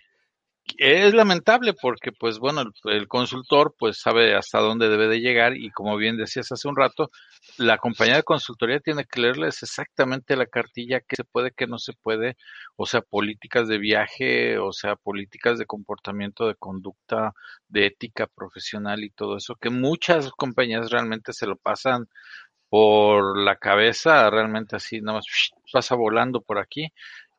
es 0.78 1.14
lamentable 1.14 1.74
porque, 1.74 2.12
pues 2.12 2.38
bueno, 2.38 2.62
el, 2.84 3.08
consultor 3.08 3.74
pues 3.78 4.00
sabe 4.00 4.34
hasta 4.34 4.60
dónde 4.60 4.88
debe 4.88 5.08
de 5.08 5.20
llegar 5.20 5.56
y 5.56 5.70
como 5.70 5.96
bien 5.96 6.16
decías 6.16 6.50
hace 6.52 6.68
un 6.68 6.76
rato, 6.76 7.10
la 7.58 7.78
compañía 7.78 8.16
de 8.16 8.22
consultoría 8.22 8.80
tiene 8.80 9.04
que 9.04 9.20
leerles 9.20 9.62
exactamente 9.62 10.36
la 10.36 10.46
cartilla 10.46 11.00
que 11.00 11.16
se 11.16 11.24
puede, 11.24 11.52
que 11.52 11.66
no 11.66 11.78
se 11.78 11.92
puede, 11.92 12.36
o 12.76 12.86
sea, 12.86 13.02
políticas 13.02 13.68
de 13.68 13.78
viaje, 13.78 14.58
o 14.58 14.72
sea, 14.72 14.96
políticas 14.96 15.58
de 15.58 15.66
comportamiento, 15.66 16.46
de 16.46 16.54
conducta, 16.54 17.32
de 17.68 17.86
ética 17.86 18.26
profesional 18.26 19.04
y 19.04 19.10
todo 19.10 19.36
eso, 19.36 19.56
que 19.56 19.70
muchas 19.70 20.30
compañías 20.32 20.90
realmente 20.90 21.32
se 21.32 21.46
lo 21.46 21.56
pasan 21.56 22.08
por 22.68 23.38
la 23.38 23.56
cabeza, 23.56 24.30
realmente 24.30 24.76
así, 24.76 25.00
nada 25.02 25.18
más 25.18 25.26
pasa 25.72 25.94
volando 25.94 26.40
por 26.40 26.58
aquí 26.58 26.90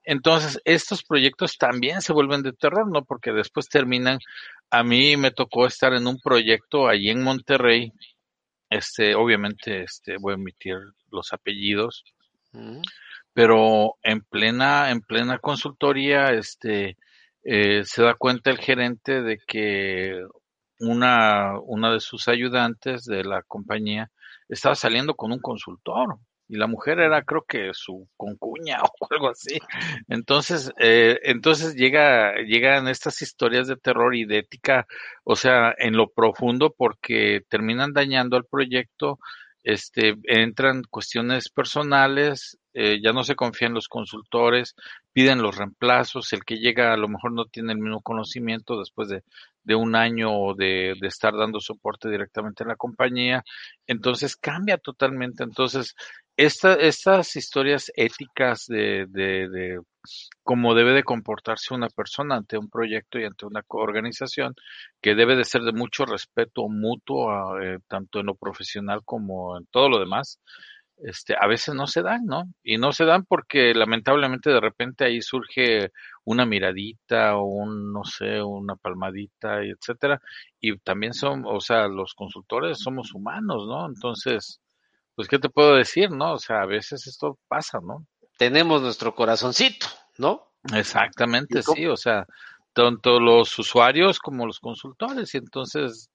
entonces, 0.03 0.59
estos 0.65 1.03
proyectos 1.03 1.57
también 1.57 2.01
se 2.01 2.13
vuelven 2.13 2.43
de 2.43 2.53
terror, 2.53 2.89
¿no? 2.91 3.03
Porque 3.05 3.31
después 3.31 3.69
terminan. 3.69 4.19
A 4.69 4.83
mí 4.83 5.17
me 5.17 5.31
tocó 5.31 5.65
estar 5.65 5.93
en 5.93 6.07
un 6.07 6.19
proyecto 6.19 6.87
allí 6.87 7.09
en 7.09 7.23
Monterrey. 7.23 7.91
Este, 8.69 9.15
obviamente, 9.15 9.83
este, 9.83 10.17
voy 10.19 10.33
a 10.33 10.35
emitir 10.35 10.75
los 11.09 11.31
apellidos. 11.31 12.03
Mm. 12.51 12.81
Pero 13.33 13.95
en 14.03 14.21
plena, 14.21 14.91
en 14.91 15.01
plena 15.01 15.39
consultoría, 15.39 16.31
este, 16.31 16.97
eh, 17.43 17.83
se 17.85 18.03
da 18.03 18.15
cuenta 18.15 18.51
el 18.51 18.57
gerente 18.57 19.21
de 19.21 19.39
que 19.45 20.21
una, 20.79 21.59
una 21.59 21.91
de 21.91 21.99
sus 21.99 22.27
ayudantes 22.27 23.05
de 23.05 23.23
la 23.23 23.41
compañía 23.43 24.11
estaba 24.49 24.75
saliendo 24.75 25.15
con 25.15 25.31
un 25.31 25.39
consultor 25.39 26.19
y 26.53 26.57
la 26.57 26.67
mujer 26.67 26.99
era 26.99 27.23
creo 27.23 27.43
que 27.47 27.71
su 27.73 28.07
concuña 28.15 28.77
o 29.01 29.07
algo 29.09 29.29
así. 29.29 29.59
Entonces, 30.07 30.71
eh, 30.79 31.19
entonces 31.23 31.75
llega, 31.75 32.35
llegan 32.45 32.87
estas 32.87 33.23
historias 33.23 33.67
de 33.67 33.75
terror 33.75 34.15
y 34.15 34.25
de 34.25 34.39
ética, 34.39 34.85
o 35.23 35.35
sea, 35.35 35.73
en 35.79 35.97
lo 35.97 36.11
profundo 36.11 36.71
porque 36.77 37.41
terminan 37.49 37.91
dañando 37.91 38.37
al 38.37 38.45
proyecto, 38.45 39.17
este, 39.63 40.15
entran 40.25 40.83
cuestiones 40.83 41.49
personales, 41.49 42.59
eh, 42.75 42.99
ya 43.03 43.13
no 43.13 43.23
se 43.23 43.35
confía 43.35 43.67
en 43.67 43.73
los 43.73 43.87
consultores, 43.87 44.75
piden 45.13 45.41
los 45.41 45.57
reemplazos, 45.57 46.33
el 46.33 46.43
que 46.43 46.57
llega 46.57 46.93
a 46.93 46.97
lo 46.97 47.07
mejor 47.07 47.31
no 47.31 47.45
tiene 47.45 47.73
el 47.73 47.79
mismo 47.79 48.01
conocimiento 48.01 48.79
después 48.79 49.07
de, 49.09 49.23
de 49.63 49.75
un 49.75 49.95
año 49.95 50.53
de, 50.55 50.95
de, 50.99 51.07
estar 51.07 51.35
dando 51.35 51.59
soporte 51.59 52.09
directamente 52.09 52.63
a 52.63 52.67
la 52.67 52.75
compañía, 52.75 53.43
entonces 53.87 54.35
cambia 54.35 54.77
totalmente, 54.77 55.43
entonces 55.43 55.95
esta, 56.35 56.73
estas 56.73 57.35
historias 57.35 57.91
éticas 57.95 58.65
de, 58.67 59.05
de, 59.07 59.79
cómo 60.41 60.73
debe 60.73 60.93
de 60.93 61.03
comportarse 61.03 61.73
una 61.73 61.89
persona 61.89 62.35
ante 62.35 62.57
un 62.57 62.69
proyecto 62.69 63.19
y 63.19 63.25
ante 63.25 63.45
una 63.45 63.63
organización, 63.67 64.55
que 65.01 65.15
debe 65.15 65.35
de 65.35 65.45
ser 65.45 65.61
de 65.61 65.73
mucho 65.73 66.05
respeto 66.05 66.67
mutuo, 66.69 67.59
eh, 67.61 67.79
tanto 67.87 68.19
en 68.19 68.27
lo 68.27 68.35
profesional 68.35 69.01
como 69.05 69.57
en 69.57 69.67
todo 69.67 69.89
lo 69.89 69.99
demás, 69.99 70.39
este, 70.97 71.35
a 71.39 71.47
veces 71.47 71.75
no 71.75 71.87
se 71.87 72.01
dan, 72.01 72.25
¿no? 72.25 72.43
Y 72.63 72.77
no 72.77 72.91
se 72.91 73.05
dan 73.05 73.25
porque 73.25 73.73
lamentablemente 73.73 74.49
de 74.49 74.59
repente 74.59 75.05
ahí 75.05 75.21
surge 75.21 75.91
una 76.23 76.45
miradita 76.45 77.37
o 77.37 77.43
un, 77.43 77.91
no 77.91 78.03
sé, 78.03 78.41
una 78.41 78.75
palmadita, 78.75 79.63
y 79.65 79.71
etcétera. 79.71 80.21
Y 80.59 80.77
también 80.77 81.13
son, 81.13 81.43
o 81.45 81.59
sea, 81.59 81.87
los 81.87 82.13
consultores 82.13 82.79
somos 82.79 83.13
humanos, 83.13 83.67
¿no? 83.67 83.85
Entonces, 83.85 84.61
pues, 85.15 85.27
¿qué 85.27 85.39
te 85.39 85.49
puedo 85.49 85.75
decir, 85.75 86.11
no? 86.11 86.33
O 86.33 86.39
sea, 86.39 86.61
a 86.61 86.65
veces 86.65 87.07
esto 87.07 87.37
pasa, 87.47 87.79
¿no? 87.81 88.05
Tenemos 88.37 88.81
nuestro 88.81 89.13
corazoncito, 89.13 89.87
¿no? 90.17 90.53
Exactamente, 90.73 91.61
sí, 91.61 91.85
o 91.87 91.97
sea, 91.97 92.25
tanto 92.71 93.19
los 93.19 93.59
usuarios 93.59 94.19
como 94.19 94.47
los 94.47 94.59
consultores, 94.59 95.33
y 95.35 95.37
entonces 95.37 96.09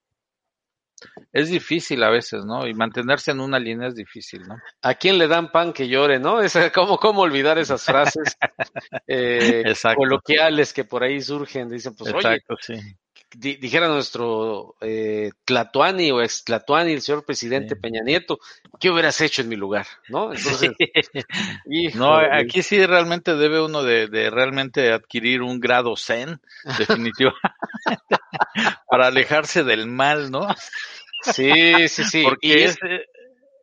es 1.32 1.48
difícil 1.48 2.02
a 2.02 2.10
veces, 2.10 2.44
¿no? 2.44 2.66
Y 2.66 2.74
mantenerse 2.74 3.30
en 3.30 3.40
una 3.40 3.58
línea 3.58 3.88
es 3.88 3.94
difícil, 3.94 4.42
¿no? 4.46 4.56
¿A 4.82 4.94
quién 4.94 5.18
le 5.18 5.28
dan 5.28 5.50
pan 5.50 5.72
que 5.72 5.88
llore, 5.88 6.18
no? 6.18 6.40
Es, 6.48 6.56
¿cómo, 6.74 6.98
¿Cómo 6.98 7.22
olvidar 7.22 7.58
esas 7.58 7.84
frases 7.84 8.36
eh, 9.06 9.74
coloquiales 9.96 10.72
que 10.72 10.84
por 10.84 11.02
ahí 11.02 11.20
surgen? 11.20 11.68
Dicen, 11.68 11.94
pues, 11.96 12.12
Exacto, 12.12 12.54
oye, 12.54 12.80
sí 12.80 12.96
dijera 13.34 13.88
nuestro 13.88 14.76
eh, 14.80 15.30
Tlatuani 15.44 16.10
o 16.10 16.22
ex 16.22 16.44
Tlatuani, 16.44 16.92
el 16.92 17.02
señor 17.02 17.24
presidente 17.24 17.76
Peña 17.76 18.02
Nieto, 18.02 18.38
¿qué 18.80 18.90
hubieras 18.90 19.20
hecho 19.20 19.42
en 19.42 19.48
mi 19.48 19.56
lugar? 19.56 19.86
¿No? 20.08 20.32
Entonces, 20.32 20.72
no, 21.94 22.16
aquí 22.16 22.62
sí 22.62 22.84
realmente 22.84 23.34
debe 23.34 23.60
uno 23.60 23.82
de, 23.82 24.08
de 24.08 24.30
realmente 24.30 24.92
adquirir 24.92 25.42
un 25.42 25.60
grado 25.60 25.96
zen, 25.96 26.40
definitivamente, 26.78 27.40
para 28.88 29.08
alejarse 29.08 29.64
del 29.64 29.86
mal, 29.86 30.30
¿no? 30.30 30.48
Sí, 31.22 31.88
sí, 31.88 32.04
sí. 32.04 32.22
Porque 32.22 32.64
es, 32.64 32.78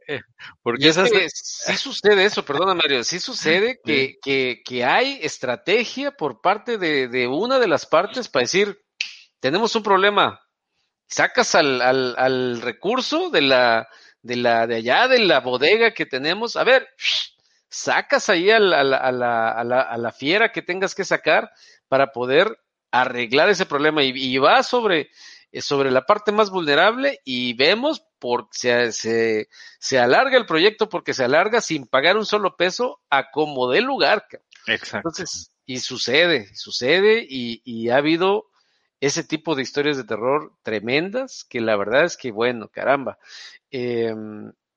eh, 0.07 0.21
porque 0.61 0.89
es 0.89 0.97
que 0.97 1.27
sí 1.29 1.77
sucede 1.77 2.25
eso, 2.25 2.45
perdona 2.45 2.75
Mario, 2.75 3.03
sí 3.03 3.19
sucede 3.19 3.79
que, 3.83 4.17
que, 4.21 4.61
que 4.63 4.83
hay 4.83 5.19
estrategia 5.21 6.11
por 6.11 6.41
parte 6.41 6.77
de, 6.77 7.07
de, 7.07 7.27
una 7.27 7.57
de 7.57 7.67
las 7.67 7.85
partes 7.87 8.29
para 8.29 8.43
decir, 8.43 8.84
tenemos 9.45 9.75
un 9.75 9.83
problema. 9.83 10.41
Sacas 11.05 11.53
al, 11.53 11.79
al, 11.79 12.15
al 12.17 12.61
recurso 12.63 13.29
de 13.29 13.41
la, 13.41 13.87
de 14.23 14.37
la, 14.37 14.65
de 14.65 14.77
allá, 14.77 15.07
de 15.07 15.19
la 15.19 15.39
bodega 15.39 15.93
que 15.93 16.07
tenemos. 16.07 16.55
A 16.55 16.63
ver, 16.63 16.87
sacas 17.69 18.27
ahí 18.29 18.49
a 18.49 18.57
la, 18.57 18.79
a 18.79 19.11
la, 19.11 19.51
a 19.51 19.63
la, 19.63 19.81
a 19.81 19.97
la 19.99 20.11
fiera 20.11 20.51
que 20.51 20.63
tengas 20.63 20.95
que 20.95 21.05
sacar 21.05 21.51
para 21.87 22.11
poder 22.11 22.57
arreglar 22.89 23.49
ese 23.49 23.67
problema 23.67 24.01
y, 24.01 24.13
y 24.15 24.35
va 24.39 24.63
sobre, 24.63 25.11
sobre 25.53 25.91
la 25.91 26.07
parte 26.07 26.31
más 26.31 26.49
vulnerable 26.49 27.21
y 27.23 27.53
vemos 27.53 28.03
por 28.17 28.47
se, 28.49 28.91
se, 28.93 29.47
se, 29.77 29.99
alarga 29.99 30.39
el 30.39 30.47
proyecto 30.47 30.89
porque 30.89 31.13
se 31.13 31.23
alarga 31.23 31.61
sin 31.61 31.85
pagar 31.85 32.17
un 32.17 32.25
solo 32.25 32.55
peso 32.55 32.99
a 33.11 33.29
como 33.29 33.69
dé 33.69 33.81
lugar. 33.81 34.25
Exacto. 34.65 35.07
Entonces, 35.09 35.51
y 35.67 35.81
sucede, 35.81 36.49
sucede 36.55 37.23
y, 37.29 37.61
y 37.63 37.89
ha 37.89 37.97
habido 37.97 38.47
ese 38.99 39.23
tipo 39.23 39.55
de 39.55 39.63
historias 39.63 39.97
de 39.97 40.03
terror 40.03 40.53
tremendas 40.63 41.43
que 41.43 41.61
la 41.61 41.75
verdad 41.75 42.05
es 42.05 42.17
que, 42.17 42.31
bueno, 42.31 42.69
caramba. 42.69 43.17
Eh, 43.71 44.13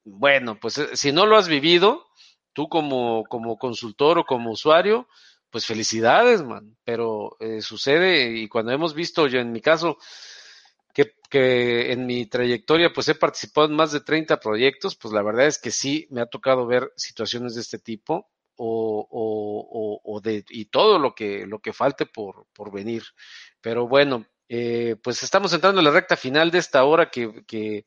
bueno, 0.05 0.59
pues 0.61 0.79
eh, 0.79 0.97
si 0.97 1.12
no 1.12 1.27
lo 1.27 1.37
has 1.37 1.49
vivido, 1.49 2.07
tú 2.53 2.69
como, 2.69 3.25
como 3.25 3.59
consultor 3.59 4.19
o 4.19 4.25
como 4.25 4.51
usuario, 4.51 5.09
pues 5.51 5.66
felicidades, 5.66 6.43
man. 6.43 6.77
Pero 6.85 7.37
eh, 7.41 7.61
sucede 7.62 8.37
y 8.37 8.49
cuando 8.49 8.73
hemos 8.73 8.95
visto, 8.95 9.27
yo 9.29 9.41
en 9.41 9.53
mi 9.53 9.61
caso, 9.61 9.99
que, 10.93 11.12
que, 11.31 11.93
en 11.93 12.07
mi 12.07 12.27
trayectoria 12.27 12.93
pues 12.93 13.09
he 13.09 13.14
participado 13.14 13.69
en 13.69 13.77
más 13.77 13.93
de 13.93 14.01
30 14.01 14.41
proyectos, 14.41 14.97
pues 14.97 15.14
la 15.14 15.23
verdad 15.23 15.47
es 15.47 15.59
que 15.59 15.71
sí 15.71 16.07
me 16.11 16.21
ha 16.21 16.27
tocado 16.27 16.66
ver 16.66 16.93
situaciones 16.97 17.55
de 17.55 17.61
este 17.61 17.79
tipo 17.79 18.29
o, 18.59 19.09
o, 19.11 20.01
o, 20.05 20.21
de 20.21 20.45
y 20.51 20.67
todo 20.67 20.99
lo 20.99 21.15
que 21.15 21.47
lo 21.47 21.61
que 21.61 21.73
falte 21.73 22.07
por, 22.07 22.47
por 22.53 22.73
venir. 22.73 23.05
Pero 23.61 23.89
bueno, 23.89 24.27
eh, 24.49 24.97
pues 25.03 25.23
estamos 25.23 25.53
entrando 25.53 25.81
en 25.81 25.85
la 25.85 25.91
recta 25.93 26.17
final 26.17 26.51
de 26.51 26.59
esta 26.59 26.85
hora 26.85 27.11
que, 27.11 27.45
que, 27.47 27.87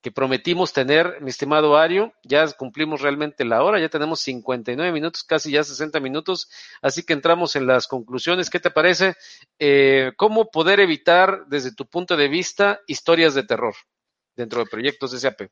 que, 0.00 0.12
prometimos 0.12 0.72
tener, 0.72 1.20
mi 1.20 1.30
estimado 1.30 1.76
Ario. 1.76 2.12
Ya 2.22 2.46
cumplimos 2.52 3.00
realmente 3.00 3.44
la 3.44 3.62
hora, 3.62 3.80
ya 3.80 3.88
tenemos 3.88 4.20
59 4.20 4.92
minutos, 4.92 5.24
casi 5.24 5.50
ya 5.52 5.64
60 5.64 6.00
minutos, 6.00 6.48
así 6.82 7.02
que 7.04 7.14
entramos 7.14 7.56
en 7.56 7.66
las 7.66 7.88
conclusiones. 7.88 8.50
¿Qué 8.50 8.60
te 8.60 8.70
parece? 8.70 9.14
Eh, 9.58 10.12
¿Cómo 10.16 10.50
poder 10.50 10.80
evitar, 10.80 11.46
desde 11.48 11.74
tu 11.74 11.86
punto 11.86 12.16
de 12.16 12.28
vista, 12.28 12.80
historias 12.86 13.34
de 13.34 13.44
terror 13.44 13.74
dentro 14.36 14.60
de 14.60 14.70
proyectos 14.70 15.12
SAP? 15.12 15.48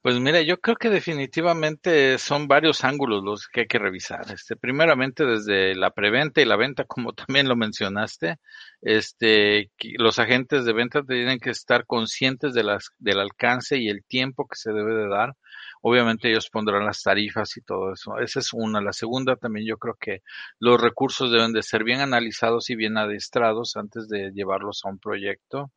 Pues 0.00 0.20
mira, 0.20 0.40
yo 0.42 0.58
creo 0.60 0.76
que 0.76 0.90
definitivamente 0.90 2.18
son 2.18 2.46
varios 2.46 2.84
ángulos 2.84 3.22
los 3.24 3.48
que 3.48 3.62
hay 3.62 3.66
que 3.66 3.78
revisar. 3.80 4.30
Este, 4.32 4.56
primeramente 4.56 5.26
desde 5.26 5.74
la 5.74 5.90
preventa 5.90 6.40
y 6.40 6.44
la 6.44 6.56
venta, 6.56 6.84
como 6.84 7.12
también 7.14 7.48
lo 7.48 7.56
mencionaste, 7.56 8.38
este, 8.80 9.70
los 9.98 10.18
agentes 10.18 10.64
de 10.64 10.72
venta 10.72 11.02
tienen 11.02 11.40
que 11.40 11.50
estar 11.50 11.84
conscientes 11.84 12.54
de 12.54 12.62
las, 12.62 12.90
del 12.98 13.18
alcance 13.20 13.76
y 13.78 13.88
el 13.88 14.04
tiempo 14.04 14.46
que 14.46 14.56
se 14.56 14.72
debe 14.72 14.94
de 14.94 15.08
dar. 15.08 15.34
Obviamente 15.82 16.30
ellos 16.30 16.48
pondrán 16.48 16.86
las 16.86 17.02
tarifas 17.02 17.56
y 17.56 17.62
todo 17.62 17.92
eso. 17.92 18.18
Esa 18.18 18.38
es 18.40 18.52
una. 18.52 18.80
La 18.80 18.92
segunda 18.92 19.36
también 19.36 19.66
yo 19.66 19.78
creo 19.78 19.96
que 20.00 20.22
los 20.60 20.80
recursos 20.80 21.32
deben 21.32 21.52
de 21.52 21.62
ser 21.62 21.84
bien 21.84 22.00
analizados 22.00 22.70
y 22.70 22.76
bien 22.76 22.96
adiestrados 22.98 23.76
antes 23.76 24.08
de 24.08 24.30
llevarlos 24.32 24.84
a 24.84 24.88
un 24.90 24.98
proyecto 25.00 25.72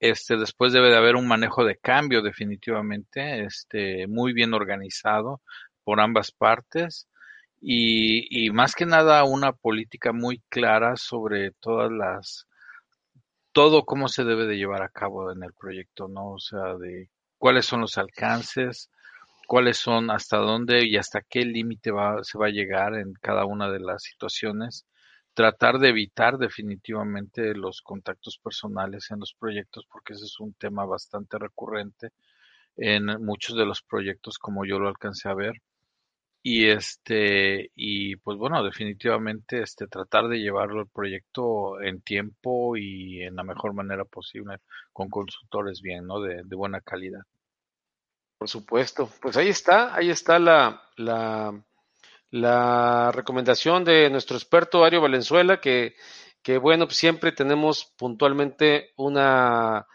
este, 0.00 0.36
después 0.36 0.72
debe 0.72 0.90
de 0.90 0.96
haber 0.96 1.16
un 1.16 1.26
manejo 1.26 1.64
de 1.64 1.76
cambio 1.76 2.22
definitivamente, 2.22 3.44
este, 3.44 4.06
muy 4.06 4.32
bien 4.32 4.54
organizado 4.54 5.40
por 5.84 6.00
ambas 6.00 6.32
partes 6.32 7.08
y, 7.60 8.46
y 8.46 8.50
más 8.50 8.74
que 8.74 8.86
nada 8.86 9.24
una 9.24 9.52
política 9.52 10.12
muy 10.12 10.42
clara 10.48 10.96
sobre 10.96 11.52
todas 11.52 11.90
las, 11.90 12.46
todo 13.52 13.84
cómo 13.84 14.08
se 14.08 14.24
debe 14.24 14.46
de 14.46 14.58
llevar 14.58 14.82
a 14.82 14.90
cabo 14.90 15.32
en 15.32 15.42
el 15.42 15.54
proyecto, 15.54 16.08
¿no? 16.08 16.32
O 16.32 16.38
sea, 16.38 16.74
de 16.74 17.08
cuáles 17.38 17.66
son 17.66 17.80
los 17.80 17.96
alcances, 17.98 18.90
cuáles 19.46 19.78
son, 19.78 20.10
hasta 20.10 20.36
dónde 20.38 20.84
y 20.84 20.96
hasta 20.96 21.22
qué 21.22 21.44
límite 21.44 21.90
va, 21.90 22.22
se 22.22 22.36
va 22.36 22.46
a 22.46 22.50
llegar 22.50 22.94
en 22.94 23.14
cada 23.14 23.46
una 23.46 23.70
de 23.70 23.80
las 23.80 24.02
situaciones 24.02 24.86
tratar 25.36 25.78
de 25.78 25.90
evitar 25.90 26.38
definitivamente 26.38 27.54
los 27.54 27.82
contactos 27.82 28.38
personales 28.38 29.10
en 29.10 29.20
los 29.20 29.34
proyectos 29.34 29.84
porque 29.92 30.14
ese 30.14 30.24
es 30.24 30.40
un 30.40 30.54
tema 30.54 30.86
bastante 30.86 31.38
recurrente 31.38 32.12
en 32.74 33.04
muchos 33.22 33.54
de 33.54 33.66
los 33.66 33.82
proyectos 33.82 34.38
como 34.38 34.64
yo 34.64 34.78
lo 34.78 34.88
alcancé 34.88 35.28
a 35.28 35.34
ver. 35.34 35.60
Y 36.42 36.68
este 36.68 37.70
y 37.74 38.16
pues 38.16 38.38
bueno 38.38 38.64
definitivamente 38.64 39.60
este 39.60 39.86
tratar 39.88 40.28
de 40.28 40.38
llevarlo 40.38 40.80
el 40.80 40.88
proyecto 40.88 41.82
en 41.82 42.00
tiempo 42.00 42.78
y 42.78 43.20
en 43.22 43.36
la 43.36 43.44
mejor 43.44 43.74
manera 43.74 44.06
posible 44.06 44.56
con 44.90 45.10
consultores 45.10 45.82
bien 45.82 46.06
no 46.06 46.22
de, 46.22 46.44
de 46.44 46.56
buena 46.56 46.80
calidad. 46.80 47.20
Por 48.38 48.48
supuesto. 48.48 49.10
Pues 49.20 49.36
ahí 49.36 49.48
está 49.48 49.94
ahí 49.94 50.08
está 50.08 50.38
la 50.38 50.82
la 50.96 51.62
la 52.30 53.12
recomendación 53.12 53.84
de 53.84 54.10
nuestro 54.10 54.36
experto 54.36 54.84
Ario 54.84 55.00
Valenzuela, 55.00 55.60
que, 55.60 55.94
que 56.42 56.58
bueno, 56.58 56.86
pues 56.86 56.96
siempre 56.96 57.32
tenemos 57.32 57.92
puntualmente 57.96 58.92
una 58.96 59.86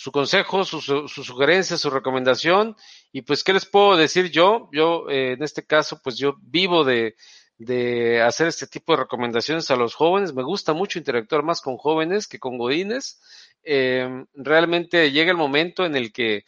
su 0.00 0.12
consejo, 0.12 0.64
su, 0.64 0.80
su, 0.80 1.08
sugerencia, 1.08 1.76
su 1.76 1.90
recomendación. 1.90 2.74
Y 3.12 3.20
pues, 3.20 3.44
¿qué 3.44 3.52
les 3.52 3.66
puedo 3.66 3.98
decir 3.98 4.30
yo? 4.30 4.70
Yo, 4.72 5.10
eh, 5.10 5.32
en 5.32 5.42
este 5.42 5.66
caso, 5.66 6.00
pues 6.02 6.16
yo 6.16 6.36
vivo 6.40 6.84
de, 6.84 7.16
de 7.58 8.22
hacer 8.22 8.46
este 8.48 8.66
tipo 8.66 8.94
de 8.94 9.02
recomendaciones 9.02 9.70
a 9.70 9.76
los 9.76 9.94
jóvenes. 9.94 10.32
Me 10.32 10.42
gusta 10.42 10.72
mucho 10.72 10.98
interactuar 10.98 11.42
más 11.42 11.60
con 11.60 11.76
jóvenes 11.76 12.26
que 12.26 12.38
con 12.38 12.56
godines. 12.56 13.20
Eh, 13.62 14.08
realmente 14.32 15.12
llega 15.12 15.30
el 15.32 15.36
momento 15.36 15.84
en 15.84 15.94
el 15.94 16.12
que 16.12 16.44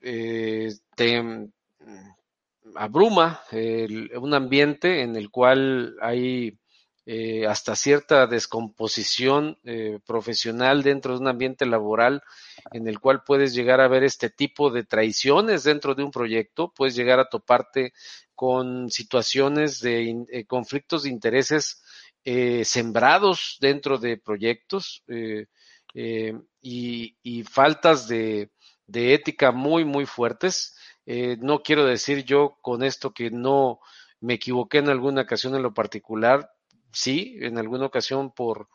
eh 0.00 0.72
te, 0.96 1.48
abruma 2.74 3.42
un 3.52 4.34
ambiente 4.34 5.02
en 5.02 5.16
el 5.16 5.30
cual 5.30 5.96
hay 6.00 6.58
eh, 7.06 7.46
hasta 7.46 7.76
cierta 7.76 8.26
descomposición 8.26 9.58
eh, 9.64 9.98
profesional 10.06 10.82
dentro 10.82 11.12
de 11.12 11.20
un 11.20 11.28
ambiente 11.28 11.66
laboral 11.66 12.22
en 12.72 12.88
el 12.88 12.98
cual 12.98 13.22
puedes 13.22 13.52
llegar 13.52 13.82
a 13.82 13.88
ver 13.88 14.04
este 14.04 14.30
tipo 14.30 14.70
de 14.70 14.84
traiciones 14.84 15.64
dentro 15.64 15.94
de 15.94 16.02
un 16.02 16.10
proyecto, 16.10 16.72
puedes 16.74 16.96
llegar 16.96 17.20
a 17.20 17.28
toparte 17.28 17.92
con 18.34 18.90
situaciones 18.90 19.80
de 19.80 20.24
eh, 20.30 20.46
conflictos 20.46 21.02
de 21.02 21.10
intereses 21.10 21.82
sembrados 22.64 23.58
dentro 23.60 23.98
de 23.98 24.16
proyectos 24.16 25.04
y, 25.92 27.16
y, 27.22 27.42
faltas 27.42 28.08
de, 28.08 28.50
de 28.86 29.12
ética 29.12 29.52
muy, 29.52 29.84
muy 29.84 30.06
fuertes 30.06 30.74
eh, 31.06 31.36
no 31.40 31.62
quiero 31.62 31.84
decir 31.84 32.24
yo 32.24 32.56
con 32.60 32.82
esto 32.82 33.12
que 33.12 33.30
no 33.30 33.80
me 34.20 34.34
equivoqué 34.34 34.78
en 34.78 34.88
alguna 34.88 35.22
ocasión 35.22 35.54
en 35.54 35.62
lo 35.62 35.74
particular. 35.74 36.50
Sí, 36.92 37.36
en 37.40 37.58
alguna 37.58 37.86
ocasión 37.86 38.32
por 38.32 38.68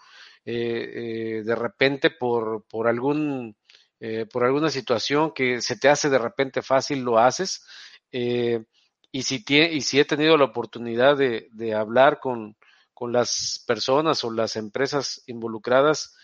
eh, 0.45 1.39
eh, 1.39 1.43
de 1.43 1.55
repente 1.55 2.11
por, 2.11 2.65
por 2.69 2.87
algún 2.87 3.55
por 4.31 4.45
alguna 4.45 4.69
situación 4.69 5.33
que 5.35 5.59
se 5.61 5.77
te 5.77 5.89
hace 5.89 6.09
de 6.09 6.19
repente 6.19 6.61
fácil 6.61 7.01
lo 7.01 7.19
haces 7.19 7.65
y 8.09 9.23
si 9.23 9.43
y 9.45 9.81
si 9.81 9.99
he 9.99 10.05
tenido 10.05 10.37
la 10.37 10.45
oportunidad 10.45 11.17
de, 11.17 11.49
de 11.51 11.73
hablar 11.73 12.21
con, 12.21 12.55
con 12.99 13.13
las 13.13 13.63
personas 13.65 14.25
o 14.25 14.31
las 14.31 14.57
empresas 14.57 15.23
involucradas, 15.25 16.17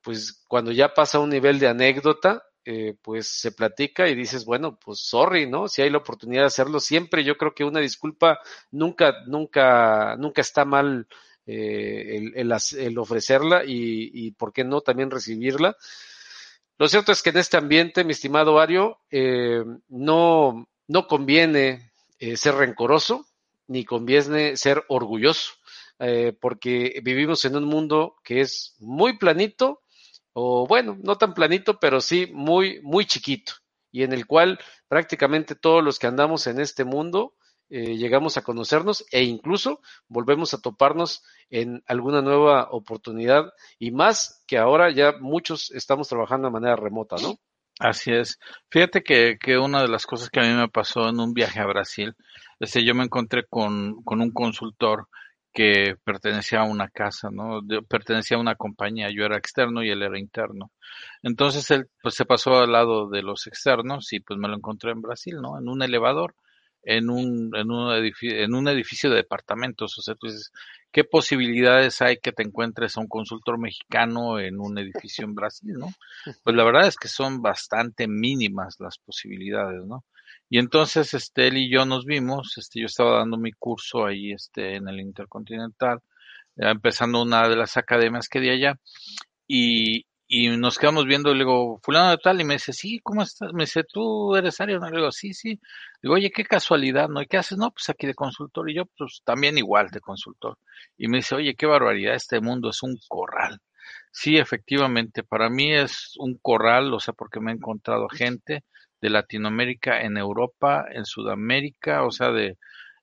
pues 0.00 0.42
cuando 0.48 0.72
ya 0.72 0.94
pasa 0.94 1.18
un 1.18 1.28
nivel 1.28 1.58
de 1.58 1.68
anécdota, 1.68 2.42
eh, 2.66 2.96
pues 3.02 3.28
se 3.28 3.52
platica 3.52 4.08
y 4.08 4.14
dices, 4.14 4.46
bueno, 4.46 4.78
pues 4.82 5.00
sorry, 5.00 5.46
¿no? 5.46 5.68
Si 5.68 5.82
hay 5.82 5.90
la 5.90 5.98
oportunidad 5.98 6.42
de 6.42 6.46
hacerlo, 6.46 6.80
siempre 6.80 7.22
yo 7.22 7.36
creo 7.36 7.54
que 7.54 7.62
una 7.62 7.80
disculpa 7.80 8.38
nunca, 8.70 9.16
nunca, 9.26 10.16
nunca 10.16 10.40
está 10.40 10.64
mal 10.64 11.06
eh, 11.46 12.32
el, 12.34 12.54
el, 12.78 12.98
ofrecerla 12.98 13.64
y, 13.66 14.10
y, 14.14 14.30
¿por 14.30 14.54
qué 14.54 14.64
no 14.64 14.80
también 14.80 15.10
recibirla? 15.10 15.76
Lo 16.78 16.88
cierto 16.88 17.12
es 17.12 17.22
que 17.22 17.30
en 17.30 17.36
este 17.36 17.58
ambiente, 17.58 18.02
mi 18.02 18.12
estimado 18.12 18.58
Ario, 18.58 18.98
eh, 19.10 19.62
no, 19.88 20.66
no 20.88 21.06
conviene 21.06 21.92
ser 22.36 22.54
rencoroso 22.54 23.26
ni 23.66 23.84
conviene 23.84 24.56
ser 24.56 24.84
orgulloso, 24.88 25.52
porque 26.40 26.98
vivimos 27.02 27.44
en 27.44 27.56
un 27.56 27.64
mundo 27.64 28.16
que 28.24 28.40
es 28.40 28.74
muy 28.78 29.18
planito 29.18 29.83
o 30.34 30.66
bueno, 30.66 30.98
no 31.02 31.16
tan 31.16 31.32
planito, 31.32 31.78
pero 31.80 32.00
sí 32.00 32.28
muy, 32.32 32.80
muy 32.82 33.06
chiquito, 33.06 33.54
y 33.90 34.02
en 34.02 34.12
el 34.12 34.26
cual 34.26 34.58
prácticamente 34.88 35.54
todos 35.54 35.82
los 35.82 35.98
que 35.98 36.06
andamos 36.06 36.46
en 36.46 36.60
este 36.60 36.84
mundo 36.84 37.34
eh, 37.70 37.96
llegamos 37.96 38.36
a 38.36 38.42
conocernos 38.42 39.06
e 39.10 39.22
incluso 39.22 39.80
volvemos 40.06 40.52
a 40.52 40.60
toparnos 40.60 41.24
en 41.48 41.82
alguna 41.86 42.20
nueva 42.20 42.68
oportunidad 42.70 43.52
y 43.78 43.90
más 43.90 44.44
que 44.46 44.58
ahora 44.58 44.90
ya 44.90 45.14
muchos 45.18 45.70
estamos 45.70 46.08
trabajando 46.08 46.48
de 46.48 46.52
manera 46.52 46.76
remota, 46.76 47.16
¿no? 47.22 47.38
Así 47.78 48.12
es. 48.12 48.38
Fíjate 48.70 49.02
que, 49.02 49.38
que 49.40 49.58
una 49.58 49.82
de 49.82 49.88
las 49.88 50.06
cosas 50.06 50.30
que 50.30 50.40
a 50.40 50.42
mí 50.42 50.52
me 50.52 50.68
pasó 50.68 51.08
en 51.08 51.18
un 51.18 51.32
viaje 51.32 51.60
a 51.60 51.66
Brasil, 51.66 52.14
este, 52.60 52.84
yo 52.84 52.94
me 52.94 53.04
encontré 53.04 53.46
con, 53.48 54.02
con 54.04 54.20
un 54.20 54.30
consultor 54.30 55.08
que 55.54 55.94
pertenecía 56.04 56.60
a 56.60 56.64
una 56.64 56.88
casa, 56.88 57.30
¿no? 57.30 57.60
pertenecía 57.88 58.36
a 58.36 58.40
una 58.40 58.56
compañía, 58.56 59.08
yo 59.10 59.24
era 59.24 59.38
externo 59.38 59.84
y 59.84 59.90
él 59.90 60.02
era 60.02 60.18
interno. 60.18 60.72
Entonces 61.22 61.70
él 61.70 61.88
pues 62.02 62.16
se 62.16 62.24
pasó 62.24 62.58
al 62.58 62.72
lado 62.72 63.08
de 63.08 63.22
los 63.22 63.46
externos 63.46 64.12
y 64.12 64.20
pues 64.20 64.38
me 64.38 64.48
lo 64.48 64.56
encontré 64.56 64.90
en 64.90 65.00
Brasil, 65.00 65.36
¿no? 65.40 65.56
En 65.56 65.68
un 65.68 65.82
elevador, 65.82 66.34
en 66.82 67.08
un, 67.08 67.52
en 67.56 67.70
un 67.70 67.92
edificio, 67.92 68.36
en 68.36 68.54
un 68.54 68.66
edificio 68.66 69.10
de 69.10 69.16
departamentos. 69.16 69.96
O 69.96 70.02
sea, 70.02 70.16
tú 70.16 70.26
dices, 70.26 70.52
¿qué 70.90 71.04
posibilidades 71.04 72.02
hay 72.02 72.18
que 72.18 72.32
te 72.32 72.42
encuentres 72.42 72.96
a 72.96 73.00
un 73.00 73.08
consultor 73.08 73.56
mexicano 73.58 74.40
en 74.40 74.58
un 74.58 74.76
edificio 74.78 75.24
en 75.24 75.36
Brasil, 75.36 75.74
¿no? 75.78 75.88
Pues 76.44 76.56
la 76.56 76.64
verdad 76.64 76.88
es 76.88 76.96
que 76.96 77.08
son 77.08 77.42
bastante 77.42 78.08
mínimas 78.08 78.76
las 78.80 78.98
posibilidades, 78.98 79.84
¿no? 79.86 80.04
Y 80.48 80.58
entonces, 80.58 81.14
este, 81.14 81.48
él 81.48 81.58
y 81.58 81.70
yo 81.70 81.84
nos 81.84 82.04
vimos, 82.04 82.56
este, 82.58 82.80
yo 82.80 82.86
estaba 82.86 83.18
dando 83.18 83.38
mi 83.38 83.52
curso 83.52 84.06
ahí, 84.06 84.32
este, 84.32 84.76
en 84.76 84.88
el 84.88 85.00
Intercontinental, 85.00 86.00
empezando 86.56 87.22
una 87.22 87.48
de 87.48 87.56
las 87.56 87.76
academias 87.76 88.28
que 88.28 88.40
di 88.40 88.50
allá, 88.50 88.78
y, 89.48 90.06
y 90.26 90.48
nos 90.56 90.78
quedamos 90.78 91.06
viendo, 91.06 91.32
le 91.32 91.40
digo, 91.40 91.80
fulano 91.82 92.10
de 92.10 92.18
tal, 92.18 92.40
y 92.40 92.44
me 92.44 92.54
dice, 92.54 92.72
sí, 92.72 93.00
¿cómo 93.02 93.22
estás? 93.22 93.52
Me 93.52 93.64
dice, 93.64 93.84
¿tú 93.84 94.36
eres 94.36 94.60
Ario? 94.60 94.78
No, 94.78 94.90
le 94.90 94.98
digo, 94.98 95.12
sí, 95.12 95.34
sí. 95.34 95.60
digo, 96.02 96.14
oye, 96.14 96.30
qué 96.30 96.44
casualidad, 96.44 97.08
¿no? 97.08 97.22
¿Y 97.22 97.26
qué 97.26 97.38
haces? 97.38 97.58
No, 97.58 97.70
pues 97.70 97.88
aquí 97.88 98.06
de 98.06 98.14
consultor, 98.14 98.70
y 98.70 98.74
yo, 98.76 98.84
pues 98.96 99.22
también 99.24 99.58
igual 99.58 99.88
de 99.90 100.00
consultor. 100.00 100.58
Y 100.96 101.08
me 101.08 101.18
dice, 101.18 101.34
oye, 101.34 101.54
qué 101.56 101.66
barbaridad, 101.66 102.14
este 102.14 102.40
mundo 102.40 102.70
es 102.70 102.82
un 102.82 102.96
corral. 103.08 103.60
Sí, 104.12 104.36
efectivamente, 104.38 105.24
para 105.24 105.50
mí 105.50 105.74
es 105.74 106.14
un 106.18 106.38
corral, 106.38 106.92
o 106.94 107.00
sea, 107.00 107.14
porque 107.14 107.40
me 107.40 107.52
he 107.52 107.54
encontrado 107.54 108.08
gente 108.08 108.64
de 109.04 109.10
Latinoamérica 109.10 110.00
en 110.00 110.16
Europa, 110.16 110.86
en 110.90 111.04
Sudamérica, 111.04 112.04
o 112.04 112.10
sea, 112.10 112.30
de 112.30 112.56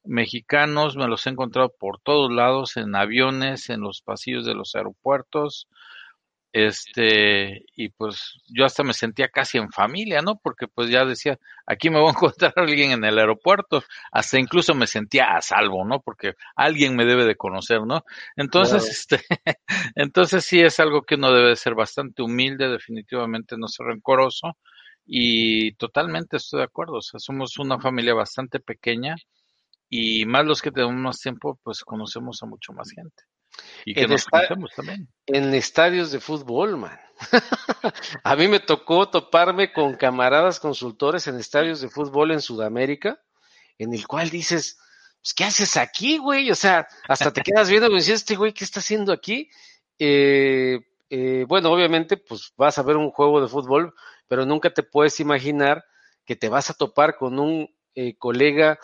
mexicanos, 0.04 0.97
me 0.97 1.08
los 1.08 1.28
he 1.28 1.30
encontrado 1.30 1.72
por 1.80 1.99
todos 1.99 2.32
lados, 2.32 2.76
en 2.76 2.95
aviones, 2.95 3.70
en 3.70 3.82
los 3.82 4.02
pasillos 4.02 4.43
de 4.43 4.56
los 4.56 4.74
aeropuertos, 4.74 5.68
este, 6.54 7.66
y 7.76 7.89
pues 7.89 8.39
yo 8.47 8.66
hasta 8.66 8.84
me 8.84 8.93
sentía 8.93 9.30
casi 9.30 9.60
en 9.60 9.72
familia, 9.72 10.22
¿no? 10.24 10.39
Porque 10.41 10.68
pues 10.68 10.89
ya 10.89 11.06
decía, 11.06 11.38
aquí 11.68 11.91
me 11.91 11.99
voy 11.99 12.08
a 12.10 12.12
encontrar 12.14 12.54
a 12.56 12.62
alguien 12.62 12.91
en 12.91 13.06
el 13.06 13.20
aeropuerto, 13.20 13.84
hasta 14.12 14.39
incluso 14.39 14.74
me 14.74 14.88
sentía 14.88 15.36
a 15.36 15.41
salvo, 15.41 15.86
¿no? 15.86 16.02
Porque 16.02 16.34
alguien 16.56 16.95
me 16.95 17.06
debe 17.06 17.26
de 17.26 17.36
conocer, 17.36 17.82
¿no? 17.86 18.04
Entonces, 18.36 18.89
este, 18.89 19.22
entonces 19.95 20.43
sí 20.43 20.62
es 20.62 20.80
algo 20.80 21.04
que 21.04 21.14
uno 21.14 21.32
debe 21.32 21.49
de 21.49 21.56
ser 21.58 21.76
bastante 21.76 22.24
humilde, 22.24 22.70
definitivamente 22.70 23.56
no 23.56 23.68
ser 23.68 23.86
rencoroso, 23.86 24.58
Y 25.06 25.74
totalmente 25.74 26.38
estoy 26.38 26.60
de 26.60 26.66
acuerdo, 26.66 26.97
o 26.97 27.02
sea, 27.02 27.20
somos 27.20 27.58
una 27.58 27.80
familia 27.80 28.14
bastante 28.14 28.60
pequeña 28.60 29.16
y 29.89 30.26
más 30.26 30.45
los 30.45 30.62
que 30.62 30.72
tenemos 30.72 30.95
más 30.95 31.20
tiempo, 31.20 31.60
pues 31.64 31.82
conocemos 31.82 32.41
a 32.41 32.45
mucho 32.45 32.72
más 32.72 32.91
gente. 32.91 33.24
Y 33.86 33.93
que 33.93 34.08
nos 34.08 34.26
conocemos 34.26 34.72
también. 34.76 35.10
En 35.26 35.54
estadios 35.54 36.12
de 36.12 36.20
fútbol, 36.20 36.78
man. 36.78 36.97
a 38.24 38.36
mí 38.36 38.47
me 38.47 38.60
tocó 38.60 39.10
toparme 39.10 39.74
con 39.74 39.95
camaradas 39.95 40.60
consultores 40.60 41.28
en 41.28 41.38
estadios 41.38 41.82
de 41.82 41.89
fútbol 41.89 42.32
en 42.32 42.41
Sudamérica, 42.41 43.20
en 43.78 43.93
el 43.93 44.08
cual 44.08 44.30
dices, 44.30 44.78
pues, 45.22 45.34
¿qué 45.34 45.43
haces 45.43 45.78
aquí, 45.78 46.18
güey? 46.18 46.49
O 46.52 46.56
sea, 46.56 46.88
hasta 47.08 47.32
te 47.32 47.41
quedas 47.41 47.70
viendo 47.70 47.89
y 47.91 47.95
dices, 47.95 48.16
este 48.16 48.36
güey, 48.36 48.54
¿qué 48.54 48.64
está 48.64 48.80
haciendo 48.80 49.12
aquí? 49.12 49.49
Eh, 49.99 50.80
eh, 51.10 51.45
bueno, 51.47 51.72
obviamente, 51.72 52.18
pues 52.18 52.54
vas 52.56 52.78
a 52.78 52.84
ver 52.84 52.95
un 52.95 53.12
juego 53.12 53.41
de 53.41 53.47
fútbol, 53.47 53.93
pero 54.32 54.45
nunca 54.45 54.73
te 54.73 54.82
puedes 54.82 55.19
imaginar 55.19 55.84
que 56.23 56.38
te 56.38 56.47
vas 56.47 56.69
a 56.69 56.73
topar 56.73 57.17
con 57.17 57.38
un 57.38 57.69
eh, 57.95 58.15
colega 58.17 58.79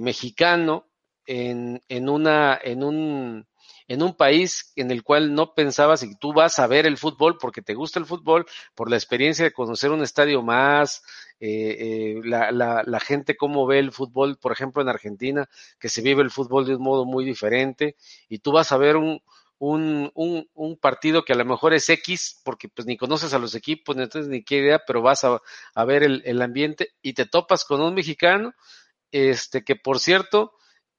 mexicano 0.00 0.88
en, 1.26 1.82
en, 1.88 2.08
una, 2.08 2.58
en 2.62 2.82
un 2.82 3.46
en 3.86 4.02
un 4.02 4.14
país 4.16 4.72
en 4.76 4.90
el 4.90 5.02
cual 5.02 5.34
no 5.34 5.54
pensabas 5.54 6.02
y 6.02 6.16
tú 6.16 6.32
vas 6.32 6.58
a 6.58 6.66
ver 6.66 6.86
el 6.86 6.96
fútbol 6.96 7.36
porque 7.38 7.62
te 7.62 7.74
gusta 7.74 7.98
el 7.98 8.06
fútbol, 8.06 8.46
por 8.74 8.90
la 8.90 8.96
experiencia 8.96 9.44
de 9.44 9.52
conocer 9.52 9.90
un 9.90 10.02
estadio 10.02 10.42
más, 10.42 11.02
eh, 11.40 11.76
eh, 11.78 12.20
la, 12.24 12.50
la, 12.50 12.82
la, 12.86 13.00
gente 13.00 13.36
cómo 13.36 13.66
ve 13.66 13.78
el 13.78 13.92
fútbol, 13.92 14.38
por 14.38 14.52
ejemplo 14.52 14.80
en 14.80 14.88
Argentina, 14.88 15.48
que 15.78 15.88
se 15.88 16.00
vive 16.00 16.22
el 16.22 16.30
fútbol 16.30 16.64
de 16.64 16.76
un 16.76 16.82
modo 16.82 17.04
muy 17.04 17.24
diferente, 17.24 17.96
y 18.28 18.38
tú 18.38 18.52
vas 18.52 18.72
a 18.72 18.78
ver 18.78 18.96
un, 18.96 19.20
un, 19.64 20.10
un, 20.14 20.48
un, 20.54 20.76
partido 20.76 21.24
que 21.24 21.32
a 21.32 21.36
lo 21.36 21.44
mejor 21.44 21.72
es 21.74 21.88
X, 21.88 22.40
porque 22.44 22.68
pues 22.68 22.86
ni 22.86 22.96
conoces 22.96 23.32
a 23.32 23.38
los 23.38 23.54
equipos, 23.54 23.96
ni 23.96 24.02
entonces 24.02 24.28
ni 24.30 24.44
qué 24.44 24.58
idea, 24.58 24.82
pero 24.86 25.00
vas 25.00 25.24
a, 25.24 25.40
a 25.74 25.84
ver 25.84 26.02
el, 26.02 26.22
el, 26.26 26.42
ambiente 26.42 26.90
y 27.00 27.14
te 27.14 27.24
topas 27.24 27.64
con 27.64 27.80
un 27.80 27.94
mexicano, 27.94 28.52
este, 29.10 29.64
que 29.64 29.76
por 29.76 30.00
cierto, 30.00 30.52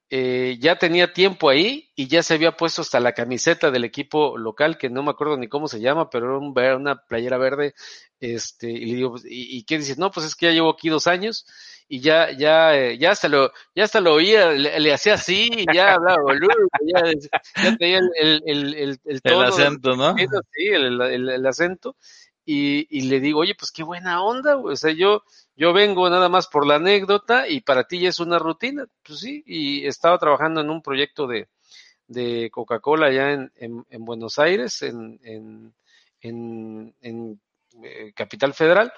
eh, 0.09 0.57
ya 0.59 0.77
tenía 0.77 1.13
tiempo 1.13 1.49
ahí 1.49 1.91
y 1.95 2.07
ya 2.07 2.21
se 2.21 2.35
había 2.35 2.55
puesto 2.55 2.81
hasta 2.81 2.99
la 2.99 3.13
camiseta 3.13 3.71
del 3.71 3.83
equipo 3.83 4.37
local, 4.37 4.77
que 4.77 4.89
no 4.89 5.03
me 5.03 5.11
acuerdo 5.11 5.37
ni 5.37 5.47
cómo 5.47 5.67
se 5.67 5.79
llama, 5.79 6.09
pero 6.09 6.39
era 6.55 6.77
una 6.77 6.95
playera 6.95 7.37
verde, 7.37 7.73
este, 8.19 8.69
y 8.69 8.85
le 8.85 8.95
digo, 8.95 9.11
pues, 9.11 9.25
¿y, 9.25 9.57
y 9.57 9.63
qué 9.63 9.77
dices? 9.77 9.97
No, 9.97 10.11
pues 10.11 10.25
es 10.27 10.35
que 10.35 10.47
ya 10.47 10.51
llevo 10.51 10.71
aquí 10.71 10.89
dos 10.89 11.07
años 11.07 11.45
y 11.87 11.99
ya, 12.01 12.31
ya, 12.31 12.75
eh, 12.75 12.97
ya 12.97 13.11
hasta 13.11 13.29
lo, 13.29 13.51
ya 13.75 13.83
hasta 13.83 14.01
lo 14.01 14.13
oía, 14.13 14.51
le, 14.51 14.93
hacía 14.93 15.15
así, 15.15 15.49
y 15.51 15.65
ya 15.73 15.93
hablaba 15.93 16.21
boludo, 16.21 16.53
ya, 16.81 17.03
ya 17.63 17.77
tenía 17.77 17.99
el, 17.99 18.09
el, 18.19 18.41
el, 18.45 18.73
el, 18.75 18.99
el, 19.05 19.21
tono, 19.21 19.41
el 19.43 19.47
acento, 19.49 19.95
¿no? 19.95 20.15
Sí, 20.17 20.67
el 20.67 21.45
acento, 21.45 21.95
y, 22.45 23.01
le 23.01 23.19
digo, 23.19 23.39
oye, 23.39 23.55
pues 23.55 23.71
qué 23.71 23.83
buena 23.83 24.23
onda, 24.23 24.57
o 24.57 24.75
sea, 24.75 24.91
yo, 24.91 25.23
yo 25.55 25.73
vengo 25.73 26.09
nada 26.09 26.29
más 26.29 26.47
por 26.47 26.67
la 26.67 26.75
anécdota 26.75 27.47
y 27.47 27.61
para 27.61 27.85
ti 27.85 27.99
ya 27.99 28.09
es 28.09 28.19
una 28.19 28.39
rutina, 28.39 28.85
pues 29.03 29.19
sí, 29.19 29.43
y 29.45 29.85
estaba 29.87 30.17
trabajando 30.19 30.61
en 30.61 30.69
un 30.69 30.81
proyecto 30.81 31.27
de, 31.27 31.49
de 32.07 32.49
Coca-Cola 32.51 33.07
allá 33.07 33.31
en, 33.31 33.51
en, 33.55 33.85
en, 33.89 34.05
Buenos 34.05 34.37
Aires, 34.37 34.83
en, 34.83 35.19
en 36.21 37.41
eh, 37.83 38.13
Capital 38.13 38.53
Federal, 38.53 38.93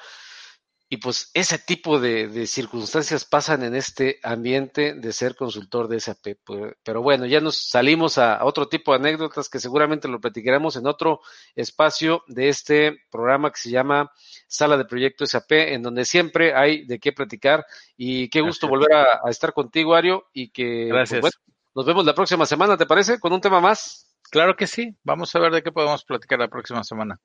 y 0.89 0.97
pues 0.97 1.31
ese 1.33 1.59
tipo 1.59 1.99
de, 1.99 2.29
de, 2.29 2.47
circunstancias 2.47 3.25
pasan 3.25 3.63
en 3.63 3.75
este 3.75 4.19
ambiente 4.23 4.93
de 4.93 5.11
ser 5.11 5.35
consultor 5.35 5.89
de 5.89 5.99
SAP. 5.99 6.37
Pero 6.81 7.01
bueno, 7.01 7.25
ya 7.25 7.41
nos 7.41 7.69
salimos 7.69 8.17
a 8.17 8.45
otro 8.45 8.69
tipo 8.69 8.93
de 8.93 8.99
anécdotas 8.99 9.49
que 9.49 9.59
seguramente 9.59 10.07
lo 10.07 10.21
platicaremos 10.21 10.77
en 10.77 10.87
otro 10.87 11.19
espacio 11.55 12.23
de 12.27 12.47
este 12.47 12.99
programa 13.11 13.51
que 13.51 13.59
se 13.59 13.69
llama 13.69 14.11
Sala 14.47 14.77
de 14.77 14.85
Proyecto 14.85 15.25
SAP, 15.25 15.51
en 15.51 15.83
donde 15.83 16.05
siempre 16.05 16.55
hay 16.55 16.85
de 16.85 16.99
qué 16.99 17.11
platicar. 17.11 17.65
Y 17.97 18.29
qué 18.29 18.39
gusto 18.39 18.67
Gracias. 18.67 18.89
volver 18.89 18.93
a, 18.93 19.27
a, 19.27 19.29
estar 19.29 19.51
contigo, 19.51 19.93
Ario, 19.93 20.27
y 20.31 20.51
que 20.51 20.87
pues, 20.89 21.09
bueno, 21.09 21.35
nos 21.75 21.85
vemos 21.85 22.05
la 22.05 22.15
próxima 22.15 22.45
semana, 22.45 22.77
¿te 22.77 22.85
parece? 22.85 23.19
Con 23.19 23.33
un 23.33 23.41
tema 23.41 23.59
más. 23.59 24.07
Claro 24.31 24.55
que 24.55 24.67
sí. 24.67 24.95
Vamos 25.03 25.35
a 25.35 25.39
ver 25.39 25.51
de 25.51 25.63
qué 25.63 25.71
podemos 25.73 26.05
platicar 26.05 26.39
la 26.39 26.47
próxima 26.47 26.83
semana. 26.85 27.19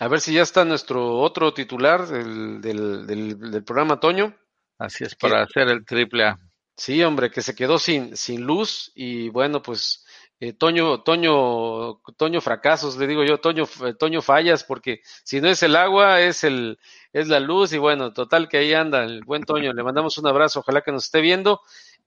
A 0.00 0.08
ver 0.08 0.20
si 0.20 0.34
ya 0.34 0.42
está 0.42 0.64
nuestro 0.64 1.18
otro 1.18 1.54
titular 1.54 2.06
del, 2.06 2.60
del, 2.60 3.06
del, 3.06 3.50
del 3.50 3.64
programa, 3.64 4.00
Toño. 4.00 4.34
Así 4.78 5.04
es, 5.04 5.14
para 5.14 5.36
que, 5.36 5.42
hacer 5.42 5.68
el 5.68 5.84
triple 5.84 6.24
A. 6.24 6.38
Sí, 6.76 7.02
hombre, 7.04 7.30
que 7.30 7.42
se 7.42 7.54
quedó 7.54 7.78
sin, 7.78 8.16
sin 8.16 8.42
luz 8.42 8.90
y 8.96 9.28
bueno, 9.28 9.62
pues 9.62 10.04
eh, 10.40 10.52
Toño, 10.52 11.02
Toño, 11.02 12.00
Toño 12.16 12.40
fracasos, 12.40 12.96
le 12.96 13.06
digo 13.06 13.22
yo, 13.22 13.38
Toño, 13.38 13.64
Toño 13.98 14.20
fallas, 14.20 14.64
porque 14.64 15.00
si 15.22 15.40
no 15.40 15.48
es 15.48 15.62
el 15.62 15.76
agua, 15.76 16.20
es 16.20 16.42
el, 16.42 16.78
es 17.12 17.28
la 17.28 17.38
luz, 17.38 17.72
y 17.72 17.78
bueno, 17.78 18.12
total 18.12 18.48
que 18.48 18.58
ahí 18.58 18.74
anda 18.74 19.04
el 19.04 19.22
buen 19.24 19.44
Toño, 19.44 19.72
le 19.72 19.82
mandamos 19.84 20.18
un 20.18 20.26
abrazo, 20.26 20.60
ojalá 20.60 20.80
que 20.80 20.90
nos 20.90 21.04
esté 21.04 21.20
viendo, 21.20 21.60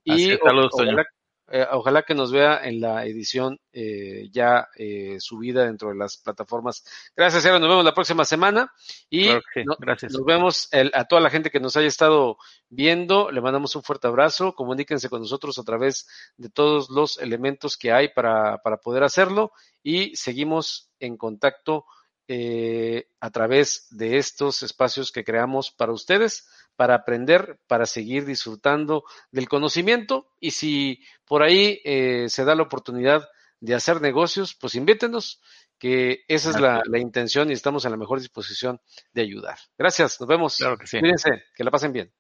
y 0.04 0.32
es, 0.32 0.40
saludos, 0.44 0.72
ojalá, 0.74 0.92
Toño 0.92 1.04
eh, 1.50 1.66
ojalá 1.72 2.04
que 2.04 2.14
nos 2.14 2.32
vea 2.32 2.60
en 2.64 2.82
la 2.82 3.06
edición 3.06 3.60
eh, 3.72 4.28
ya 4.32 4.68
eh, 4.76 5.16
subida 5.20 5.66
dentro 5.66 5.90
de 5.90 5.96
las 5.96 6.18
plataformas. 6.18 6.84
Gracias, 7.16 7.46
Aaron. 7.46 7.62
Nos 7.62 7.70
vemos 7.70 7.86
la 7.86 7.94
próxima 7.94 8.26
semana. 8.26 8.74
Y 9.10 9.26
claro 9.26 9.42
sí. 9.54 9.62
no, 9.66 9.76
Gracias. 9.80 10.12
nos 10.12 10.26
vemos 10.26 10.68
el, 10.72 10.92
a 10.94 11.06
toda 11.06 11.22
la 11.22 11.30
gente 11.30 11.50
que 11.50 11.60
nos 11.60 11.78
haya 11.78 11.88
estado 11.88 12.38
viendo. 12.70 13.32
Le 13.32 13.40
mandamos 13.40 13.76
un 13.76 13.84
fuerte 13.84 14.08
abrazo. 14.08 14.56
Comuníquense 14.56 15.10
con 15.10 15.22
nosotros 15.22 15.58
a 15.58 15.64
través 15.64 16.08
de 16.36 16.50
todos 16.50 16.90
los 16.90 17.18
elementos 17.18 17.78
que 17.78 17.92
hay 17.92 18.10
para, 18.10 18.58
para 18.58 18.78
poder 18.78 19.04
hacerlo. 19.04 19.54
Y 19.82 20.16
seguimos 20.16 20.92
en 21.00 21.16
contacto 21.16 21.86
eh, 22.28 23.08
a 23.20 23.30
través 23.32 23.88
de 23.92 24.18
estos 24.18 24.64
espacios 24.64 25.12
que 25.12 25.24
creamos 25.24 25.72
para 25.72 25.94
ustedes 25.94 26.48
para 26.78 26.96
aprender, 26.96 27.60
para 27.68 27.86
seguir 27.86 28.24
disfrutando 28.26 29.04
del 29.32 29.50
conocimiento 29.50 30.32
y 30.40 30.52
si 30.52 31.02
por 31.26 31.42
ahí 31.42 31.82
eh, 31.84 32.30
se 32.30 32.46
da 32.46 32.56
la 32.56 32.64
oportunidad 32.64 33.28
de 33.60 33.74
hacer 33.74 34.00
negocios, 34.00 34.54
pues 34.54 34.76
invítenos, 34.76 35.42
que 35.80 36.24
esa 36.28 36.52
es 36.52 36.60
la, 36.60 36.84
la, 36.86 37.00
intención 37.00 37.50
y 37.50 37.54
estamos 37.54 37.84
en 37.86 37.92
la 37.92 37.98
mejor 37.98 38.20
disposición 38.20 38.80
de 39.12 39.24
ayudar. 39.24 39.58
Gracias, 39.78 40.22
nos 40.22 40.30
vemos. 40.30 40.58
Claro 40.58 40.78
que 40.78 40.88
sí. 40.88 41.00
Cuídense, 41.00 41.44
que 41.56 41.64
la 41.64 41.72
pasen 41.72 41.92
bien. 41.92 42.14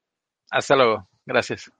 Hasta 0.49 0.75
luego. 0.75 1.07
Gracias. 1.25 1.71